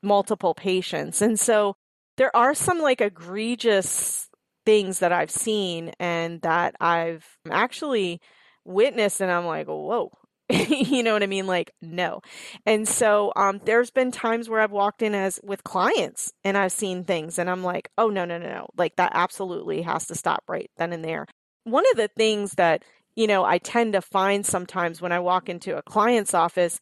multiple 0.03 0.55
patients. 0.55 1.21
And 1.21 1.39
so 1.39 1.77
there 2.17 2.35
are 2.35 2.55
some 2.55 2.79
like 2.81 3.03
egregious 3.03 4.29
things 4.65 5.01
that 5.01 5.13
I've 5.13 5.31
seen 5.31 5.93
and 6.01 6.41
that 6.41 6.75
I've 6.81 7.27
actually 7.51 8.21
witnessed, 8.65 9.21
and 9.21 9.31
I'm 9.31 9.45
like, 9.45 9.67
whoa, 9.67 10.11
you 10.69 11.03
know 11.03 11.13
what 11.13 11.23
I 11.23 11.27
mean? 11.27 11.47
Like, 11.47 11.73
no. 11.81 12.23
And 12.67 12.89
so 12.89 13.33
um, 13.37 13.61
there's 13.65 13.91
been 13.91 14.11
times 14.11 14.49
where 14.49 14.61
I've 14.61 14.73
walked 14.73 15.03
in 15.03 15.15
as 15.15 15.39
with 15.43 15.65
clients 15.65 16.33
and 16.45 16.57
I've 16.57 16.73
seen 16.73 17.05
things 17.05 17.39
and 17.39 17.49
I'm 17.49 17.63
like, 17.63 17.91
oh, 17.97 18.09
no, 18.09 18.25
no, 18.25 18.39
no, 18.39 18.49
no. 18.49 18.67
Like, 18.77 18.97
that 18.97 19.13
absolutely 19.15 19.83
has 19.83 20.07
to 20.07 20.15
stop 20.15 20.45
right 20.49 20.71
then 20.77 20.93
and 20.93 21.05
there. 21.05 21.27
One 21.65 21.85
of 21.93 21.97
the 21.97 22.09
things 22.09 22.53
that, 22.55 22.85
you 23.15 23.27
know, 23.27 23.45
I 23.45 23.59
tend 23.59 23.93
to 23.93 24.03
find 24.03 24.45
sometimes 24.45 25.01
when 25.01 25.13
I 25.13 25.21
walk 25.21 25.49
into 25.49 25.77
a 25.77 25.83
client's 25.83 26.35
office, 26.35 26.81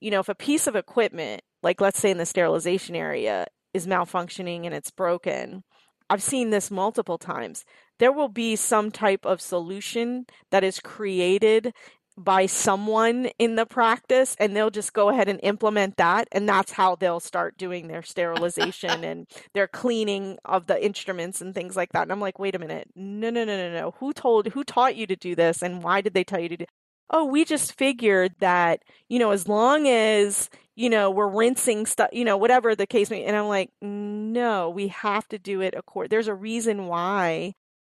you 0.00 0.10
know, 0.10 0.20
if 0.20 0.28
a 0.28 0.34
piece 0.34 0.66
of 0.66 0.76
equipment, 0.76 1.42
like 1.62 1.80
let's 1.80 1.98
say 1.98 2.10
in 2.10 2.18
the 2.18 2.26
sterilization 2.26 2.94
area, 2.94 3.46
is 3.72 3.86
malfunctioning 3.86 4.64
and 4.64 4.74
it's 4.74 4.90
broken, 4.90 5.64
I've 6.08 6.22
seen 6.22 6.50
this 6.50 6.70
multiple 6.70 7.18
times. 7.18 7.64
There 7.98 8.12
will 8.12 8.28
be 8.28 8.56
some 8.56 8.90
type 8.90 9.24
of 9.24 9.40
solution 9.40 10.26
that 10.50 10.64
is 10.64 10.80
created 10.80 11.72
by 12.16 12.46
someone 12.46 13.26
in 13.38 13.56
the 13.56 13.66
practice 13.66 14.36
and 14.38 14.54
they'll 14.54 14.70
just 14.70 14.92
go 14.92 15.08
ahead 15.08 15.28
and 15.28 15.40
implement 15.42 15.96
that 15.96 16.28
and 16.32 16.48
that's 16.48 16.72
how 16.72 16.94
they'll 16.96 17.20
start 17.20 17.58
doing 17.58 17.88
their 17.88 18.02
sterilization 18.02 19.04
and 19.04 19.26
their 19.54 19.66
cleaning 19.66 20.38
of 20.44 20.66
the 20.66 20.84
instruments 20.84 21.40
and 21.40 21.54
things 21.54 21.76
like 21.76 21.92
that. 21.92 22.02
And 22.02 22.12
i'm 22.12 22.20
like 22.20 22.38
wait 22.38 22.54
a 22.54 22.58
minute. 22.58 22.88
No 22.94 23.30
no 23.30 23.44
no 23.44 23.56
no 23.56 23.72
no. 23.72 23.94
Who 23.98 24.12
told 24.12 24.48
who 24.48 24.64
taught 24.64 24.96
you 24.96 25.06
to 25.06 25.16
do 25.16 25.34
this 25.34 25.62
and 25.62 25.82
why 25.82 26.00
did 26.00 26.14
they 26.14 26.24
tell 26.24 26.40
you 26.40 26.48
to 26.50 26.56
do 26.56 26.66
oh 27.10 27.24
we 27.24 27.44
just 27.44 27.76
figured 27.78 28.34
that 28.40 28.82
you 29.08 29.18
know 29.18 29.30
as 29.30 29.48
long 29.48 29.86
as 29.86 30.50
you 30.74 30.90
know 30.90 31.10
we're 31.10 31.28
rinsing 31.28 31.86
stuff 31.86 32.08
you 32.12 32.24
know 32.24 32.36
whatever 32.36 32.74
the 32.74 32.86
case 32.86 33.10
may 33.10 33.24
and 33.24 33.36
i'm 33.36 33.48
like 33.48 33.70
no 33.80 34.70
we 34.70 34.88
have 34.88 35.26
to 35.28 35.38
do 35.38 35.60
it 35.60 35.74
accord 35.74 36.10
there's 36.10 36.28
a 36.28 36.34
reason 36.34 36.86
why 36.86 37.54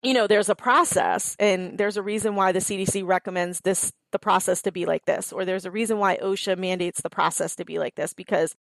you 0.06 0.14
know 0.14 0.26
there's 0.26 0.48
a 0.48 0.54
process 0.54 1.36
and 1.38 1.78
there's 1.78 1.96
a 1.96 2.02
reason 2.02 2.34
why 2.36 2.52
the 2.52 2.60
cdc 2.60 3.04
recommends 3.04 3.60
this 3.60 3.92
the 4.16 4.18
process 4.18 4.62
to 4.62 4.72
be 4.72 4.86
like 4.86 5.04
this, 5.04 5.30
or 5.30 5.44
there's 5.44 5.66
a 5.66 5.70
reason 5.70 5.98
why 5.98 6.16
OSHA 6.16 6.56
mandates 6.56 7.02
the 7.02 7.10
process 7.10 7.56
to 7.56 7.66
be 7.66 7.78
like 7.78 7.96
this 7.96 8.14
because 8.14 8.54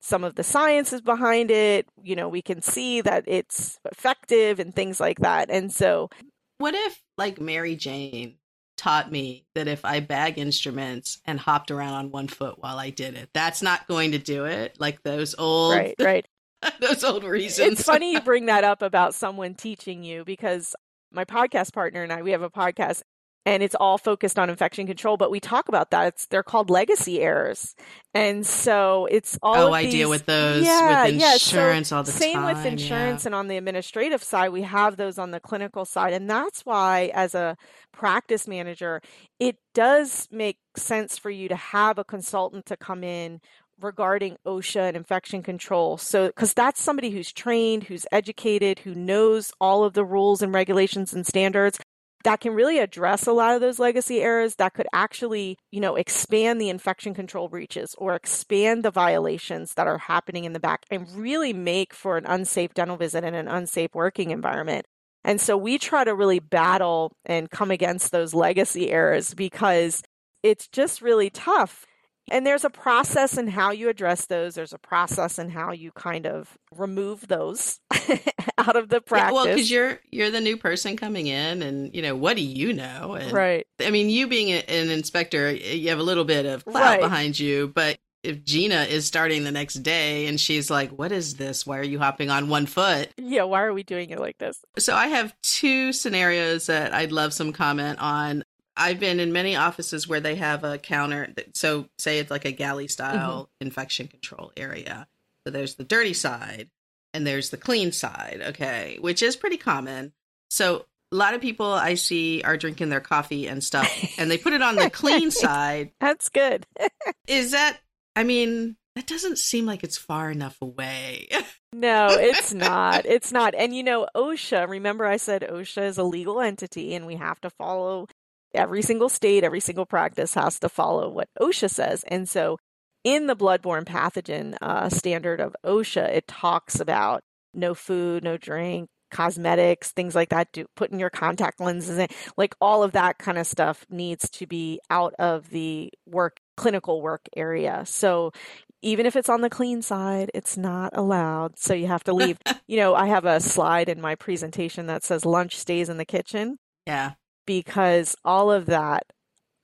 some 0.00 0.24
of 0.24 0.34
the 0.36 0.42
science 0.42 0.92
is 0.92 1.02
behind 1.02 1.50
it. 1.50 1.86
You 2.02 2.16
know, 2.16 2.30
we 2.30 2.40
can 2.40 2.62
see 2.62 3.02
that 3.02 3.24
it's 3.26 3.78
effective 3.84 4.58
and 4.58 4.74
things 4.74 5.00
like 5.00 5.18
that. 5.18 5.50
And 5.50 5.70
so 5.70 6.08
What 6.56 6.74
if, 6.74 7.02
like, 7.18 7.40
Mary 7.40 7.76
Jane 7.76 8.36
taught 8.78 9.12
me 9.12 9.44
that 9.54 9.68
if 9.68 9.84
I 9.84 10.00
bag 10.00 10.38
instruments 10.38 11.20
and 11.26 11.38
hopped 11.38 11.70
around 11.70 11.92
on 11.92 12.10
one 12.10 12.28
foot 12.28 12.58
while 12.58 12.78
I 12.78 12.88
did 12.88 13.14
it, 13.14 13.28
that's 13.34 13.60
not 13.60 13.86
going 13.86 14.12
to 14.12 14.18
do 14.18 14.46
it? 14.46 14.76
Like 14.80 15.02
those 15.02 15.34
old. 15.36 15.74
Right, 15.74 15.94
right. 16.00 16.26
those 16.80 17.04
old 17.04 17.24
reasons. 17.24 17.72
It's 17.72 17.82
funny 17.82 18.12
you 18.12 18.20
bring 18.24 18.46
that 18.46 18.64
up 18.64 18.80
about 18.80 19.14
someone 19.14 19.54
teaching 19.54 20.04
you 20.04 20.24
because 20.24 20.74
my 21.12 21.24
podcast 21.24 21.72
partner 21.72 22.02
and 22.02 22.12
I, 22.12 22.22
we 22.22 22.32
have 22.32 22.42
a 22.42 22.50
podcast 22.50 23.02
and 23.44 23.62
it's 23.62 23.74
all 23.74 23.98
focused 23.98 24.38
on 24.38 24.48
infection 24.50 24.86
control, 24.86 25.16
but 25.16 25.30
we 25.30 25.40
talk 25.40 25.68
about 25.68 25.90
that. 25.90 26.06
It's 26.08 26.26
they're 26.26 26.44
called 26.44 26.70
legacy 26.70 27.20
errors. 27.20 27.74
And 28.14 28.46
so 28.46 29.06
it's 29.10 29.36
all 29.42 29.56
Oh, 29.68 29.72
I 29.72 29.84
these, 29.84 29.92
deal 29.94 30.10
with 30.10 30.26
those 30.26 30.64
yeah, 30.64 31.06
with 31.06 31.16
yeah. 31.16 31.36
So 31.36 31.56
insurance 31.58 31.90
all 31.90 32.04
the 32.04 32.12
same 32.12 32.36
time. 32.36 32.54
with 32.56 32.64
insurance 32.64 33.24
yeah. 33.24 33.28
and 33.28 33.34
on 33.34 33.48
the 33.48 33.56
administrative 33.56 34.22
side, 34.22 34.50
we 34.50 34.62
have 34.62 34.96
those 34.96 35.18
on 35.18 35.32
the 35.32 35.40
clinical 35.40 35.84
side. 35.84 36.12
And 36.12 36.30
that's 36.30 36.64
why 36.64 37.10
as 37.14 37.34
a 37.34 37.56
practice 37.92 38.46
manager, 38.46 39.00
it 39.40 39.56
does 39.74 40.28
make 40.30 40.58
sense 40.76 41.18
for 41.18 41.30
you 41.30 41.48
to 41.48 41.56
have 41.56 41.98
a 41.98 42.04
consultant 42.04 42.66
to 42.66 42.76
come 42.76 43.02
in 43.02 43.40
regarding 43.82 44.36
OSHA 44.46 44.88
and 44.88 44.96
infection 44.96 45.42
control. 45.42 45.96
So, 45.98 46.28
because 46.28 46.54
that's 46.54 46.80
somebody 46.80 47.10
who's 47.10 47.32
trained, 47.32 47.84
who's 47.84 48.06
educated, 48.12 48.80
who 48.80 48.94
knows 48.94 49.52
all 49.60 49.84
of 49.84 49.94
the 49.94 50.04
rules 50.04 50.42
and 50.42 50.54
regulations 50.54 51.12
and 51.12 51.26
standards 51.26 51.78
that 52.24 52.40
can 52.40 52.54
really 52.54 52.78
address 52.78 53.26
a 53.26 53.32
lot 53.32 53.54
of 53.54 53.60
those 53.60 53.78
legacy 53.78 54.20
errors 54.20 54.56
that 54.56 54.74
could 54.74 54.86
actually, 54.92 55.58
you 55.70 55.80
know, 55.80 55.96
expand 55.96 56.60
the 56.60 56.68
infection 56.68 57.14
control 57.14 57.48
breaches 57.48 57.94
or 57.98 58.14
expand 58.14 58.84
the 58.84 58.90
violations 58.90 59.74
that 59.74 59.86
are 59.86 59.98
happening 59.98 60.44
in 60.44 60.52
the 60.52 60.60
back 60.60 60.84
and 60.90 61.10
really 61.14 61.52
make 61.52 61.92
for 61.92 62.16
an 62.16 62.24
unsafe 62.26 62.74
dental 62.74 62.96
visit 62.96 63.24
and 63.24 63.36
an 63.36 63.48
unsafe 63.48 63.90
working 63.94 64.30
environment. 64.30 64.86
And 65.24 65.40
so 65.40 65.56
we 65.56 65.78
try 65.78 66.04
to 66.04 66.14
really 66.14 66.40
battle 66.40 67.12
and 67.24 67.50
come 67.50 67.70
against 67.70 68.10
those 68.10 68.34
legacy 68.34 68.90
errors 68.90 69.34
because 69.34 70.02
it's 70.42 70.68
just 70.68 71.00
really 71.00 71.30
tough. 71.30 71.86
And 72.30 72.46
there's 72.46 72.64
a 72.64 72.70
process 72.70 73.36
in 73.36 73.48
how 73.48 73.72
you 73.72 73.88
address 73.88 74.26
those. 74.26 74.54
There's 74.54 74.72
a 74.72 74.78
process 74.78 75.38
in 75.38 75.50
how 75.50 75.72
you 75.72 75.90
kind 75.92 76.26
of 76.26 76.56
remove 76.74 77.26
those 77.28 77.80
out 78.58 78.76
of 78.76 78.88
the 78.88 79.00
practice. 79.00 79.30
Yeah, 79.30 79.32
well, 79.32 79.44
because 79.46 79.70
you're 79.70 79.98
you're 80.10 80.30
the 80.30 80.40
new 80.40 80.56
person 80.56 80.96
coming 80.96 81.26
in, 81.26 81.62
and 81.62 81.94
you 81.94 82.00
know 82.02 82.14
what 82.16 82.36
do 82.36 82.42
you 82.42 82.72
know? 82.72 83.14
And, 83.14 83.32
right. 83.32 83.66
I 83.80 83.90
mean, 83.90 84.08
you 84.08 84.28
being 84.28 84.50
a, 84.50 84.62
an 84.68 84.90
inspector, 84.90 85.50
you 85.50 85.88
have 85.90 85.98
a 85.98 86.04
little 86.04 86.24
bit 86.24 86.46
of 86.46 86.64
clout 86.64 86.82
Right. 86.82 87.00
behind 87.00 87.38
you, 87.38 87.68
but 87.74 87.98
if 88.22 88.44
Gina 88.44 88.82
is 88.82 89.04
starting 89.04 89.42
the 89.42 89.50
next 89.50 89.74
day 89.82 90.26
and 90.26 90.38
she's 90.40 90.70
like, 90.70 90.90
"What 90.90 91.10
is 91.10 91.34
this? 91.34 91.66
Why 91.66 91.78
are 91.80 91.84
you 91.84 91.98
hopping 91.98 92.30
on 92.30 92.48
one 92.48 92.66
foot?" 92.66 93.10
Yeah, 93.18 93.42
why 93.44 93.62
are 93.62 93.72
we 93.72 93.82
doing 93.82 94.10
it 94.10 94.20
like 94.20 94.38
this? 94.38 94.60
So 94.78 94.94
I 94.94 95.08
have 95.08 95.34
two 95.42 95.92
scenarios 95.92 96.66
that 96.66 96.94
I'd 96.94 97.10
love 97.10 97.34
some 97.34 97.52
comment 97.52 97.98
on. 97.98 98.44
I've 98.76 98.98
been 99.00 99.20
in 99.20 99.32
many 99.32 99.56
offices 99.56 100.08
where 100.08 100.20
they 100.20 100.36
have 100.36 100.64
a 100.64 100.78
counter. 100.78 101.32
that- 101.36 101.56
So 101.56 101.88
say 101.98 102.18
it's 102.18 102.30
like 102.30 102.44
a 102.44 102.52
galley 102.52 102.88
style 102.88 103.42
mm-hmm. 103.42 103.66
infection 103.66 104.08
control 104.08 104.52
area. 104.56 105.06
So 105.46 105.50
there's 105.52 105.74
the 105.74 105.84
dirty 105.84 106.14
side 106.14 106.70
and 107.12 107.26
there's 107.26 107.50
the 107.50 107.56
clean 107.56 107.92
side, 107.92 108.40
okay, 108.48 108.98
which 109.00 109.22
is 109.22 109.36
pretty 109.36 109.56
common. 109.56 110.12
So 110.50 110.86
a 111.10 111.16
lot 111.16 111.34
of 111.34 111.40
people 111.40 111.66
I 111.72 111.94
see 111.94 112.42
are 112.42 112.56
drinking 112.56 112.88
their 112.88 113.00
coffee 113.00 113.46
and 113.46 113.62
stuff 113.62 113.90
and 114.18 114.30
they 114.30 114.38
put 114.38 114.54
it 114.54 114.62
on 114.62 114.76
the 114.76 114.88
clean 114.92 115.30
side. 115.30 115.92
That's 116.00 116.28
good. 116.28 116.66
Is 117.26 117.50
that 117.52 117.78
I 118.16 118.24
mean, 118.24 118.76
that 118.94 119.06
doesn't 119.06 119.38
seem 119.38 119.64
like 119.66 119.84
it's 119.84 119.96
far 119.96 120.30
enough 120.30 120.60
away. 120.60 121.28
No, 121.72 122.08
it's 122.10 122.52
not. 122.54 123.06
It's 123.06 123.32
not. 123.32 123.54
And 123.54 123.74
you 123.74 123.82
know, 123.82 124.06
OSHA, 124.14 124.68
remember 124.68 125.06
I 125.06 125.16
said 125.16 125.42
OSHA 125.42 125.82
is 125.84 125.98
a 125.98 126.02
legal 126.04 126.40
entity 126.40 126.94
and 126.94 127.06
we 127.06 127.16
have 127.16 127.40
to 127.42 127.50
follow 127.50 128.06
every 128.54 128.82
single 128.82 129.08
state, 129.08 129.44
every 129.44 129.60
single 129.60 129.86
practice 129.86 130.34
has 130.34 130.58
to 130.60 130.68
follow 130.68 131.08
what 131.08 131.28
OSHA 131.40 131.70
says. 131.70 132.04
And 132.08 132.28
so 132.28 132.58
in 133.04 133.26
the 133.26 133.36
bloodborne 133.36 133.84
pathogen 133.84 134.56
uh, 134.60 134.88
standard 134.88 135.40
of 135.40 135.56
OSHA, 135.64 136.08
it 136.10 136.26
talks 136.26 136.80
about 136.80 137.22
no 137.54 137.74
food, 137.74 138.24
no 138.24 138.36
drink, 138.36 138.88
cosmetics, 139.10 139.90
things 139.92 140.14
like 140.14 140.30
that, 140.30 140.48
do, 140.52 140.66
putting 140.76 140.98
your 140.98 141.10
contact 141.10 141.60
lenses 141.60 141.98
in, 141.98 142.08
like 142.36 142.54
all 142.60 142.82
of 142.82 142.92
that 142.92 143.18
kind 143.18 143.38
of 143.38 143.46
stuff 143.46 143.84
needs 143.90 144.28
to 144.30 144.46
be 144.46 144.80
out 144.90 145.14
of 145.18 145.50
the 145.50 145.90
work, 146.06 146.38
clinical 146.56 147.02
work 147.02 147.22
area. 147.36 147.82
So 147.86 148.32
even 148.80 149.06
if 149.06 149.14
it's 149.14 149.28
on 149.28 149.42
the 149.42 149.50
clean 149.50 149.82
side, 149.82 150.30
it's 150.34 150.56
not 150.56 150.96
allowed. 150.96 151.58
So 151.58 151.74
you 151.74 151.86
have 151.88 152.04
to 152.04 152.12
leave. 152.12 152.38
you 152.66 152.78
know, 152.78 152.94
I 152.94 153.06
have 153.06 153.24
a 153.24 153.40
slide 153.40 153.88
in 153.88 154.00
my 154.00 154.14
presentation 154.14 154.86
that 154.86 155.04
says 155.04 155.24
lunch 155.24 155.58
stays 155.58 155.88
in 155.88 155.98
the 155.98 156.04
kitchen 156.04 156.58
yeah. 156.86 157.12
Because 157.46 158.16
all 158.24 158.50
of 158.50 158.66
that 158.66 159.04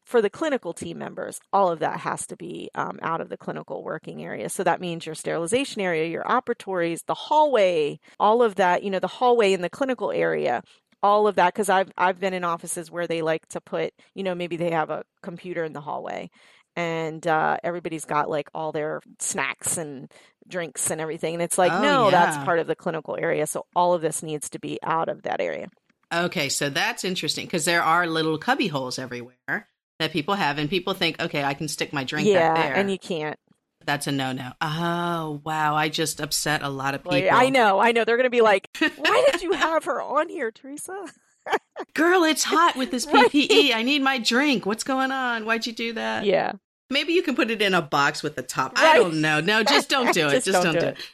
for 0.05 0.23
the 0.23 0.31
clinical 0.31 0.73
team 0.73 0.97
members, 0.97 1.39
all 1.53 1.71
of 1.71 1.81
that 1.81 2.01
has 2.01 2.27
to 2.27 2.37
be 2.37 2.71
um, 2.75 2.99
out 3.03 3.21
of 3.21 3.29
the 3.29 3.37
clinical 3.37 3.85
working 3.85 4.25
area. 4.25 4.49
So 4.49 4.65
that 4.65 4.81
means 4.81 5.05
your 5.05 5.15
sterilization 5.15 5.83
area, 5.83 6.09
your 6.09 6.25
operatories, 6.25 7.05
the 7.05 7.13
hallway, 7.15 8.01
all 8.19 8.43
of 8.43 8.55
that, 8.55 8.83
you 8.83 8.91
know, 8.91 9.01
the 9.01 9.07
hallway 9.07 9.53
in 9.53 9.61
the 9.61 9.69
clinical 9.69 10.11
area, 10.11 10.63
all 11.03 11.27
of 11.29 11.35
that. 11.35 11.55
Cause 11.55 11.69
I've, 11.69 11.93
I've 11.99 12.19
been 12.19 12.33
in 12.33 12.43
offices 12.43 12.91
where 12.91 13.07
they 13.07 13.21
like 13.21 13.47
to 13.49 13.61
put, 13.61 13.93
you 14.15 14.23
know, 14.23 14.35
maybe 14.35 14.57
they 14.57 14.71
have 14.71 14.89
a 14.89 15.05
computer 15.23 15.63
in 15.63 15.75
the 15.75 15.83
hallway 15.83 16.31
and 16.75 17.27
uh, 17.27 17.59
everybody's 17.63 18.07
got 18.07 18.31
like 18.31 18.49
all 18.55 18.73
their 18.73 19.03
snacks 19.19 19.77
and 19.77 20.11
drinks 20.49 20.91
and 20.91 21.03
everything. 21.03 21.35
And 21.35 21.43
it's 21.43 21.59
like, 21.59 21.73
Oh, 21.73 21.83
no, 21.83 22.11
that's 22.11 22.37
part 22.47 22.61
of 22.61 22.67
the 22.67 22.77
clinical 22.77 23.15
area. 23.21 23.47
So 23.47 23.67
all 23.77 23.93
of 23.93 24.01
this 24.01 24.23
needs 24.23 24.49
to 24.51 24.59
be 24.59 24.79
out 24.83 25.11
of 25.11 25.23
that 25.25 25.43
area. 25.43 25.67
Okay, 26.13 26.49
so 26.49 26.71
that's 26.71 27.05
interesting 27.05 27.47
because 27.47 27.65
there 27.65 27.83
are 27.83 28.07
little 28.07 28.39
cubby 28.39 28.69
holes 28.69 28.99
everywhere 28.99 29.69
that 29.99 30.13
people 30.13 30.35
have, 30.35 30.59
and 30.59 30.71
people 30.71 30.95
think, 30.95 31.21
okay, 31.21 31.45
I 31.45 31.55
can 31.55 31.69
stick 31.69 31.93
my 31.93 32.05
drink 32.05 32.29
yeah. 32.29 32.55
there. 32.55 32.75
And 32.75 32.91
you 32.91 32.99
can't. 32.99 33.39
That's 33.85 34.07
a 34.07 34.13
no 34.13 34.33
no. 34.33 34.53
Oh, 34.61 35.41
wow. 35.45 35.75
I 35.75 35.89
just 35.89 36.21
upset 36.21 36.63
a 36.63 36.69
lot 36.69 36.95
of 36.95 37.03
people. 37.03 37.19
Well, 37.19 37.35
I 37.35 37.49
know, 37.49 37.79
I 37.79 37.93
know. 37.93 38.05
They're 38.05 38.17
going 38.19 38.25
to 38.25 38.31
be 38.31 38.43
like, 38.43 38.69
why 38.97 39.27
did 39.33 39.43
you 39.43 39.53
have 39.53 39.85
her 39.85 40.03
on 40.03 40.29
here, 40.29 40.51
Teresa? 40.51 41.07
Girl, 41.95 42.25
it's 42.25 42.45
hot 42.45 42.77
with 42.77 42.91
this 42.91 43.07
Right. 43.07 43.31
PPE. 43.31 43.75
I 43.75 43.83
need 43.83 44.03
my 44.03 44.19
drink. 44.19 44.67
What's 44.67 44.85
going 44.85 45.11
on? 45.11 45.47
Why'd 45.47 45.67
you 45.67 45.73
do 45.73 45.95
that? 45.95 46.27
Yeah. 46.27 46.53
Maybe 46.91 47.13
you 47.15 47.23
can 47.23 47.35
put 47.35 47.51
it 47.51 47.63
in 47.63 47.75
a 47.75 47.83
box 47.83 48.23
with 48.23 48.37
the 48.37 48.43
top. 48.43 48.73
I 48.77 48.97
don't 48.97 49.21
know. 49.21 49.41
No, 49.41 49.63
just 49.63 49.89
don't 49.89 50.13
do 50.13 50.27
it. 50.29 50.33
Just 50.33 50.47
just, 50.47 50.63
don't 50.63 50.65
don't, 50.65 50.75
do 50.75 50.81
do 50.81 50.87
it. 50.87 50.99
it. 50.99 51.05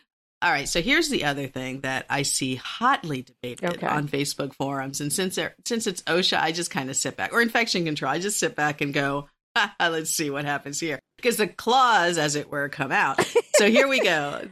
All 0.42 0.50
right. 0.50 0.68
So 0.68 0.82
here's 0.82 1.08
the 1.08 1.24
other 1.24 1.46
thing 1.46 1.80
that 1.80 2.04
I 2.10 2.22
see 2.22 2.56
hotly 2.56 3.22
debated 3.22 3.64
Okay. 3.76 3.86
on 3.86 4.08
Facebook 4.08 4.52
forums, 4.54 5.00
and 5.00 5.12
since 5.12 5.36
there, 5.36 5.54
since 5.64 5.86
it's 5.86 6.02
OSHA, 6.02 6.38
I 6.40 6.52
just 6.52 6.70
kind 6.70 6.90
of 6.90 6.96
sit 6.96 7.16
back, 7.16 7.32
or 7.32 7.40
infection 7.40 7.84
control, 7.84 8.12
I 8.12 8.18
just 8.18 8.38
sit 8.38 8.54
back 8.54 8.80
and 8.82 8.92
go, 8.92 9.28
let's 9.80 10.10
see 10.10 10.28
what 10.30 10.44
happens 10.44 10.80
here, 10.80 10.98
because 11.16 11.36
the 11.38 11.46
claws, 11.46 12.18
as 12.18 12.36
it 12.36 12.50
were, 12.50 12.68
come 12.68 12.92
out. 12.92 13.24
So 13.56 13.70
here 13.70 13.86
we 13.86 14.00
go. 14.00 14.48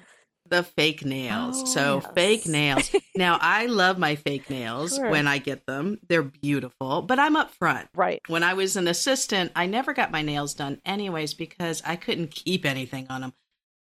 The 0.49 0.62
fake 0.62 1.05
nails. 1.05 1.62
Oh, 1.62 1.64
so 1.66 2.01
yes. 2.05 2.12
fake 2.14 2.47
nails. 2.47 2.95
Now 3.16 3.37
I 3.43 3.66
love 3.66 3.99
my 3.99 4.14
fake 4.14 4.49
nails 4.49 4.95
Sure. 4.95 5.11
when 5.11 5.26
I 5.26 5.39
get 5.39 5.66
them. 5.66 5.99
They're 6.09 6.22
beautiful, 6.22 7.03
but 7.03 7.18
I'm 7.18 7.35
up 7.35 7.51
front. 7.51 7.89
Right. 7.97 8.20
When 8.28 8.45
I 8.45 8.55
was 8.55 8.76
an 8.76 8.87
assistant, 8.87 9.51
I 9.57 9.66
never 9.66 9.93
got 9.93 10.12
my 10.12 10.22
nails 10.22 10.55
done 10.55 10.80
anyways 10.85 11.35
because 11.35 11.83
I 11.85 11.97
couldn't 11.97 12.30
keep 12.30 12.64
anything 12.64 13.09
on 13.11 13.22
them. 13.22 13.33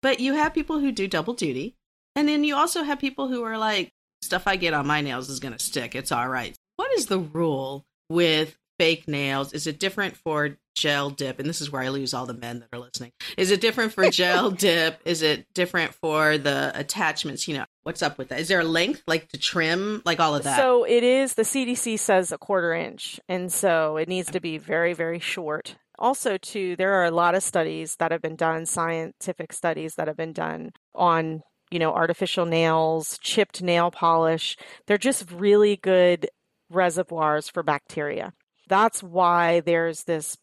But 0.01 0.21
you 0.21 0.33
have 0.33 0.55
people 0.55 0.79
who 0.79 0.91
do 0.91 1.07
double 1.07 1.35
duty. 1.35 1.77
And 2.17 2.29
then 2.29 2.45
you 2.45 2.57
also 2.57 2.83
have 2.83 2.99
people 2.99 3.29
who 3.29 3.43
are 3.43 3.59
like, 3.59 3.93
stuff 4.23 4.43
I 4.47 4.57
get 4.57 4.75
on 4.75 4.87
my 4.87 5.01
nails 5.01 5.29
is 5.29 5.41
going 5.41 5.55
to 5.55 5.59
stick. 5.59 5.95
It's 5.95 6.13
all 6.13 6.29
right. 6.29 6.55
What 6.77 6.93
is 6.93 7.07
the 7.07 7.19
rule 7.19 7.85
with 8.09 8.57
fake 8.79 9.07
nails? 9.09 9.53
Is 9.53 9.67
it 9.67 9.79
different 9.79 10.17
for 10.17 10.57
gel 10.75 11.11
dip? 11.11 11.39
And 11.39 11.49
this 11.49 11.61
is 11.61 11.71
where 11.71 11.83
I 11.83 11.89
lose 11.89 12.15
all 12.15 12.27
the 12.27 12.35
men 12.35 12.61
that 12.61 12.69
are 12.73 12.79
listening. 12.79 13.13
Is 13.37 13.51
it 13.51 13.61
different 13.61 13.93
for 13.93 14.09
gel 14.11 14.51
dip? 14.51 15.01
Is 15.05 15.23
it 15.23 15.47
different 15.55 15.95
for 15.95 16.39
the 16.39 16.73
attachments? 16.75 17.47
You 17.47 17.59
know, 17.59 17.65
what's 17.83 18.03
up 18.03 18.19
with 18.19 18.29
that? 18.29 18.41
Is 18.41 18.49
there 18.49 18.61
a 18.61 18.65
length 18.65 19.03
like 19.07 19.29
to 19.29 19.39
trim, 19.39 20.03
like 20.05 20.21
all 20.21 20.35
of 20.35 20.45
that? 20.45 20.57
So 20.57 20.85
it 20.85 21.03
is, 21.03 21.35
the 21.35 21.43
CDC 21.43 21.99
says 21.99 22.33
a 22.33 22.39
quarter 22.39 22.73
inch. 22.73 23.21
And 23.29 23.53
so 23.53 23.97
it 23.97 24.09
needs 24.09 24.31
to 24.31 24.41
be 24.41 24.59
very, 24.59 24.95
very 24.95 25.19
short. 25.19 25.77
Also, 25.99 26.39
too, 26.39 26.77
there 26.77 26.95
are 26.95 27.05
a 27.05 27.11
lot 27.11 27.35
of 27.35 27.43
studies 27.43 27.97
that 27.97 28.11
have 28.11 28.23
been 28.23 28.37
done, 28.37 28.65
scientific 28.65 29.53
studies 29.53 29.97
that 29.97 30.09
have 30.09 30.17
been 30.17 30.33
done 30.33 30.71
on, 30.95 31.43
you 31.71 31.79
know, 31.79 31.95
artificial 31.95 32.47
nails, 32.47 33.19
chipped 33.21 33.63
nail 33.63 33.91
polish. 33.91 34.57
They're 34.87 34.99
just 34.99 35.31
really 35.31 35.77
good 35.77 36.29
reservoirs 36.71 37.49
for 37.49 37.63
bacteria. 37.63 38.33
That's 38.69 39.03
why 39.03 39.61
there's 39.61 40.05
this, 40.05 40.37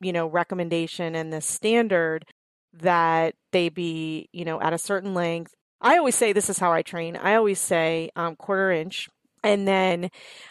you 0.00 0.12
know, 0.12 0.26
recommendation 0.26 1.14
and 1.14 1.32
this 1.32 1.46
standard 1.46 2.24
that 2.72 3.34
they 3.52 3.68
be, 3.68 4.28
you 4.32 4.44
know, 4.44 4.60
at 4.60 4.72
a 4.72 4.78
certain 4.78 5.14
length. 5.14 5.54
I 5.80 5.96
always 5.96 6.14
say 6.14 6.32
this 6.32 6.50
is 6.50 6.58
how 6.58 6.72
I 6.72 6.82
train. 6.82 7.16
I 7.16 7.34
always 7.34 7.58
say 7.58 8.10
um, 8.16 8.36
quarter 8.36 8.70
inch 8.70 9.08
and 9.42 9.66
then 9.66 10.10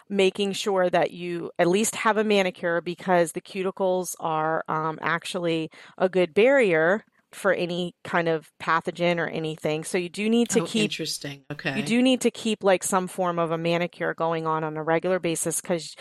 making 0.09 0.53
sure 0.53 0.89
that 0.89 1.11
you 1.11 1.51
at 1.59 1.67
least 1.67 1.95
have 1.95 2.17
a 2.17 2.23
manicure 2.23 2.81
because 2.81 3.31
the 3.31 3.41
cuticles 3.41 4.15
are 4.19 4.63
um, 4.67 4.97
actually 5.01 5.69
a 5.97 6.09
good 6.09 6.33
barrier 6.33 7.03
for 7.31 7.53
any 7.53 7.95
kind 8.03 8.27
of 8.27 8.51
pathogen 8.61 9.17
or 9.17 9.27
anything. 9.27 9.83
So 9.83 9.97
you 9.97 10.09
do 10.09 10.29
need 10.29 10.49
to 10.49 10.61
oh, 10.61 10.65
keep 10.65 10.83
interesting. 10.83 11.43
Okay. 11.51 11.77
You 11.77 11.83
do 11.83 12.01
need 12.01 12.21
to 12.21 12.31
keep 12.31 12.63
like 12.63 12.83
some 12.83 13.07
form 13.07 13.39
of 13.39 13.51
a 13.51 13.57
manicure 13.57 14.13
going 14.13 14.47
on 14.47 14.63
on 14.63 14.77
a 14.77 14.83
regular 14.83 15.19
basis 15.19 15.61
cuz 15.61 15.95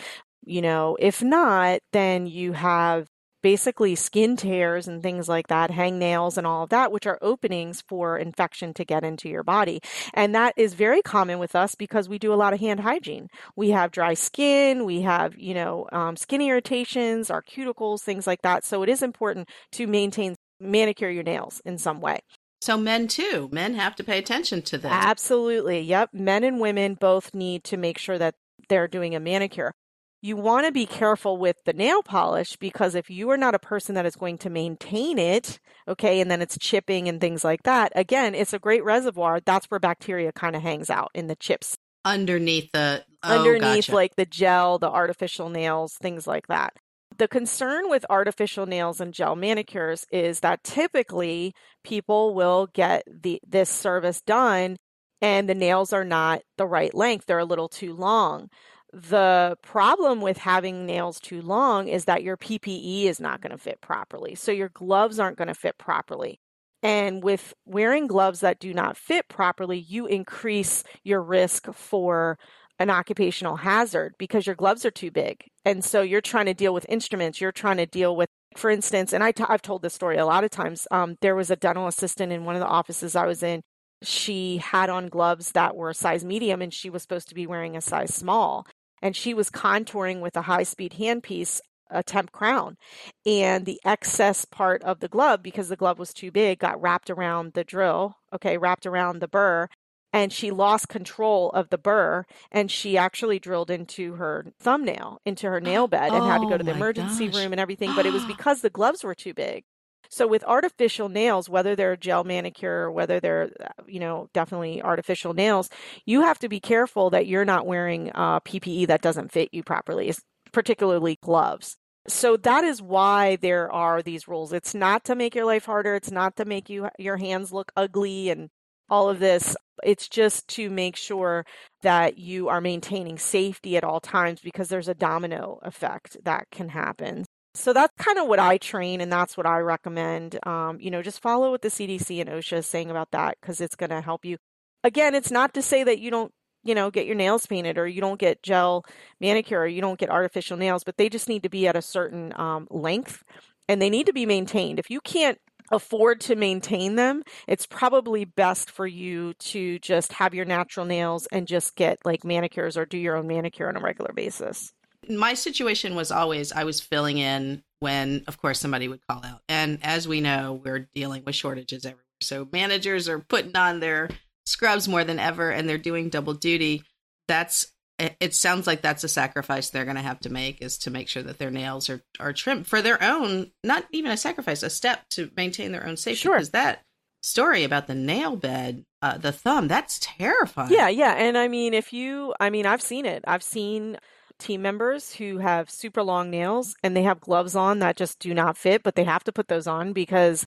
you 0.45 0.63
know, 0.63 0.97
if 0.99 1.23
not, 1.23 1.81
then 1.93 2.27
you 2.27 2.53
have 2.53 3.09
basically 3.43 3.95
skin 3.95 4.37
tears 4.37 4.89
and 4.89 5.03
things 5.03 5.29
like 5.29 5.49
that, 5.49 5.71
hangnails 5.71 6.37
and 6.37 6.47
all 6.47 6.65
of 6.65 6.71
that, 6.71 6.91
which 6.91 7.07
are 7.07 7.19
openings 7.23 7.83
for 7.87 8.19
infection 8.19 8.75
to 8.75 8.85
get 8.85 9.05
into 9.05 9.29
your 9.29 9.43
body. 9.43 9.81
And 10.15 10.35
that 10.35 10.55
is 10.57 10.75
very 10.75 11.03
common 11.03 11.39
with 11.39 11.55
us 11.55 11.75
because 11.75 12.09
we 12.09 12.19
do 12.19 12.33
a 12.33 12.37
lot 12.37 12.53
of 12.53 12.61
hand 12.61 12.81
hygiene. 12.81 13.29
We 13.57 13.71
have 13.71 13.93
dry 13.93 14.15
skin, 14.15 14.85
we 14.85 15.03
have, 15.03 15.39
you 15.39 15.55
know, 15.55 15.87
um, 15.93 16.17
skin 16.17 16.41
irritations, 16.41 17.31
our 17.31 17.43
cuticles, 17.43 18.01
things 18.01 18.27
like 18.27 18.43
that. 18.43 18.65
So 18.65 18.83
it 18.83 18.89
is 18.89 19.03
important 19.03 19.49
to 19.73 19.87
maintain 19.87 20.35
manicure 20.61 21.11
your 21.11 21.23
nails 21.23 21.61
in 21.65 21.79
some 21.79 22.01
way. 22.01 22.21
So 22.61 22.77
men 22.77 23.07
too, 23.07 23.49
men 23.53 23.75
have 23.75 23.95
to 23.97 24.05
pay 24.05 24.19
attention 24.19 24.63
to 24.63 24.79
this. 24.79 24.91
Absolutely. 24.91 25.81
Yep. 25.81 26.11
Men 26.13 26.43
and 26.43 26.61
women 26.61 26.95
both 26.95 27.35
need 27.35 27.65
to 27.65 27.77
make 27.77 27.99
sure 27.99 28.19
that 28.19 28.35
they're 28.69 28.89
doing 28.89 29.15
a 29.15 29.21
manicure 29.21 29.73
you 30.21 30.37
want 30.37 30.67
to 30.67 30.73
be 30.73 30.87
careful 30.87 31.37
with 31.37 31.57
the 31.65 31.73
nail 31.73 32.03
polish 32.03 32.57
because 32.57 32.95
if 32.95 33.09
you 33.09 33.31
are 33.31 33.37
not 33.37 33.55
a 33.55 33.59
person 33.59 33.95
that 33.95 34.07
is 34.07 34.17
going 34.17 34.39
to 34.39 34.51
maintain 34.51 35.19
it, 35.19 35.61
okay, 35.87 36.21
and 36.21 36.31
then 36.31 36.43
it's 36.43 36.59
chipping 36.59 37.09
and 37.09 37.21
things 37.21 37.45
like 37.45 37.63
that, 37.63 37.93
again, 37.95 38.35
it's 38.35 38.53
a 38.53 38.59
great 38.59 38.85
reservoir. 38.85 39.41
That's 39.45 39.67
where 39.67 39.79
bacteria 39.79 40.33
kind 40.33 40.57
of 40.57 40.63
hangs 40.63 40.91
out 40.91 41.11
in 41.15 41.29
the 41.29 41.37
chips. 41.37 41.77
Underneath 42.05 42.71
the 42.73 43.05
oh, 43.23 43.39
underneath 43.39 43.87
gotcha. 43.87 43.95
like 43.95 44.17
the 44.17 44.27
gel, 44.27 44.79
the 44.79 44.91
artificial 44.91 45.51
nails, 45.51 45.95
things 46.01 46.27
like 46.27 46.47
that. 46.49 46.73
The 47.19 47.29
concern 47.29 47.91
with 47.91 48.07
artificial 48.09 48.67
nails 48.67 49.01
and 49.01 49.13
gel 49.13 49.35
manicures 49.35 50.07
is 50.13 50.41
that 50.41 50.63
typically 50.63 51.53
people 51.83 52.33
will 52.35 52.69
get 52.73 53.03
the 53.11 53.41
this 53.47 53.69
service 53.69 54.21
done 54.21 54.77
and 55.21 55.49
the 55.49 55.55
nails 55.55 55.93
are 55.93 56.05
not 56.05 56.43
the 56.59 56.67
right 56.67 56.95
length. 56.95 57.27
They're 57.27 57.41
a 57.41 57.45
little 57.45 57.69
too 57.69 57.93
long. 57.95 58.49
The 58.93 59.57
problem 59.63 60.21
with 60.21 60.39
having 60.39 60.87
nails 60.87 61.19
too 61.19 61.43
long 61.43 61.89
is 61.89 62.05
that 62.05 62.23
your 62.23 62.37
PPE 62.37 63.05
is 63.05 63.21
not 63.21 63.41
going 63.41 63.51
to 63.51 63.59
fit 63.59 63.81
properly. 63.81 64.35
So 64.37 64.53
your 64.53 64.71
gloves 64.71 65.19
aren't 65.19 65.37
going 65.37 65.49
to 65.49 65.55
fit 65.55 65.77
properly. 65.77 66.41
And 66.83 67.23
with 67.25 67.53
wearing 67.67 68.07
gloves 68.07 68.41
that 68.41 68.61
do 68.61 68.73
not 68.73 68.97
fit 68.97 69.29
properly, 69.29 69.79
you 69.79 70.07
increase 70.07 70.85
your 71.03 71.21
risk 71.21 71.73
for 71.75 72.39
an 72.79 72.91
occupational 72.91 73.57
hazard 73.57 74.15
because 74.19 74.47
your 74.47 74.55
gloves 74.57 74.85
are 74.85 74.91
too 74.91 75.11
big. 75.11 75.45
And 75.65 75.85
so 75.85 76.03
you're 76.03 76.21
trying 76.21 76.47
to 76.47 76.55
deal 76.55 76.73
with 76.73 76.87
instruments, 76.89 77.41
you're 77.41 77.53
trying 77.53 77.79
to 77.79 77.87
deal 77.87 78.15
with, 78.17 78.29
for 78.57 78.71
instance, 78.71 79.13
and 79.13 79.23
i 79.23 79.33
t- 79.33 79.45
I've 79.49 79.63
told 79.63 79.83
this 79.83 79.95
story 79.95 80.17
a 80.17 80.27
lot 80.27 80.45
of 80.45 80.51
times. 80.51 80.87
Um, 80.91 81.17
there 81.21 81.35
was 81.35 81.51
a 81.51 81.57
dental 81.57 81.87
assistant 81.87 82.33
in 82.33 82.45
one 82.45 82.55
of 82.55 82.61
the 82.61 82.67
offices 82.67 83.17
I 83.17 83.27
was 83.27 83.43
in. 83.43 83.63
She 84.03 84.59
had 84.59 84.91
on 84.91 85.09
gloves 85.09 85.53
that 85.53 85.75
were 85.75 85.91
a 85.91 85.95
size 85.95 86.25
medium 86.25 86.63
and 86.63 86.73
she 86.73 86.89
was 86.89 87.03
supposed 87.03 87.29
to 87.29 87.35
be 87.35 87.47
wearing 87.47 87.77
a 87.77 87.81
size 87.81 88.15
small 88.15 88.67
and 89.03 89.15
she 89.15 89.35
was 89.35 89.51
contouring 89.51 90.21
with 90.21 90.37
a 90.37 90.43
high 90.43 90.63
speed 90.63 90.95
handpiece 90.99 91.61
a 91.91 92.03
temp 92.03 92.33
crown 92.33 92.77
and 93.25 93.65
the 93.65 93.81
excess 93.85 94.45
part 94.45 94.83
of 94.83 95.01
the 95.01 95.09
glove 95.09 95.43
because 95.43 95.69
the 95.71 95.77
glove 95.77 95.99
was 95.99 96.13
too 96.13 96.31
big 96.31 96.59
got 96.59 96.81
wrapped 96.83 97.09
around 97.09 97.55
the 97.55 97.65
drill 97.65 98.15
okay 98.33 98.59
wrapped 98.59 98.85
around 98.85 99.21
the 99.21 99.29
burr 99.29 99.67
and 100.13 100.33
she 100.33 100.51
lost 100.51 100.89
control 100.89 101.51
of 101.51 101.69
the 101.71 101.79
burr 101.79 102.25
and 102.51 102.71
she 102.71 102.97
actually 102.97 103.39
drilled 103.39 103.71
into 103.71 104.15
her 104.15 104.47
thumbnail 104.59 105.21
into 105.25 105.49
her 105.49 105.61
nail 105.61 105.87
bed 105.89 106.13
and 106.13 106.25
oh, 106.25 106.27
had 106.29 106.41
to 106.41 106.49
go 106.49 106.59
to 106.59 106.65
the 106.65 106.73
emergency 106.73 107.29
gosh. 107.29 107.43
room 107.43 107.53
and 107.53 107.61
everything 107.61 107.95
but 107.95 108.07
it 108.07 108.13
was 108.13 108.25
because 108.27 108.61
the 108.63 108.71
gloves 108.71 109.05
were 109.05 109.15
too 109.15 109.35
big 109.35 109.65
so 110.09 110.27
with 110.27 110.45
artificial 110.45 111.09
nails, 111.09 111.49
whether 111.49 111.77
they're 111.77 111.97
gel 111.97 112.25
manicure 112.25 112.85
or 112.85 112.91
whether 112.91 113.21
they're, 113.21 113.51
uh, 113.61 113.83
you 113.87 114.01
know, 114.01 114.29
definitely 114.33 114.83
artificial 114.83 115.35
nails, 115.35 115.69
you 116.07 116.23
have 116.23 116.39
to 116.39 116.49
be 116.49 116.61
careful 116.61 117.11
that 117.11 117.27
you're 117.27 117.45
not 117.45 117.67
wearing 117.67 118.11
uh, 118.15 118.41
PPE 118.41 118.87
that 118.87 119.03
doesn't 119.03 119.33
fit 119.33 119.51
you 119.53 119.63
properly, 119.63 120.15
particularly 120.53 121.19
gloves. 121.23 121.77
So 122.07 122.39
that 122.39 122.65
is 122.65 122.81
why 122.81 123.37
there 123.37 123.71
are 123.71 124.03
these 124.03 124.27
rules. 124.27 124.53
It's 124.53 124.75
not 124.75 125.05
to 125.05 125.15
make 125.15 125.35
your 125.35 125.45
life 125.45 125.67
harder. 125.67 125.95
It's 125.95 126.11
not 126.11 126.37
to 126.37 126.47
make 126.47 126.71
you 126.71 126.89
your 126.99 127.19
hands 127.19 127.53
look 127.53 127.71
ugly 127.77 128.31
and 128.31 128.49
all 128.89 129.11
of 129.11 129.19
this. 129.19 129.55
It's 129.83 130.09
just 130.09 130.49
to 130.49 130.71
make 130.71 130.97
sure 130.97 131.45
that 131.83 132.19
you 132.19 132.49
are 132.49 132.61
maintaining 132.61 133.19
safety 133.19 133.77
at 133.77 133.85
all 133.85 134.01
times 134.01 134.41
because 134.41 134.69
there's 134.69 134.89
a 134.89 134.95
domino 134.95 135.59
effect 135.63 136.17
that 136.25 136.47
can 136.51 136.71
happen. 136.71 137.25
So 137.55 137.73
that's 137.73 137.93
kind 137.99 138.19
of 138.19 138.29
what 138.29 138.39
I 138.39 138.59
train 138.59 139.01
and 139.01 139.11
that's 139.11 139.37
what 139.37 139.47
I 139.47 139.59
recommend. 139.59 140.39
Um, 140.47 140.79
you 140.81 140.91
know, 140.91 141.03
just 141.03 141.21
follow 141.21 141.51
what 141.51 141.63
the 141.63 141.69
CDC 141.69 142.21
and 142.21 142.31
OSHA 142.31 142.59
is 142.59 142.67
saying 142.67 142.91
about 142.91 143.11
that 143.13 143.37
because 143.41 143.61
it's 143.61 143.75
going 143.75 143.91
to 143.91 144.01
help 144.01 144.25
you. 144.25 144.37
Again, 144.85 145.15
it's 145.15 145.31
not 145.31 145.55
to 145.55 145.63
say 145.63 145.83
that 145.83 145.99
you 145.99 146.11
don't, 146.11 146.33
you 146.63 146.75
know, 146.75 146.91
get 146.91 147.07
your 147.07 147.17
nails 147.17 147.47
painted 147.47 147.79
or 147.79 147.87
you 147.87 148.01
don't 148.01 148.21
get 148.21 148.43
gel 148.43 148.85
manicure 149.21 149.61
or 149.61 149.67
you 149.67 149.81
don't 149.81 149.99
get 149.99 150.11
artificial 150.11 150.57
nails, 150.57 150.85
but 150.85 150.97
they 150.97 151.09
just 151.09 151.29
need 151.29 151.43
to 151.43 151.49
be 151.49 151.67
at 151.67 151.77
a 151.77 151.83
certain 151.83 152.33
um, 152.39 152.69
length 152.71 153.25
and 153.69 153.83
they 153.83 153.91
need 153.91 154.07
to 154.07 154.13
be 154.13 154.27
maintained. 154.27 154.79
If 154.79 154.91
you 154.91 155.01
can't 155.01 155.39
afford 155.71 156.21
to 156.23 156.37
maintain 156.37 156.97
them, 156.97 157.23
it's 157.47 157.67
probably 157.67 158.25
best 158.25 158.71
for 158.71 158.87
you 158.87 159.35
to 159.35 159.79
just 159.81 160.13
have 160.15 160.35
your 160.35 160.45
natural 160.45 160.87
nails 160.87 161.27
and 161.33 161.47
just 161.47 161.77
get 161.77 161.99
like 162.05 162.25
manicures 162.25 162.77
or 162.77 162.87
do 162.87 162.99
your 162.99 163.17
own 163.17 163.27
manicure 163.27 163.69
on 163.69 163.77
a 163.77 163.81
regular 163.81 164.13
basis 164.13 164.73
my 165.09 165.35
situation 165.35 165.95
was 165.95 166.11
always 166.11 166.53
I 166.53 166.65
was 166.65 166.81
filling 166.81 167.19
in 167.19 167.63
when, 167.81 168.25
of 168.27 168.41
course, 168.41 168.59
somebody 168.59 168.89
would 168.89 169.07
call 169.07 169.25
out. 169.25 169.41
And 169.49 169.79
as 169.83 170.09
we 170.09 170.21
know, 170.21 170.61
we're 170.65 170.89
dealing 170.95 171.23
with 171.25 171.35
shortages 171.35 171.85
everywhere. 171.85 172.05
So 172.21 172.49
managers 172.53 173.09
are 173.09 173.21
putting 173.21 173.57
on 173.57 173.81
their 173.81 174.09
scrubs 174.47 174.89
more 174.89 175.05
than 175.05 175.19
ever 175.19 175.51
and 175.51 175.69
they're 175.69 175.79
doing 175.79 176.09
double 176.09 176.35
duty. 176.35 176.83
That's 177.29 177.73
it 177.99 178.35
sounds 178.35 178.67
like 178.67 178.81
that's 178.81 179.05
a 179.05 179.09
sacrifice 179.09 179.71
they're 179.71 179.85
going 179.85 179.97
to 179.97 180.03
have 180.03 180.21
to 180.21 180.31
make 180.31 180.63
is 180.63 180.79
to 180.79 180.91
make 180.91 181.09
sure 181.09 181.23
that 181.23 181.39
their 181.39 181.51
nails 181.51 181.91
are, 181.91 182.03
are 182.21 182.33
trimmed 182.33 182.67
for 182.67 182.81
their 182.81 183.03
own, 183.03 183.51
not 183.65 183.85
even 183.91 184.11
a 184.13 184.17
sacrifice, 184.17 184.63
a 184.63 184.71
step 184.71 185.01
to 185.11 185.31
maintain 185.37 185.73
their 185.73 185.87
own 185.87 185.97
safety. 185.97 186.21
Sure. 186.21 186.37
Because 186.37 186.51
that 186.51 186.83
story 187.23 187.65
about 187.65 187.89
the 187.89 187.95
nail 187.95 188.37
bed, 188.37 188.85
uh, 189.03 189.19
the 189.19 189.33
thumb, 189.33 189.67
that's 189.67 189.99
terrifying. 190.01 190.73
Yeah, 190.73 190.89
yeah. 190.89 191.15
And 191.15 191.37
I 191.37 191.49
mean, 191.49 191.75
if 191.75 191.93
you, 191.93 192.35
I 192.39 192.51
mean, 192.51 192.67
I've 192.67 192.83
seen 192.83 193.05
it. 193.05 193.25
I've 193.27 193.43
seen 193.43 193.99
team 194.39 194.63
members 194.63 195.15
who 195.15 195.39
have 195.39 195.69
super 195.69 196.03
long 196.03 196.31
nails 196.31 196.77
and 196.85 196.97
they 196.97 197.03
have 197.03 197.21
gloves 197.21 197.57
on 197.57 197.81
that 197.81 197.97
just 197.97 198.21
do 198.21 198.33
not 198.33 198.57
fit, 198.57 198.85
but 198.85 198.95
they 198.95 199.05
have 199.05 199.25
to 199.25 199.33
put 199.33 199.49
those 199.49 199.67
on 199.67 199.93
because 199.93 200.47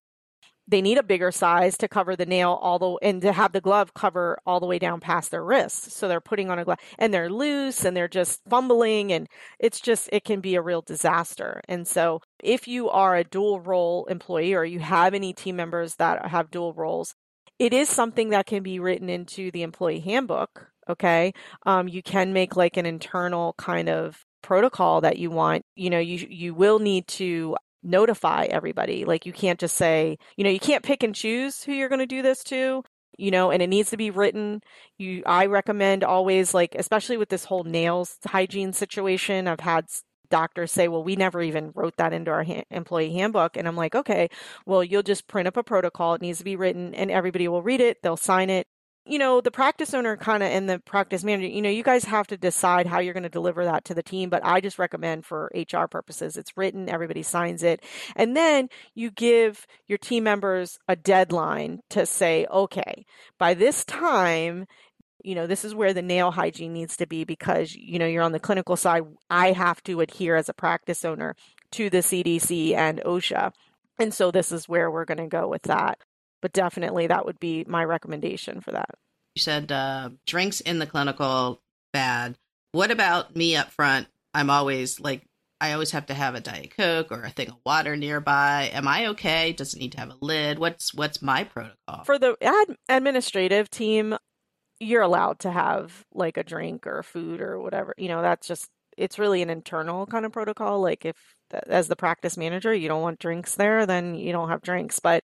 they 0.72 0.82
need 0.82 0.98
a 0.98 1.04
bigger 1.04 1.32
size 1.32 1.78
to 1.78 1.88
cover 1.88 2.16
the 2.16 2.26
nail 2.26 2.58
all 2.62 2.80
the 2.80 2.98
and 3.02 3.22
to 3.22 3.32
have 3.32 3.52
the 3.52 3.62
glove 3.62 3.94
cover 3.94 4.40
all 4.46 4.60
the 4.60 4.66
way 4.66 4.80
down 4.80 5.00
past 5.00 5.32
their 5.32 5.44
wrist. 5.44 5.92
So 5.92 6.08
they're 6.08 6.22
putting 6.22 6.50
on 6.50 6.60
a 6.60 6.66
glove 6.66 6.80
and 6.98 7.14
they're 7.14 7.30
loose 7.30 7.86
and 7.86 7.96
they're 7.96 8.08
just 8.08 8.42
fumbling 8.50 9.12
and 9.12 9.28
it's 9.60 9.80
just 9.80 10.10
it 10.12 10.24
can 10.24 10.42
be 10.42 10.56
a 10.56 10.62
real 10.62 10.82
disaster. 10.82 11.62
And 11.68 11.88
so 11.88 12.22
if 12.44 12.68
you 12.68 12.90
are 12.90 13.16
a 13.16 13.24
dual 13.24 13.60
role 13.60 14.06
employee 14.06 14.54
or 14.54 14.66
you 14.66 14.80
have 14.80 15.14
any 15.14 15.34
team 15.34 15.56
members 15.56 15.96
that 15.96 16.26
have 16.28 16.52
dual 16.52 16.74
roles, 16.74 17.14
it 17.60 17.74
is 17.74 17.90
something 17.90 18.30
that 18.30 18.48
can 18.48 18.64
be 18.64 18.80
written 18.80 19.10
into 19.10 19.52
the 19.52 19.62
employee 19.62 20.00
handbook 20.00 20.72
Okay. 20.90 21.34
Um, 21.66 21.88
you 21.88 22.02
can 22.04 22.34
make 22.34 22.56
like 22.56 22.78
an 22.78 22.86
internal 22.86 23.54
kind 23.58 23.90
of 23.90 24.26
protocol 24.42 25.02
that 25.02 25.18
you 25.18 25.30
want. 25.30 25.64
You 25.76 25.90
know, 25.90 26.00
you 26.00 26.28
you 26.30 26.54
will 26.54 26.80
need 26.80 27.08
to 27.10 27.56
notify 27.84 28.46
everybody. 28.46 29.06
Like 29.06 29.26
you 29.26 29.34
can't 29.34 29.60
just 29.60 29.76
say, 29.76 30.18
you 30.38 30.44
know, 30.44 30.50
you 30.50 30.60
can't 30.60 30.84
pick 30.84 31.04
and 31.04 31.16
choose 31.16 31.64
who 31.64 31.74
you're 31.74 31.90
going 31.90 32.00
to 32.00 32.06
do 32.06 32.22
this 32.22 32.44
to 32.46 32.84
you 33.18 33.30
know 33.32 33.52
and 33.52 33.62
it 33.62 33.68
needs 33.68 33.90
to 33.92 33.98
be 33.98 34.10
written. 34.10 34.62
You 34.98 35.24
i 35.26 35.46
recommend 35.46 36.04
always 36.04 36.54
like 36.54 36.76
especially 36.76 37.18
with 37.18 37.30
this 37.30 37.46
whole 37.46 37.64
nails 37.64 38.18
hygiene 38.26 38.74
situation 38.74 39.48
i've 39.48 39.60
had 39.60 39.86
doctors 40.30 40.72
say 40.72 40.88
well 40.88 41.04
we 41.04 41.16
never 41.16 41.42
even 41.42 41.72
wrote 41.76 41.98
that 41.98 42.14
into 42.14 42.32
our 42.32 42.44
ha- 42.44 42.64
employee 42.72 43.14
handbook. 43.14 43.58
And 43.58 43.68
i'm 43.68 43.76
like 43.76 43.96
okay 43.96 44.30
well 44.66 44.84
you'll 44.84 45.04
just 45.04 45.28
print 45.28 45.48
up 45.48 45.58
a 45.58 45.64
protocol. 45.64 46.14
It 46.16 46.22
needs 46.22 46.40
to 46.40 46.44
be 46.46 46.56
written 46.56 46.94
and 46.96 47.12
everybody 47.12 47.48
will 47.48 47.62
read 47.64 47.82
it. 47.82 47.98
They'll 48.02 48.18
sign 48.18 48.50
it 48.50 48.68
you 49.06 49.18
know, 49.18 49.42
the 49.42 49.52
practice 49.52 49.94
owner 49.94 50.16
kind 50.16 50.44
of 50.44 50.50
and 50.50 50.70
the 50.70 50.80
practice 50.80 51.24
manager, 51.24 51.48
you 51.48 51.62
know, 51.62 51.70
you 51.70 51.84
guys 51.84 52.06
have 52.06 52.28
to 52.28 52.38
decide 52.38 52.86
how 52.86 53.00
you're 53.00 53.16
going 53.16 53.24
to 53.24 53.30
deliver 53.30 53.66
that 53.66 53.84
to 53.86 53.96
the 53.96 54.04
team. 54.04 54.30
But 54.30 54.46
I 54.46 54.62
just 54.62 54.78
recommend 54.78 55.26
for 55.26 55.52
HR 55.56 55.86
purposes, 55.86 56.38
it's 56.38 56.56
written, 56.56 56.88
everybody 56.88 57.24
signs 57.24 57.64
it. 57.64 57.84
And 58.16 58.36
then 58.36 58.70
you 58.94 59.10
give 59.10 59.66
your 59.88 59.98
team 59.98 60.24
members 60.24 60.78
a 60.88 60.96
deadline 60.96 61.80
to 61.90 62.06
say, 62.06 62.46
okay, 62.52 63.06
by 63.40 63.56
this 63.56 63.84
time, 63.86 64.68
you 65.24 65.34
know, 65.34 65.48
this 65.48 65.66
is 65.66 65.74
where 65.74 65.94
the 65.94 66.02
nail 66.02 66.32
hygiene 66.32 66.74
needs 66.74 66.96
to 66.98 67.08
be 67.08 67.24
because, 67.24 67.74
you 67.74 67.98
know, 67.98 68.08
you're 68.08 68.24
on 68.24 68.32
the 68.34 68.40
clinical 68.40 68.76
side. 68.76 69.04
I 69.30 69.52
have 69.52 69.82
to 69.84 70.02
adhere 70.02 70.36
as 70.36 70.50
a 70.50 70.54
practice 70.54 71.04
owner 71.06 71.36
to 71.72 71.90
the 71.90 72.00
CDC 72.00 72.76
and 72.76 73.02
OSHA. 73.04 73.52
And 73.98 74.14
so 74.14 74.30
this 74.30 74.52
is 74.52 74.70
where 74.70 74.92
we're 74.92 75.06
going 75.06 75.18
to 75.20 75.28
go 75.28 75.48
with 75.48 75.64
that 75.64 76.00
but 76.42 76.54
definitely 76.54 77.08
that 77.08 77.26
would 77.26 77.40
be 77.40 77.66
my 77.68 77.84
recommendation 77.84 78.62
for 78.62 78.72
that. 78.72 78.90
You 79.36 79.42
said 79.42 79.72
uh, 79.72 80.10
drinks 80.26 80.62
in 80.62 80.80
the 80.80 80.88
clinical 80.88 81.62
bad. 81.94 82.38
What 82.74 82.92
about 82.92 83.36
me 83.36 83.56
up 83.56 83.72
front? 83.72 84.08
I'm 84.34 84.50
always 84.50 85.00
like 85.00 85.24
I 85.62 85.74
always 85.74 85.92
have 85.92 86.08
to 86.08 86.16
have 86.16 86.34
a 86.34 86.42
Diet 86.42 86.76
Coke 86.76 87.12
or 87.12 87.24
a 87.24 87.30
thing 87.30 87.50
of 87.50 87.58
water 87.66 87.96
nearby. 87.96 88.72
Am 88.74 88.88
I 88.88 89.08
okay? 89.08 89.54
Does 89.54 89.76
it 89.76 89.80
need 89.80 89.92
to 89.92 90.00
have 90.00 90.10
a 90.10 90.18
lid? 90.20 90.58
What's 90.58 90.94
what's 90.94 91.22
my 91.22 91.44
protocol? 91.44 92.04
For 92.04 92.18
the 92.18 92.36
ad- 92.42 92.76
administrative 92.90 93.70
team, 93.70 94.18
you're 94.80 95.04
allowed 95.04 95.40
to 95.40 95.52
have 95.52 96.04
like 96.14 96.38
a 96.38 96.44
drink 96.44 96.88
or 96.88 97.04
food 97.04 97.42
or 97.42 97.60
whatever. 97.62 97.94
You 97.98 98.08
know, 98.08 98.24
that's 98.24 98.48
just 98.48 98.70
it's 98.98 99.20
really 99.20 99.42
an 99.42 99.50
internal 99.52 100.08
kind 100.08 100.26
of 100.26 100.32
protocol. 100.32 100.82
Like 100.82 101.06
if 101.06 101.16
as 101.68 101.88
the 101.88 101.96
practice 101.96 102.38
manager, 102.38 102.74
you 102.74 102.88
don't 102.88 103.04
want 103.04 103.20
drinks 103.20 103.56
there, 103.56 103.86
then 103.86 104.16
you 104.16 104.32
don't 104.32 104.50
have 104.50 104.62
drinks. 104.62 105.00
But 105.00 105.24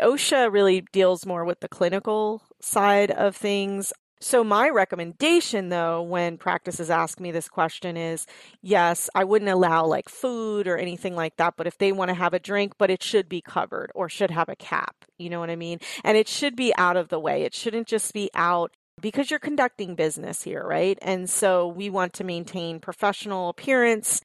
OSHA 0.00 0.52
really 0.52 0.82
deals 0.92 1.26
more 1.26 1.44
with 1.44 1.60
the 1.60 1.68
clinical 1.68 2.42
side 2.60 3.10
of 3.10 3.36
things. 3.36 3.92
So, 4.18 4.42
my 4.42 4.70
recommendation 4.70 5.68
though, 5.68 6.02
when 6.02 6.38
practices 6.38 6.90
ask 6.90 7.20
me 7.20 7.30
this 7.30 7.48
question 7.48 7.96
is 7.96 8.26
yes, 8.62 9.10
I 9.14 9.24
wouldn't 9.24 9.50
allow 9.50 9.84
like 9.84 10.08
food 10.08 10.66
or 10.66 10.78
anything 10.78 11.14
like 11.14 11.36
that, 11.36 11.54
but 11.56 11.66
if 11.66 11.76
they 11.78 11.92
want 11.92 12.08
to 12.08 12.14
have 12.14 12.32
a 12.32 12.38
drink, 12.38 12.74
but 12.78 12.90
it 12.90 13.02
should 13.02 13.28
be 13.28 13.42
covered 13.42 13.92
or 13.94 14.08
should 14.08 14.30
have 14.30 14.48
a 14.48 14.56
cap, 14.56 15.04
you 15.18 15.28
know 15.28 15.40
what 15.40 15.50
I 15.50 15.56
mean? 15.56 15.80
And 16.02 16.16
it 16.16 16.28
should 16.28 16.56
be 16.56 16.72
out 16.78 16.96
of 16.96 17.08
the 17.08 17.20
way. 17.20 17.42
It 17.42 17.54
shouldn't 17.54 17.88
just 17.88 18.14
be 18.14 18.30
out 18.34 18.72
because 19.00 19.30
you're 19.30 19.38
conducting 19.38 19.94
business 19.94 20.42
here, 20.42 20.64
right? 20.64 20.98
And 21.02 21.28
so 21.28 21.68
we 21.68 21.90
want 21.90 22.14
to 22.14 22.24
maintain 22.24 22.80
professional 22.80 23.50
appearance. 23.50 24.22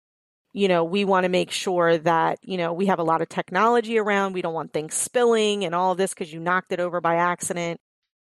You 0.53 0.67
know, 0.67 0.83
we 0.83 1.05
want 1.05 1.23
to 1.23 1.29
make 1.29 1.51
sure 1.51 1.97
that, 1.97 2.39
you 2.41 2.57
know, 2.57 2.73
we 2.73 2.87
have 2.87 2.99
a 2.99 3.03
lot 3.03 3.21
of 3.21 3.29
technology 3.29 3.97
around. 3.97 4.33
We 4.33 4.41
don't 4.41 4.53
want 4.53 4.73
things 4.73 4.93
spilling 4.93 5.63
and 5.63 5.73
all 5.73 5.93
of 5.93 5.97
this 5.97 6.13
because 6.13 6.33
you 6.33 6.39
knocked 6.39 6.71
it 6.71 6.79
over 6.79 6.99
by 6.99 7.15
accident. 7.15 7.79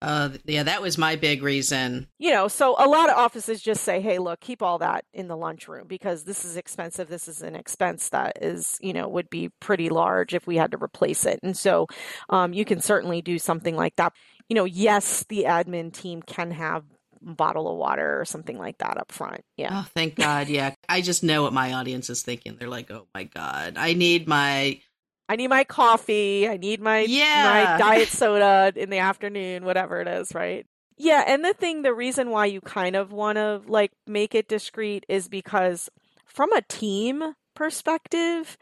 Uh, 0.02 0.30
yeah, 0.46 0.64
that 0.64 0.82
was 0.82 0.98
my 0.98 1.18
big 1.18 1.44
reason. 1.44 2.08
You 2.20 2.32
know, 2.32 2.48
so 2.48 2.76
a 2.80 2.88
lot 2.88 3.10
of 3.10 3.18
offices 3.18 3.62
just 3.62 3.84
say, 3.84 4.00
hey, 4.00 4.18
look, 4.18 4.40
keep 4.40 4.62
all 4.62 4.78
that 4.78 5.04
in 5.14 5.28
the 5.28 5.36
lunchroom 5.36 5.88
because 5.88 6.24
this 6.24 6.46
is 6.46 6.56
expensive. 6.56 7.10
This 7.10 7.28
is 7.28 7.42
an 7.42 7.56
expense 7.56 8.08
that 8.10 8.42
is, 8.42 8.78
you 8.82 8.94
know, 8.94 9.10
would 9.10 9.30
be 9.30 9.50
pretty 9.60 9.90
large 9.90 10.34
if 10.34 10.48
we 10.48 10.56
had 10.56 10.72
to 10.72 10.82
replace 10.82 11.26
it. 11.26 11.40
And 11.44 11.58
so 11.58 11.88
um, 12.30 12.54
you 12.54 12.64
can 12.64 12.80
certainly 12.80 13.22
do 13.22 13.38
something 13.38 13.76
like 13.76 13.98
that. 13.98 14.14
You 14.48 14.56
know, 14.56 14.64
yes, 14.64 15.26
the 15.28 15.44
admin 15.44 15.92
team 15.92 16.22
can 16.22 16.52
have 16.52 16.86
bottle 17.22 17.70
of 17.70 17.78
water 17.78 18.20
or 18.20 18.26
something 18.26 18.58
like 18.58 18.78
that 18.80 18.98
up 18.98 19.12
front. 19.12 19.42
Yeah. 19.58 19.70
Oh, 19.72 19.88
thank 19.94 20.16
God. 20.16 20.48
Yeah. 20.48 20.74
I 20.88 21.02
just 21.02 21.24
know 21.24 21.44
what 21.44 21.54
my 21.54 21.74
audience 21.74 22.10
is 22.10 22.22
thinking. 22.22 22.56
They're 22.58 22.70
like, 22.70 22.92
oh 22.92 23.08
my 23.14 23.24
God, 23.24 23.76
I 23.78 23.94
need 23.94 24.28
my 24.28 24.82
I 25.28 25.36
need 25.36 25.50
my 25.50 25.64
coffee. 25.64 26.50
I 26.50 26.58
need 26.58 26.82
my 26.82 27.02
yeah. 27.02 27.78
my 27.78 27.78
diet 27.78 28.08
soda 28.10 28.74
in 28.76 28.90
the 28.90 28.98
afternoon, 28.98 29.64
whatever 29.64 30.02
it 30.02 30.08
is, 30.08 30.34
right? 30.34 30.66
Yeah, 30.98 31.24
and 31.26 31.46
the 31.46 31.54
thing 31.54 31.84
the 31.84 31.94
reason 31.94 32.30
why 32.30 32.48
you 32.48 32.60
kind 32.60 32.96
of 32.96 33.14
want 33.14 33.38
to 33.38 33.62
like 33.68 33.92
make 34.06 34.36
it 34.36 34.50
discreet 34.50 35.06
is 35.08 35.30
because 35.30 35.90
from 36.26 36.52
a 36.52 36.62
team 36.64 37.36
perspective, 37.56 38.58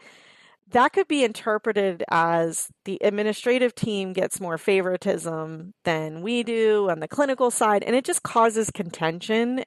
that 0.71 0.93
could 0.93 1.07
be 1.07 1.23
interpreted 1.23 2.03
as 2.09 2.67
the 2.85 2.97
administrative 3.01 3.73
team 3.73 4.13
gets 4.13 4.39
more 4.39 4.57
favoritism 4.57 5.73
than 5.85 6.21
we 6.21 6.43
do 6.43 6.89
on 6.89 6.99
the 6.99 7.07
clinical 7.07 7.51
side 7.51 7.83
and 7.83 7.95
it 7.95 8.05
just 8.05 8.23
causes 8.23 8.69
contention 8.71 9.63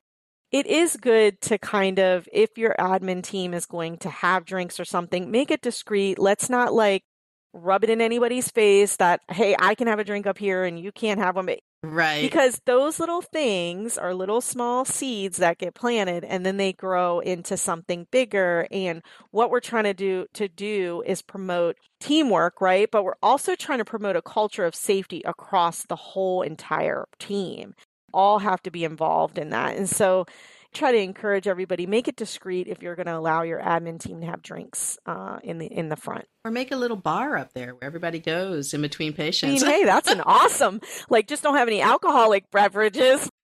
it 0.50 0.66
is 0.66 0.96
good 0.96 1.40
to 1.42 1.58
kind 1.58 1.98
of, 1.98 2.28
if 2.32 2.58
your 2.58 2.74
admin 2.78 3.22
team 3.22 3.54
is 3.54 3.66
going 3.66 3.98
to 3.98 4.10
have 4.10 4.44
drinks 4.44 4.80
or 4.80 4.84
something, 4.84 5.30
make 5.30 5.50
it 5.50 5.62
discreet. 5.62 6.18
Let's 6.18 6.50
not 6.50 6.74
like 6.74 7.04
rub 7.52 7.84
it 7.84 7.90
in 7.90 8.00
anybody's 8.00 8.50
face 8.50 8.96
that, 8.96 9.20
hey, 9.30 9.54
I 9.58 9.74
can 9.74 9.86
have 9.86 10.00
a 10.00 10.04
drink 10.04 10.26
up 10.26 10.38
here 10.38 10.64
and 10.64 10.78
you 10.78 10.90
can't 10.92 11.20
have 11.20 11.36
one. 11.36 11.48
Right. 11.82 12.20
Because 12.20 12.60
those 12.66 13.00
little 13.00 13.22
things 13.22 13.96
are 13.96 14.12
little 14.12 14.42
small 14.42 14.84
seeds 14.84 15.38
that 15.38 15.58
get 15.58 15.74
planted 15.74 16.22
and 16.24 16.44
then 16.44 16.58
they 16.58 16.74
grow 16.74 17.20
into 17.20 17.56
something 17.56 18.06
bigger. 18.10 18.68
And 18.70 19.02
what 19.30 19.50
we're 19.50 19.60
trying 19.60 19.84
to 19.84 19.94
do 19.94 20.26
to 20.34 20.46
do 20.48 21.02
is 21.06 21.22
promote 21.22 21.76
teamwork, 21.98 22.60
right? 22.60 22.90
But 22.90 23.04
we're 23.04 23.14
also 23.22 23.54
trying 23.54 23.78
to 23.78 23.84
promote 23.86 24.16
a 24.16 24.22
culture 24.22 24.66
of 24.66 24.74
safety 24.74 25.22
across 25.24 25.84
the 25.86 25.96
whole 25.96 26.42
entire 26.42 27.06
team 27.18 27.74
all 28.12 28.40
have 28.40 28.60
to 28.62 28.70
be 28.70 28.84
involved 28.84 29.38
in 29.38 29.50
that. 29.50 29.76
And 29.76 29.88
so 29.88 30.26
try 30.72 30.92
to 30.92 30.98
encourage 30.98 31.48
everybody 31.48 31.86
make 31.86 32.08
it 32.08 32.16
discreet 32.16 32.68
if 32.68 32.82
you're 32.82 32.94
going 32.94 33.06
to 33.06 33.16
allow 33.16 33.42
your 33.42 33.60
admin 33.60 33.98
team 33.98 34.20
to 34.20 34.26
have 34.26 34.42
drinks 34.42 34.98
uh, 35.06 35.38
in 35.42 35.58
the 35.58 35.66
in 35.66 35.88
the 35.88 35.96
front. 35.96 36.26
Or 36.44 36.50
make 36.50 36.72
a 36.72 36.76
little 36.76 36.96
bar 36.96 37.36
up 37.36 37.52
there 37.52 37.74
where 37.74 37.84
everybody 37.84 38.18
goes 38.18 38.72
in 38.72 38.82
between 38.82 39.12
patients. 39.12 39.62
I 39.62 39.66
mean, 39.66 39.74
hey 39.74 39.84
that's 39.84 40.10
an 40.10 40.20
awesome 40.26 40.80
like 41.08 41.26
just 41.26 41.42
don't 41.42 41.56
have 41.56 41.68
any 41.68 41.80
alcoholic 41.82 42.50
beverages. 42.50 43.28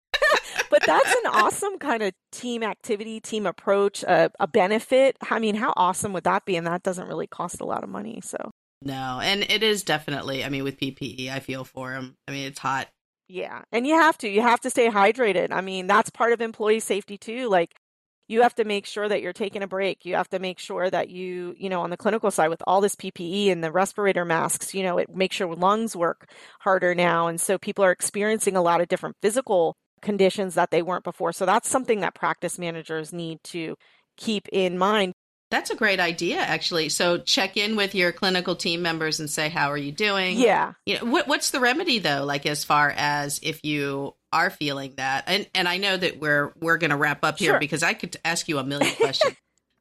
But 0.70 0.84
that's 0.88 1.12
an 1.12 1.28
awesome 1.28 1.78
kind 1.78 2.02
of 2.02 2.14
team 2.32 2.64
activity 2.64 3.20
team 3.20 3.46
approach 3.46 4.04
uh, 4.04 4.30
a 4.40 4.48
benefit. 4.48 5.18
I 5.30 5.38
mean 5.38 5.54
how 5.54 5.72
awesome 5.76 6.14
would 6.14 6.24
that 6.24 6.46
be? 6.46 6.56
And 6.56 6.66
that 6.66 6.82
doesn't 6.82 7.08
really 7.08 7.28
cost 7.28 7.62
a 7.62 7.66
lot 7.66 7.84
of 7.84 7.90
money 7.90 8.22
so. 8.24 8.52
No 8.82 9.20
and 9.22 9.44
it 9.44 9.64
is 9.64 9.84
definitely 9.84 10.44
i 10.44 10.50
mean 10.50 10.64
with 10.64 10.78
ppe 10.78 11.30
i 11.30 11.40
feel 11.40 11.64
for 11.64 11.92
them 11.92 12.18
i 12.28 12.32
mean 12.32 12.48
it's 12.48 12.60
hot 12.60 12.88
yeah. 13.28 13.62
And 13.72 13.88
you 13.88 13.96
have 13.96 14.18
to. 14.20 14.30
You 14.30 14.42
have 14.42 14.62
to 14.62 14.70
stay 14.70 14.90
hydrated. 14.90 15.52
I 15.52 15.62
mean, 15.62 15.88
that's 15.88 16.10
part 16.10 16.34
of 16.34 16.42
employee 16.42 16.80
safety 16.80 17.18
too. 17.18 17.50
Like 17.50 17.74
you 18.28 18.42
have 18.42 18.56
to 18.56 18.66
make 18.66 18.86
sure 18.86 19.08
that 19.08 19.22
you're 19.22 19.34
taking 19.34 19.64
a 19.64 19.68
break. 19.68 20.06
You 20.06 20.16
have 20.16 20.30
to 20.30 20.40
make 20.40 20.60
sure 20.60 20.90
that 20.90 21.10
you, 21.10 21.56
you 21.58 21.70
know, 21.70 21.82
on 21.82 21.90
the 21.90 21.98
clinical 21.98 22.32
side 22.32 22.50
with 22.50 22.64
all 22.68 22.82
this 22.82 22.96
PPE 22.96 23.52
and 23.52 23.64
the 23.64 23.72
respirator 23.72 24.26
masks, 24.26 24.74
you 24.74 24.84
know, 24.84 24.98
it 24.98 25.14
makes 25.14 25.40
your 25.40 25.54
lungs 25.56 25.96
work 25.96 26.30
harder 26.62 26.96
now. 26.96 27.28
And 27.28 27.40
so 27.40 27.58
people 27.58 27.84
are 27.84 27.92
experiencing 27.92 28.56
a 28.56 28.62
lot 28.62 28.82
of 28.82 28.88
different 28.88 29.18
physical 29.22 29.76
conditions 30.02 30.56
that 30.56 30.72
they 30.72 30.82
weren't 30.82 31.04
before. 31.04 31.34
So 31.34 31.46
that's 31.46 31.70
something 31.70 32.00
that 32.02 32.16
practice 32.16 32.58
managers 32.60 33.14
need 33.14 33.40
to 33.46 33.76
keep 34.18 34.48
in 34.52 34.78
mind. 34.78 35.14
That's 35.54 35.70
a 35.70 35.76
great 35.76 36.00
idea, 36.00 36.40
actually. 36.40 36.90
So 36.90 37.20
check 37.20 37.58
in 37.58 37.76
with 37.76 37.94
your 37.94 38.12
clinical 38.12 38.56
team 38.56 38.82
members 38.82 39.20
and 39.20 39.30
say, 39.30 39.50
"How 39.50 39.70
are 39.70 39.78
you 39.78 39.92
doing?" 39.92 40.40
Yeah. 40.40 40.74
You 40.88 40.98
know, 40.98 41.06
what, 41.06 41.28
what's 41.28 41.52
the 41.52 41.60
remedy 41.60 42.00
though? 42.00 42.24
Like 42.26 42.48
as 42.48 42.64
far 42.64 42.92
as 42.98 43.40
if 43.44 43.64
you 43.64 44.16
are 44.32 44.50
feeling 44.50 44.96
that, 44.98 45.26
and 45.28 45.48
and 45.54 45.68
I 45.68 45.78
know 45.78 45.96
that 45.96 46.20
we're 46.20 46.54
we're 46.60 46.80
going 46.80 46.90
to 46.90 46.98
wrap 46.98 47.24
up 47.24 47.38
here 47.38 47.52
sure. 47.52 47.60
because 47.60 47.84
I 47.84 47.94
could 47.94 48.18
ask 48.26 48.48
you 48.48 48.58
a 48.58 48.64
million 48.64 48.96
questions. 49.00 49.36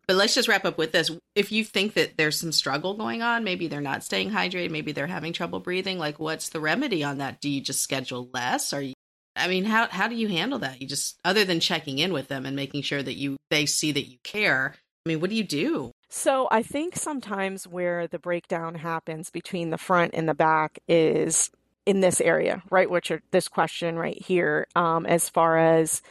but 0.07 0.16
let's 0.16 0.35
just 0.35 0.47
wrap 0.47 0.66
up 0.66 0.77
with 0.77 0.93
this. 0.93 1.11
If 1.35 1.51
you 1.53 1.64
think 1.64 1.95
that 1.95 2.18
there's 2.18 2.39
some 2.39 2.53
struggle 2.53 2.93
going 2.93 3.23
on, 3.23 3.43
maybe 3.43 3.66
they're 3.66 3.81
not 3.81 4.05
staying 4.05 4.31
hydrated, 4.31 4.73
maybe 4.73 4.93
they're 4.93 5.07
having 5.07 5.33
trouble 5.33 5.59
breathing. 5.59 5.99
Like, 5.99 6.18
what's 6.18 6.51
the 6.51 6.61
remedy 6.61 7.03
on 7.03 7.16
that? 7.16 7.41
Do 7.41 7.49
you 7.49 7.62
just 7.62 7.81
schedule 7.81 8.29
less? 8.35 8.75
Are 8.75 8.83
you 8.83 8.93
I 9.35 9.49
mean, 9.49 9.64
how 9.64 9.89
how 9.89 10.09
do 10.09 10.14
you 10.14 10.29
handle 10.29 10.59
that? 10.59 10.83
You 10.83 10.87
just 10.87 11.18
other 11.25 11.45
than 11.45 11.61
checking 11.61 11.99
in 11.99 12.12
with 12.12 12.29
them 12.29 12.45
and 12.45 12.55
making 12.55 12.83
sure 12.83 13.03
that 13.03 13.14
you 13.14 13.37
they 13.51 13.66
see 13.66 13.93
that 13.93 14.11
you 14.11 14.18
care. 14.23 14.75
I 15.05 15.09
mean, 15.09 15.21
what 15.21 15.31
do 15.31 15.37
you 15.37 15.45
do? 15.45 15.93
So 16.09 16.47
I 16.51 16.63
think 16.63 16.95
sometimes 16.95 17.67
where 17.67 18.07
the 18.07 18.19
breakdown 18.19 18.77
happens 18.77 19.31
between 19.31 19.71
the 19.71 19.79
front 19.79 20.13
and 20.15 20.29
the 20.29 20.35
back 20.35 20.79
is 20.87 21.51
in 21.87 22.01
this 22.01 22.21
area, 22.21 22.63
right? 22.71 22.89
Which 22.89 23.11
are 23.11 23.23
this 23.33 23.49
question 23.49 23.99
right 23.99 24.21
here, 24.23 24.69
um, 24.77 25.05
as 25.07 25.29
far 25.29 25.59
as 25.59 26.03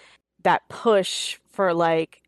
that 0.44 0.68
push 0.68 1.40
for 1.52 1.74
like, 1.74 2.22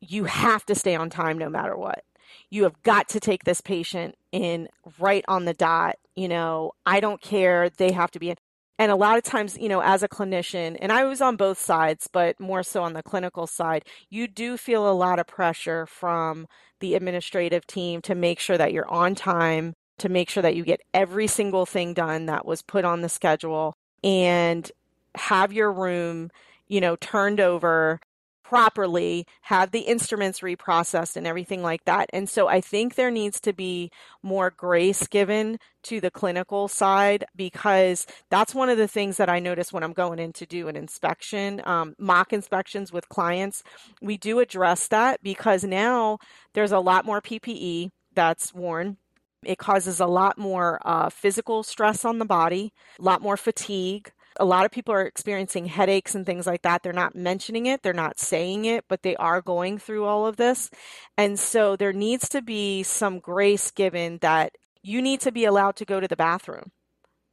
you 0.00 0.24
have 0.24 0.64
to 0.66 0.74
stay 0.74 0.94
on 0.94 1.10
time 1.10 1.38
no 1.38 1.48
matter 1.48 1.76
what. 1.76 2.04
You 2.50 2.64
have 2.64 2.80
got 2.82 3.08
to 3.10 3.20
take 3.20 3.44
this 3.44 3.60
patient 3.60 4.16
in 4.30 4.68
right 5.00 5.24
on 5.26 5.44
the 5.44 5.54
dot. 5.54 5.96
You 6.14 6.28
know, 6.28 6.72
I 6.86 7.00
don't 7.00 7.20
care. 7.20 7.70
They 7.70 7.92
have 7.92 8.10
to 8.12 8.18
be 8.18 8.30
in 8.30 8.36
and 8.78 8.90
a 8.90 8.96
lot 8.96 9.16
of 9.16 9.22
times 9.22 9.56
you 9.58 9.68
know 9.68 9.80
as 9.82 10.02
a 10.02 10.08
clinician 10.08 10.76
and 10.80 10.92
i 10.92 11.04
was 11.04 11.20
on 11.20 11.36
both 11.36 11.58
sides 11.58 12.08
but 12.12 12.38
more 12.40 12.62
so 12.62 12.82
on 12.82 12.92
the 12.92 13.02
clinical 13.02 13.46
side 13.46 13.84
you 14.10 14.26
do 14.26 14.56
feel 14.56 14.90
a 14.90 14.92
lot 14.92 15.18
of 15.18 15.26
pressure 15.26 15.86
from 15.86 16.46
the 16.80 16.94
administrative 16.94 17.66
team 17.66 18.00
to 18.02 18.14
make 18.14 18.38
sure 18.38 18.58
that 18.58 18.72
you're 18.72 18.90
on 18.90 19.14
time 19.14 19.74
to 19.98 20.08
make 20.08 20.28
sure 20.28 20.42
that 20.42 20.56
you 20.56 20.64
get 20.64 20.80
every 20.94 21.26
single 21.26 21.66
thing 21.66 21.94
done 21.94 22.26
that 22.26 22.46
was 22.46 22.62
put 22.62 22.84
on 22.84 23.02
the 23.02 23.08
schedule 23.08 23.74
and 24.02 24.70
have 25.14 25.52
your 25.52 25.72
room 25.72 26.30
you 26.68 26.80
know 26.80 26.96
turned 26.96 27.40
over 27.40 28.00
properly, 28.44 29.26
have 29.42 29.70
the 29.70 29.80
instruments 29.80 30.40
reprocessed 30.40 31.16
and 31.16 31.26
everything 31.26 31.62
like 31.62 31.84
that. 31.84 32.10
And 32.12 32.28
so 32.28 32.48
I 32.48 32.60
think 32.60 32.94
there 32.94 33.10
needs 33.10 33.40
to 33.40 33.52
be 33.52 33.90
more 34.22 34.50
grace 34.50 35.06
given 35.06 35.58
to 35.84 36.00
the 36.00 36.10
clinical 36.10 36.68
side 36.68 37.24
because 37.34 38.06
that's 38.30 38.54
one 38.54 38.68
of 38.68 38.78
the 38.78 38.88
things 38.88 39.16
that 39.16 39.28
I 39.28 39.38
notice 39.38 39.72
when 39.72 39.82
I'm 39.82 39.92
going 39.92 40.18
in 40.18 40.32
to 40.34 40.46
do 40.46 40.68
an 40.68 40.76
inspection, 40.76 41.62
um, 41.64 41.94
mock 41.98 42.32
inspections 42.32 42.92
with 42.92 43.08
clients. 43.08 43.62
We 44.00 44.16
do 44.16 44.38
address 44.38 44.88
that 44.88 45.22
because 45.22 45.64
now 45.64 46.18
there's 46.54 46.72
a 46.72 46.80
lot 46.80 47.04
more 47.04 47.20
PPE 47.20 47.90
that's 48.14 48.54
worn. 48.54 48.96
It 49.44 49.58
causes 49.58 49.98
a 49.98 50.06
lot 50.06 50.38
more 50.38 50.80
uh, 50.84 51.10
physical 51.10 51.62
stress 51.64 52.04
on 52.04 52.18
the 52.18 52.24
body, 52.24 52.72
a 52.98 53.02
lot 53.02 53.22
more 53.22 53.36
fatigue 53.36 54.12
a 54.40 54.44
lot 54.44 54.64
of 54.64 54.70
people 54.72 54.94
are 54.94 55.02
experiencing 55.06 55.66
headaches 55.66 56.14
and 56.14 56.26
things 56.26 56.46
like 56.46 56.62
that. 56.62 56.82
They're 56.82 56.92
not 56.92 57.14
mentioning 57.14 57.66
it, 57.66 57.82
they're 57.82 57.92
not 57.92 58.18
saying 58.20 58.64
it, 58.66 58.84
but 58.88 59.02
they 59.02 59.16
are 59.16 59.40
going 59.42 59.78
through 59.78 60.04
all 60.04 60.26
of 60.26 60.36
this. 60.36 60.70
And 61.16 61.38
so 61.38 61.76
there 61.76 61.92
needs 61.92 62.28
to 62.30 62.42
be 62.42 62.82
some 62.82 63.18
grace 63.20 63.70
given 63.70 64.18
that 64.22 64.56
you 64.82 65.02
need 65.02 65.20
to 65.22 65.32
be 65.32 65.44
allowed 65.44 65.76
to 65.76 65.84
go 65.84 66.00
to 66.00 66.08
the 66.08 66.16
bathroom. 66.16 66.72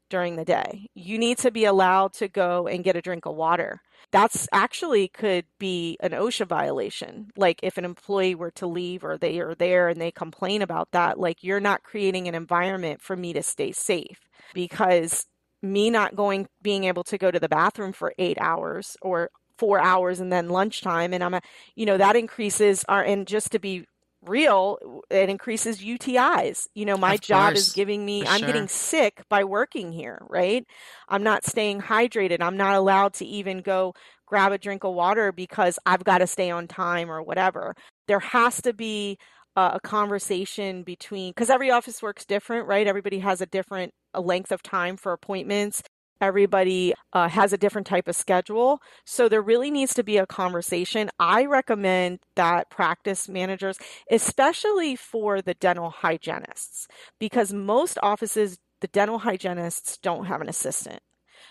during 0.09 0.35
the 0.35 0.45
day. 0.45 0.87
You 0.95 1.17
need 1.19 1.37
to 1.39 1.51
be 1.51 1.65
allowed 1.65 2.13
to 2.13 2.27
go 2.27 2.67
and 2.67 2.83
get 2.83 2.95
a 2.95 3.01
drink 3.01 3.25
of 3.25 3.35
water. 3.35 3.81
That's 4.11 4.47
actually 4.51 5.07
could 5.07 5.45
be 5.59 5.97
an 6.01 6.11
OSHA 6.11 6.47
violation. 6.47 7.29
Like 7.37 7.59
if 7.63 7.77
an 7.77 7.85
employee 7.85 8.35
were 8.35 8.51
to 8.51 8.65
leave 8.67 9.03
or 9.03 9.17
they 9.17 9.39
are 9.39 9.53
there 9.55 9.87
and 9.89 10.01
they 10.01 10.11
complain 10.11 10.61
about 10.63 10.89
that, 10.93 11.19
like 11.19 11.43
you're 11.43 11.59
not 11.59 11.83
creating 11.83 12.27
an 12.27 12.35
environment 12.35 13.01
for 13.01 13.15
me 13.15 13.33
to 13.33 13.43
stay 13.43 13.71
safe 13.71 14.19
because 14.53 15.25
me 15.61 15.89
not 15.89 16.15
going 16.15 16.47
being 16.61 16.85
able 16.85 17.03
to 17.05 17.17
go 17.17 17.31
to 17.31 17.39
the 17.39 17.49
bathroom 17.49 17.91
for 17.93 18.13
8 18.17 18.37
hours 18.39 18.95
or 19.01 19.29
4 19.57 19.79
hours 19.81 20.19
and 20.19 20.31
then 20.31 20.49
lunchtime 20.49 21.13
and 21.13 21.23
I'm 21.23 21.33
a, 21.33 21.41
you 21.75 21.85
know 21.85 21.97
that 21.97 22.15
increases 22.15 22.85
our 22.87 23.03
and 23.03 23.27
just 23.27 23.51
to 23.51 23.59
be 23.59 23.85
real, 24.21 25.01
it 25.09 25.29
increases 25.29 25.81
UTIs. 25.81 26.67
You 26.75 26.85
know, 26.85 26.97
my 26.97 27.15
Of 27.15 27.17
job 27.17 27.55
course, 27.55 27.55
is 27.55 27.69
giving 27.69 28.05
me, 28.05 28.25
for 28.25 28.27
I'm 28.27 28.43
sure. 28.43 28.43
getting 28.43 28.67
sick 28.67 29.23
by 29.29 29.43
working 29.45 29.91
here, 29.93 30.21
right? 30.29 30.65
I'm 31.07 31.23
not 31.23 31.45
staying 31.45 31.81
hydrated. 31.81 32.41
I'm 32.41 32.57
not 32.57 32.75
allowed 32.75 33.13
to 33.15 33.25
even 33.25 33.61
go 33.61 33.93
grab 34.25 34.51
a 34.51 34.57
drink 34.57 34.83
of 34.83 34.93
water 34.93 35.31
because 35.31 35.79
I've 35.85 36.03
got 36.03 36.19
to 36.19 36.27
stay 36.27 36.51
on 36.51 36.67
time 36.67 37.09
or 37.09 37.23
whatever. 37.23 37.75
There 38.07 38.19
has 38.19 38.61
to 38.63 38.73
be 38.73 39.17
a, 39.55 39.71
a 39.75 39.79
conversation 39.79 40.83
between, 40.83 41.31
because 41.31 41.49
every 41.49 41.71
office 41.71 42.01
works 42.01 42.25
different, 42.25 42.67
right? 42.67 42.87
Everybody 42.87 43.19
has 43.19 43.41
a 43.41 43.45
different 43.45 43.93
a 44.13 44.21
length 44.21 44.51
of 44.51 44.63
time 44.63 44.97
for 44.97 45.13
appointments. 45.13 45.83
Everybody 46.21 46.93
uh, 47.13 47.29
has 47.29 47.53
a 47.53 47.57
different 47.57 47.87
type 47.87 48.07
of 48.07 48.15
schedule. 48.15 48.81
So 49.05 49.29
there 49.29 49.41
really 49.41 49.71
needs 49.71 49.93
to 49.93 50.03
be 50.03 50.17
a 50.17 50.25
conversation. 50.25 51.09
I 51.17 51.45
recommend 51.45 52.19
that 52.35 52.69
practice 52.69 53.29
managers, 53.29 53.77
especially 54.11 54.97
for 54.97 55.41
the 55.41 55.53
dental 55.53 55.91
hygienists, 55.91 56.87
because 57.19 57.53
most 57.53 57.97
offices, 58.03 58.57
the 58.81 58.87
dental 58.87 59.19
hygienists 59.19 59.97
don't 59.97 60.25
have 60.25 60.41
an 60.41 60.49
assistant. 60.49 60.99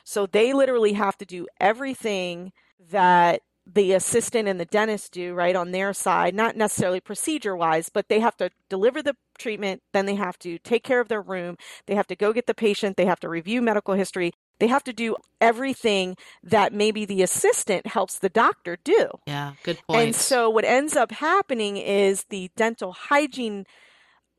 So 0.05 0.27
they 0.27 0.53
literally 0.53 0.93
have 0.95 1.17
to 1.19 1.25
do 1.25 1.47
everything 1.61 2.53
that 2.91 3.41
the 3.73 3.93
assistant 3.93 4.49
and 4.49 4.59
the 4.59 4.65
dentist 4.65 5.13
do 5.13 5.35
right 5.35 5.55
on 5.55 5.73
their 5.73 5.93
side, 5.93 6.35
not 6.35 6.57
necessarily 6.57 7.01
procedure 7.01 7.55
wise, 7.55 7.91
but 7.91 8.09
they 8.09 8.21
have 8.21 8.37
to 8.39 8.51
deliver 8.69 9.03
the 9.03 9.15
treatment, 9.39 9.83
then 9.93 10.07
they 10.07 10.15
have 10.15 10.39
to 10.39 10.59
take 10.59 10.83
care 10.83 11.01
of 11.01 11.09
their 11.09 11.21
room, 11.21 11.57
they 11.87 11.95
have 11.95 12.07
to 12.07 12.17
go 12.17 12.33
get 12.33 12.47
the 12.47 12.55
patient, 12.55 12.97
they 12.97 13.05
have 13.05 13.21
to 13.21 13.29
review 13.29 13.61
medical 13.61 13.95
history, 13.95 14.33
they 14.59 14.69
have 14.69 14.85
to 14.85 14.93
do 14.93 15.17
everything 15.41 16.17
that 16.43 16.73
maybe 16.73 17.05
the 17.05 17.23
assistant 17.23 17.87
helps 17.87 18.19
the 18.19 18.29
doctor 18.29 18.79
do. 18.83 19.09
Yeah, 19.27 19.53
good 19.63 19.79
point. 19.87 20.07
And 20.07 20.15
so 20.15 20.49
what 20.49 20.65
ends 20.65 20.97
up 20.97 21.13
happening 21.13 21.77
is 21.77 22.25
the 22.31 22.51
dental 22.57 22.93
hygiene 22.93 23.67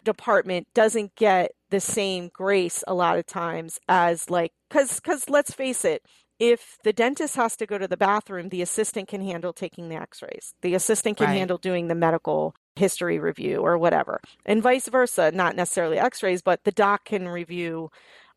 department 0.03 0.67
doesn't 0.73 1.15
get 1.15 1.51
the 1.69 1.79
same 1.79 2.29
grace 2.33 2.83
a 2.87 2.93
lot 2.93 3.17
of 3.17 3.25
times 3.25 3.79
as 3.87 4.29
like 4.29 4.53
cuz 4.69 4.99
cuz 4.99 5.29
let's 5.29 5.53
face 5.53 5.85
it 5.85 6.03
if 6.39 6.77
the 6.83 6.93
dentist 6.93 7.35
has 7.35 7.55
to 7.57 7.65
go 7.65 7.77
to 7.77 7.87
the 7.87 7.97
bathroom 7.97 8.49
the 8.49 8.61
assistant 8.61 9.07
can 9.07 9.21
handle 9.21 9.53
taking 9.53 9.89
the 9.89 9.95
x-rays. 9.95 10.53
The 10.61 10.75
assistant 10.75 11.17
can 11.17 11.27
Right. 11.27 11.37
handle 11.37 11.57
doing 11.57 11.87
the 11.87 11.95
medical 11.95 12.55
history 12.75 13.19
review 13.19 13.57
or 13.57 13.77
whatever 13.77 14.21
and 14.45 14.63
vice 14.63 14.87
versa 14.87 15.31
not 15.31 15.55
necessarily 15.55 15.97
x-rays 15.99 16.41
but 16.41 16.63
the 16.63 16.71
doc 16.71 17.05
can 17.05 17.27
review 17.27 17.89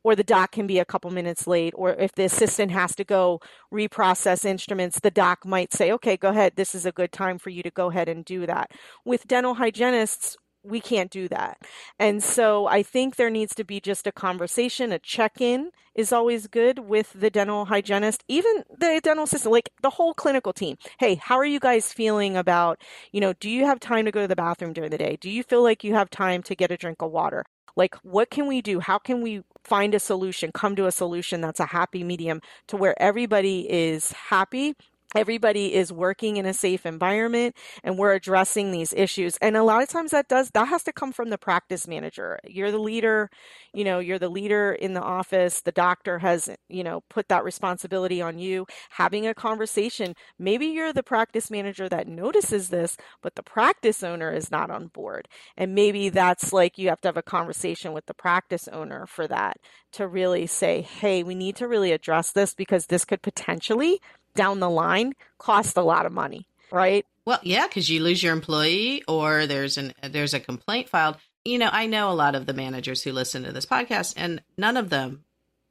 or 0.05 0.16
the 0.16 0.24
doc 0.24 0.50
can 0.50 0.66
be 0.66 0.80
a 0.80 0.84
couple 0.84 1.11
minutes 1.12 1.46
late 1.46 1.72
or 1.76 1.90
if 1.90 2.12
the 2.14 2.24
assistant 2.24 2.72
has 2.72 2.96
to 2.96 3.05
go 3.05 3.40
reprocess 3.72 4.44
instruments 4.44 4.98
the 5.00 5.11
doc 5.12 5.44
might 5.46 5.72
say 5.72 5.92
okay 5.92 6.16
go 6.16 6.30
ahead. 6.30 6.55
This 6.57 6.74
is 6.74 6.86
a 6.86 6.92
good 6.92 7.12
time 7.12 7.38
for 7.38 7.50
you 7.50 7.62
to 7.62 7.70
go 7.70 7.90
ahead 7.90 8.09
and 8.09 8.24
do 8.24 8.46
that. 8.46 8.72
With 9.05 9.28
dental 9.28 9.55
hygienists 9.55 10.36
we 10.62 10.80
can't 10.80 11.10
do 11.10 11.28
that. 11.28 11.58
And 11.98 12.22
so 12.22 12.66
i 12.66 12.82
think 12.82 13.16
there 13.16 13.30
needs 13.30 13.54
to 13.54 13.64
be 13.64 13.80
just 13.80 14.06
a 14.06 14.12
conversation 14.12 14.92
a 14.92 14.98
check-in 14.98 15.70
is 15.94 16.12
always 16.12 16.46
good 16.46 16.78
with 16.78 17.12
the 17.12 17.30
dental 17.30 17.66
hygienist 17.66 18.24
even 18.28 18.64
the 18.70 19.00
dental 19.02 19.24
assistant 19.24 19.52
like 19.52 19.70
the 19.82 19.90
whole 19.90 20.14
clinical 20.14 20.52
team. 20.52 20.76
Hey 20.98 21.16
how 21.16 21.36
are 21.36 21.44
you 21.44 21.60
guys 21.60 21.92
feeling 21.92 22.36
about 22.36 22.80
you 23.12 23.20
know 23.20 23.32
do 23.34 23.50
you 23.50 23.66
have 23.66 23.80
time 23.80 24.04
to 24.04 24.10
go 24.12 24.22
to 24.22 24.28
the 24.28 24.36
bathroom 24.36 24.72
during 24.72 24.90
the 24.90 24.98
day? 24.98 25.16
Do 25.20 25.30
you 25.30 25.42
feel 25.42 25.62
like 25.62 25.84
you 25.84 25.94
have 25.94 26.10
time 26.10 26.42
to 26.44 26.54
get 26.54 26.70
a 26.70 26.76
drink 26.76 27.02
of 27.02 27.10
water? 27.10 27.44
Like 27.76 27.94
what 28.02 28.30
can 28.30 28.46
we 28.46 28.62
do? 28.62 28.80
How 28.80 28.98
can 28.98 29.22
we 29.22 29.42
find 29.64 29.94
a 29.94 30.00
solution 30.00 30.50
come 30.52 30.76
to 30.76 30.86
a 30.86 30.92
solution 30.92 31.40
that's 31.40 31.60
a 31.60 31.66
happy 31.66 32.02
medium 32.04 32.40
to 32.68 32.76
where 32.76 33.00
everybody 33.00 33.70
is 33.70 34.12
happy 34.12 34.74
everybody 35.14 35.74
is 35.74 35.92
working 35.92 36.36
in 36.36 36.46
a 36.46 36.54
safe 36.54 36.86
environment 36.86 37.56
and 37.84 37.98
we're 37.98 38.12
addressing 38.14 38.70
these 38.70 38.92
issues. 38.92 39.36
And 39.38 39.56
a 39.56 39.64
lot 39.64 39.82
of 39.82 39.88
times 39.88 40.10
that 40.12 40.28
does 40.28 40.50
that 40.52 40.68
has 40.68 40.82
to 40.84 40.92
come 40.92 41.12
from 41.12 41.30
the 41.30 41.38
practice 41.38 41.86
manager. 41.88 42.38
You're 42.46 42.70
the 42.70 42.78
leader 42.78 43.30
you 43.74 43.84
know 43.84 43.98
you're 43.98 44.18
the 44.18 44.28
leader 44.28 44.72
in 44.72 44.94
the 44.94 45.02
office. 45.02 45.60
The 45.62 45.72
doctor 45.72 46.18
has 46.18 46.48
you 46.68 46.84
know 46.84 47.02
put 47.10 47.28
that 47.28 47.44
responsibility 47.44 48.22
on 48.22 48.38
you. 48.38 48.66
Having 48.90 49.26
a 49.26 49.34
conversation 49.34 50.14
maybe 50.38 50.66
you're 50.66 50.92
the 50.92 51.02
practice 51.02 51.50
manager 51.50 51.88
that 51.88 52.08
notices 52.08 52.68
this 52.68 52.96
but 53.22 53.34
the 53.34 53.42
practice 53.42 54.02
owner 54.02 54.32
is 54.32 54.50
not 54.50 54.70
on 54.70 54.88
board. 54.88 55.28
And 55.56 55.74
maybe 55.74 56.08
that's 56.08 56.52
like 56.52 56.78
you 56.78 56.88
have 56.88 57.00
to 57.02 57.08
have 57.08 57.16
a 57.16 57.22
conversation 57.22 57.92
with 57.92 58.06
the 58.06 58.14
practice 58.14 58.68
owner 58.68 59.06
for 59.06 59.26
that 59.28 59.58
to 59.92 60.06
really 60.08 60.46
say 60.46 60.82
hey 60.82 61.22
we 61.22 61.34
need 61.34 61.56
to 61.56 61.68
really 61.68 61.92
address 61.92 62.32
this 62.32 62.54
because 62.54 62.86
this 62.86 63.04
could 63.04 63.22
potentially 63.22 64.00
down 64.35 64.61
the 64.61 64.70
line 64.70 65.12
cost 65.39 65.76
a 65.76 65.83
lot 65.83 66.07
of 66.07 66.12
money 66.12 66.47
right 66.70 67.05
Well, 67.24 67.41
yeah, 67.43 67.66
because 67.68 67.89
you 67.89 68.03
lose 68.03 68.22
your 68.22 68.33
employee, 68.33 69.05
or 69.07 69.47
there's 69.47 69.78
an 69.78 69.93
there's 70.03 70.35
a 70.35 70.41
complaint 70.41 70.89
filed. 70.89 71.16
You 71.45 71.59
know, 71.59 71.68
I 71.70 71.87
know 71.87 72.11
a 72.11 72.14
lot 72.14 72.35
of 72.35 72.47
the 72.47 72.53
managers 72.53 73.03
who 73.03 73.12
listen 73.12 73.45
to 73.45 73.53
this 73.53 73.66
podcast, 73.66 74.14
and 74.16 74.43
none 74.57 74.76
of 74.76 74.91
them, 74.91 75.24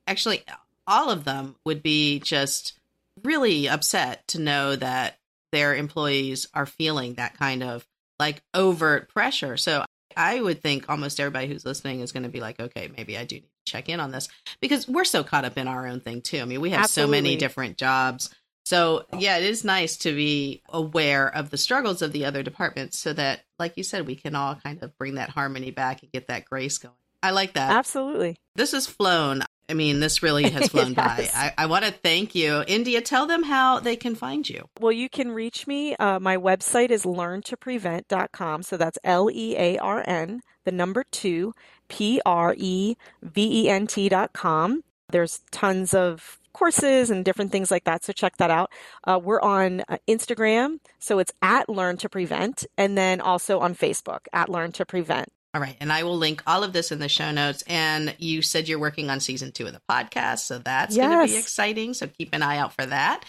actually, 0.07 0.43
all 0.88 1.09
of 1.09 1.24
them, 1.24 1.55
would 1.66 1.84
be 1.84 2.20
just 2.20 2.80
really 3.24 3.68
upset 3.68 4.28
to 4.30 4.39
know 4.39 4.76
that 4.76 5.18
their 5.51 5.76
employees 5.76 6.47
are 6.53 6.66
feeling 6.66 7.16
that 7.16 7.38
kind 7.38 7.64
of 7.64 7.86
like 8.20 8.41
overt 8.53 9.09
pressure. 9.09 9.57
So 9.57 9.84
I 10.16 10.39
would 10.39 10.62
think 10.62 10.89
almost 10.89 11.20
everybody 11.20 11.47
who's 11.47 11.66
listening 11.66 12.01
is 12.01 12.12
going 12.12 12.24
to 12.24 12.30
be 12.30 12.41
like, 12.41 12.59
okay, 12.59 12.89
maybe 12.95 13.18
I 13.18 13.26
do 13.26 13.36
need 13.36 13.41
to 13.66 13.72
check 13.72 13.89
in 13.89 13.99
on 13.99 14.12
this 14.12 14.30
because 14.62 14.88
we're 14.88 15.03
so 15.03 15.24
caught 15.24 15.45
up 15.45 15.57
in 15.57 15.68
our 15.68 15.88
own 15.88 15.99
thing 15.99 16.22
too. 16.22 16.39
I 16.39 16.45
mean, 16.45 16.62
we 16.62 16.70
have 16.72 16.88
so 16.88 17.07
many 17.07 17.36
different 17.36 17.78
jobs. 17.78 18.34
So, 18.72 19.03
yeah, 19.19 19.36
it 19.36 19.43
is 19.43 19.65
nice 19.65 19.97
to 19.97 20.15
be 20.15 20.61
aware 20.69 21.28
of 21.28 21.49
the 21.49 21.57
struggles 21.57 22.01
of 22.01 22.13
the 22.13 22.24
other 22.24 22.41
departments 22.41 22.97
so 22.97 23.11
that, 23.11 23.41
like 23.59 23.76
you 23.76 23.84
said, 23.84 24.07
we 24.07 24.15
can 24.15 24.34
all 24.34 24.55
kind 24.55 24.82
of 24.82 24.97
bring 24.97 25.15
that 25.15 25.28
harmony 25.28 25.72
back 25.72 26.03
and 26.03 26.11
get 26.13 26.28
that 26.28 26.45
grace 26.45 26.78
going. 26.78 26.95
I 27.22 27.32
like 27.32 27.55
that. 27.55 27.69
absolutely 27.74 28.38
This 28.55 28.72
has 28.72 28.88
flown. 28.88 29.43
I 29.67 29.74
mean, 29.74 29.99
this 29.99 30.24
really 30.24 30.49
has 30.49 30.69
flown 30.72 30.93
by. 30.93 31.30
I, 31.36 31.53
I 31.57 31.65
want 31.65 31.84
to 31.84 31.91
thank 31.91 32.34
you. 32.34 32.63
India, 32.65 33.01
tell 33.01 33.26
them 33.26 33.43
how 33.43 33.82
they 33.82 33.97
can 33.97 34.15
find 34.15 34.47
you. 34.47 34.69
Well, 34.80 34.93
you 34.93 35.09
can 35.09 35.34
reach 35.34 35.67
me. 35.67 35.97
Uh, 35.97 36.22
my 36.22 36.38
website 36.38 36.91
is 36.91 37.03
learn2prevent.com. 37.03 38.63
So 38.63 38.78
that's 38.78 38.97
L 39.03 39.30
E 39.30 39.53
A 39.57 39.80
R 39.80 40.01
N, 40.07 40.39
the 40.63 40.72
number 40.72 41.03
two, 41.11 41.51
P 41.89 42.22
R 42.26 42.55
E 42.57 42.95
V 43.22 43.65
E 43.65 43.69
N 43.69 43.86
T.com. 43.86 44.86
There's 45.09 45.41
tons 45.51 45.93
of 45.93 46.39
courses 46.54 47.10
and 47.10 47.26
different 47.26 47.52
things 47.52 47.72
like 47.72 47.84
that. 47.86 48.04
So 48.04 48.14
check 48.14 48.38
that 48.38 48.52
out. 48.52 48.72
Uh, 49.04 49.20
we're 49.22 49.41
on 49.41 49.82
uh, 49.88 49.97
Instagram. 50.08 50.80
So 50.99 51.20
it's 51.20 51.34
at 51.41 51.70
Learn 51.70 51.97
to 51.97 52.10
Prevent. 52.10 52.66
And 52.78 52.97
then 52.97 53.22
also 53.22 53.60
on 53.60 53.76
Facebook 53.76 54.28
at 54.34 54.49
Learn 54.49 54.72
to 54.74 54.86
Prevent. 54.86 55.30
All 55.54 55.62
right. 55.62 55.76
And 55.80 55.91
I 55.91 56.04
will 56.04 56.18
link 56.18 56.41
all 56.47 56.64
of 56.64 56.72
this 56.74 56.91
in 56.91 56.99
the 56.99 57.10
show 57.10 57.32
notes. 57.32 57.64
And 57.68 58.16
you 58.20 58.41
said 58.41 58.70
you're 58.70 58.80
working 58.80 59.10
on 59.10 59.20
season 59.20 59.52
two 59.52 59.68
of 59.68 59.74
the 59.74 59.82
podcast. 59.89 60.39
So 60.39 60.60
that's 60.60 60.95
going 60.95 61.28
to 61.28 61.34
be 61.34 61.38
exciting. 61.39 61.93
So 61.93 62.08
keep 62.08 62.30
an 62.34 62.41
eye 62.41 62.58
out 62.58 62.74
for 62.74 62.86
that. 62.86 63.26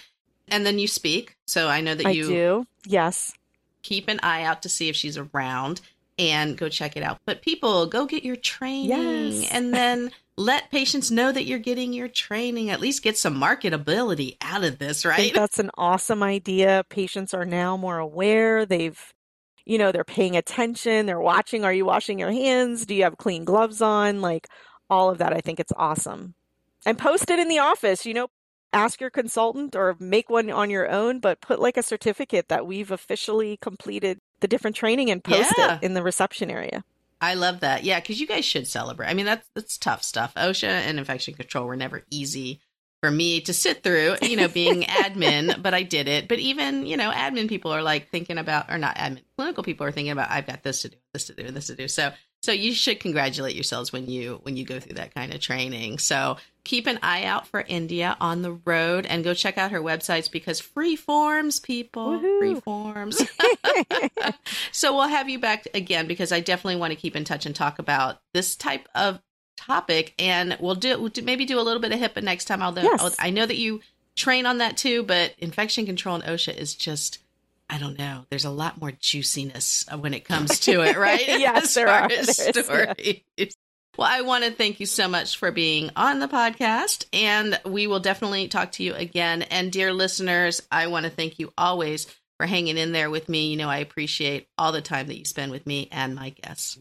And 0.49 0.65
then 0.65 0.79
you 0.79 0.87
speak. 0.87 1.37
So 1.47 1.69
I 1.69 1.81
know 1.81 1.95
that 1.95 2.07
I 2.07 2.11
you 2.11 2.27
do. 2.27 2.67
Yes. 2.87 3.33
keep 3.83 4.09
an 4.09 4.21
eye 4.23 4.43
out 4.45 4.63
to 4.63 4.69
see 4.69 4.89
if 4.89 4.95
she's 4.95 5.19
around 5.19 5.81
and 6.19 6.57
go 6.57 6.69
check 6.69 6.97
it 6.97 7.03
out. 7.03 7.19
But 7.25 7.43
people, 7.43 7.87
go 7.87 8.07
get 8.07 8.23
your 8.25 8.37
training 8.37 8.91
Yes. 9.43 9.49
and 9.51 9.73
then 9.75 10.11
let 10.37 10.71
patients 10.71 11.11
know 11.11 11.33
that 11.33 11.45
you're 11.45 11.59
getting 11.59 11.93
your 11.93 12.09
training. 12.09 12.71
At 12.71 12.81
least 12.81 13.03
get 13.03 13.17
some 13.19 13.35
marketability 13.41 14.37
out 14.41 14.65
of 14.65 14.79
this, 14.79 15.05
I 15.07 15.17
think 15.17 15.35
right? 15.35 15.41
that's 15.41 15.59
an 15.59 15.71
awesome 15.77 16.23
idea. 16.23 16.85
Patients 16.89 17.35
are 17.35 17.45
now 17.45 17.77
more 17.77 17.99
aware. 17.99 18.65
They've, 18.67 18.99
you 19.65 19.79
know, 19.79 19.93
they're 19.93 20.05
paying 20.05 20.37
attention. 20.37 21.07
They're 21.07 21.21
watching. 21.21 21.65
Are 21.65 21.73
you 21.73 21.85
washing 21.85 22.19
your 22.19 22.33
hands? 22.33 22.87
Do 22.87 22.95
you 22.95 23.05
have 23.05 23.17
clean 23.19 23.45
gloves 23.45 23.81
on? 23.83 24.21
Like 24.21 24.49
all 24.91 25.11
of 25.11 25.19
that. 25.19 25.33
I 25.33 25.41
think 25.41 25.61
it's 25.61 25.73
awesome. 25.77 26.35
And 26.85 26.99
post 26.99 27.31
it 27.31 27.39
in 27.39 27.49
the 27.49 27.59
office, 27.61 28.05
you 28.07 28.13
know, 28.15 28.29
ask 28.73 29.01
your 29.01 29.11
consultant 29.11 29.77
or 29.77 29.97
make 29.99 30.31
one 30.31 30.51
on 30.51 30.71
your 30.71 30.91
own, 30.91 31.21
but 31.21 31.41
put 31.41 31.61
like 31.61 31.77
a 31.77 31.83
certificate 31.83 32.49
that 32.49 32.67
we've 32.67 32.91
officially 32.91 33.59
completed 33.59 34.19
the 34.41 34.49
different 34.49 34.77
training 34.77 35.11
and 35.11 35.23
post 35.23 35.53
Yeah. 35.57 35.77
it 35.77 35.83
in 35.83 35.95
the 35.95 36.03
reception 36.03 36.51
area. 36.51 36.85
I 37.21 37.35
love 37.35 37.61
that. 37.61 37.85
Yeah, 37.85 38.01
because 38.01 38.21
you 38.21 38.27
guys 38.27 38.45
should 38.45 38.67
celebrate. 38.67 39.07
I 39.09 39.15
mean, 39.15 39.27
that's 39.27 39.49
that's 39.55 39.79
tough 39.79 40.03
stuff. 40.03 40.35
OSHA 40.35 40.65
and 40.69 40.99
infection 40.99 41.35
control 41.35 41.67
were 41.67 41.77
never 41.77 42.03
easy 42.11 42.61
for 43.01 43.11
me 43.11 43.41
to 43.43 43.53
sit 43.53 43.83
through, 43.83 44.17
you 44.23 44.37
know, 44.37 44.49
being 44.49 44.83
admin, 44.83 45.61
but 45.63 45.75
I 45.75 45.83
did 45.83 46.09
it. 46.09 46.29
But 46.29 46.39
even, 46.41 46.87
you 46.87 46.97
know, 46.97 47.11
admin 47.11 47.49
people 47.49 47.73
are 47.73 47.83
like 47.83 48.11
thinking 48.11 48.39
about, 48.39 48.71
or 48.71 48.79
not 48.79 48.97
admin, 48.97 49.23
clinical 49.37 49.63
people 49.65 49.87
are 49.87 49.93
thinking 49.93 50.13
about, 50.13 50.31
I've 50.31 50.47
got 50.47 50.63
this 50.63 50.83
to 50.83 50.89
do, 50.89 50.97
this 51.13 51.25
to 51.25 51.35
do, 51.35 51.51
this 51.51 51.67
to 51.69 51.75
do. 51.77 51.87
So 51.89 52.13
So 52.43 52.51
you 52.51 52.75
should 52.75 52.99
congratulate 52.99 53.55
yourselves 53.55 53.93
when 53.93 54.07
you 54.07 54.41
when 54.43 54.57
you 54.57 54.65
go 54.65 54.81
through 54.81 54.97
that 54.97 55.15
kind 55.15 55.33
of 55.33 55.41
training. 55.41 55.99
So 55.99 56.39
keep 56.65 56.89
an 56.89 56.99
eye 57.01 57.25
out 57.25 57.47
for 57.47 57.65
India 57.69 58.17
on 58.21 58.43
the 58.43 58.53
road 58.65 59.07
and 59.07 59.23
go 59.23 59.33
check 59.33 59.59
out 59.59 59.71
her 59.71 59.81
websites 59.81 60.31
because 60.31 60.59
free 60.59 60.97
forms, 60.97 61.61
people, 61.61 62.11
Woo-hoo. 62.11 62.39
free 62.41 62.55
forms. 62.61 63.23
so 64.73 64.93
we'll 64.93 65.09
have 65.09 65.29
you 65.29 65.39
back 65.39 65.69
again 65.73 66.09
because 66.09 66.33
I 66.33 66.41
definitely 66.41 66.77
want 66.77 66.93
to 66.93 66.97
keep 66.97 67.15
in 67.15 67.25
touch 67.25 67.47
and 67.47 67.55
talk 67.55 67.79
about 67.79 68.21
this 68.35 68.57
type 68.57 68.89
of 68.95 69.21
topic 69.57 70.15
and 70.19 70.57
we'll 70.59 70.75
do, 70.75 70.99
we'll 70.99 71.11
do 71.11 71.23
maybe 71.23 71.45
do 71.45 71.61
a 71.61 71.63
little 71.63 71.81
bit 71.81 71.93
of 71.93 72.01
HIPAA 72.01 72.25
next 72.25 72.47
time. 72.47 72.63
Although 72.63 72.83
yes. 72.83 73.15
I 73.21 73.31
know 73.31 73.47
that 73.47 73.57
you 73.57 73.81
train 74.17 74.47
on 74.47 74.59
that 74.59 74.77
too, 74.77 75.05
but 75.05 75.35
infection 75.39 75.87
control 75.87 76.17
in 76.17 76.23
OSHA 76.23 76.57
is 76.57 76.75
just 76.75 77.19
I 77.73 77.79
don't 77.79 77.99
know. 77.99 78.27
There's 78.29 78.45
a 78.45 78.51
lot 78.51 78.79
more 78.79 78.93
juiciness 78.93 79.87
when 79.99 80.13
it 80.13 80.27
comes 80.27 80.61
to 80.61 80.83
it, 80.83 80.95
right? 80.99 81.27
yes, 81.27 81.73
there 81.73 81.89
are. 81.89 82.07
There 82.07 82.23
stories. 82.23 83.23
Yeah. 83.39 83.47
Well, 83.97 84.09
I 84.11 84.21
want 84.21 84.45
to 84.45 84.51
thank 84.51 84.79
you 84.79 84.85
so 84.85 85.09
much 85.09 85.39
for 85.39 85.51
being 85.51 85.91
on 85.97 86.19
the 86.19 86.29
podcast, 86.29 87.07
and 87.15 87.59
we 87.65 87.87
will 87.87 87.99
definitely 87.99 88.49
talk 88.49 88.73
to 88.73 88.83
you 88.83 88.93
again. 88.93 89.41
And 89.41 89.73
dear 89.73 89.91
listeners, 89.95 90.61
I 90.71 90.89
want 90.89 91.05
to 91.05 91.11
thank 91.11 91.39
you 91.39 91.51
always 91.57 92.07
for 92.37 92.45
hanging 92.45 92.77
in 92.77 92.93
there 92.93 93.09
with 93.09 93.31
me. 93.31 93.51
You 93.51 93.57
know, 93.57 93.71
I 93.71 93.79
appreciate 93.79 94.49
all 94.59 94.73
the 94.73 94.83
time 94.83 95.07
that 95.07 95.19
you 95.19 95.25
spend 95.25 95.51
with 95.51 95.67
me 95.67 95.89
and 95.91 96.15
my 96.15 96.29
guests. 96.29 96.79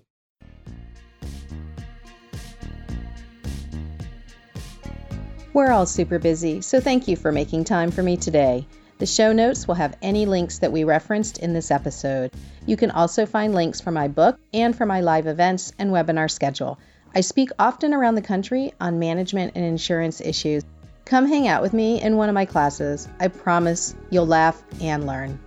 We're 5.54 5.72
all 5.72 5.86
super 5.86 6.20
busy, 6.20 6.60
so 6.60 6.82
thank 6.82 7.08
you 7.08 7.16
for 7.16 7.32
making 7.32 7.64
time 7.64 7.92
for 7.92 8.04
me 8.04 8.18
today. 8.18 8.68
The 9.02 9.08
show 9.08 9.34
notes 9.34 9.68
will 9.68 9.74
have 9.74 9.98
any 10.04 10.28
links 10.28 10.60
that 10.60 10.72
we 10.72 10.84
referenced 10.84 11.40
in 11.40 11.54
this 11.54 11.72
episode. 11.72 12.30
You 12.68 12.78
can 12.78 12.92
also 12.92 13.26
find 13.26 13.52
links 13.56 13.82
for 13.82 13.90
my 13.90 14.08
book 14.08 14.40
and 14.54 14.76
for 14.76 14.86
my 14.86 15.02
live 15.02 15.26
events 15.26 15.74
and 15.80 15.90
webinar 15.90 16.30
schedule. 16.30 16.78
I 17.16 17.22
speak 17.22 17.50
often 17.58 17.96
around 17.96 18.14
the 18.14 18.22
country 18.22 18.74
on 18.80 19.00
management 19.00 19.54
and 19.56 19.66
insurance 19.66 20.22
issues. 20.22 20.64
Come 21.04 21.26
hang 21.26 21.48
out 21.48 21.64
with 21.64 21.74
me 21.74 22.00
in 22.00 22.16
one 22.16 22.30
of 22.30 22.36
my 22.36 22.46
classes. 22.46 23.08
I 23.20 23.30
promise 23.30 23.96
you'll 24.12 24.28
laugh 24.28 24.62
and 24.80 25.08
learn. 25.08 25.40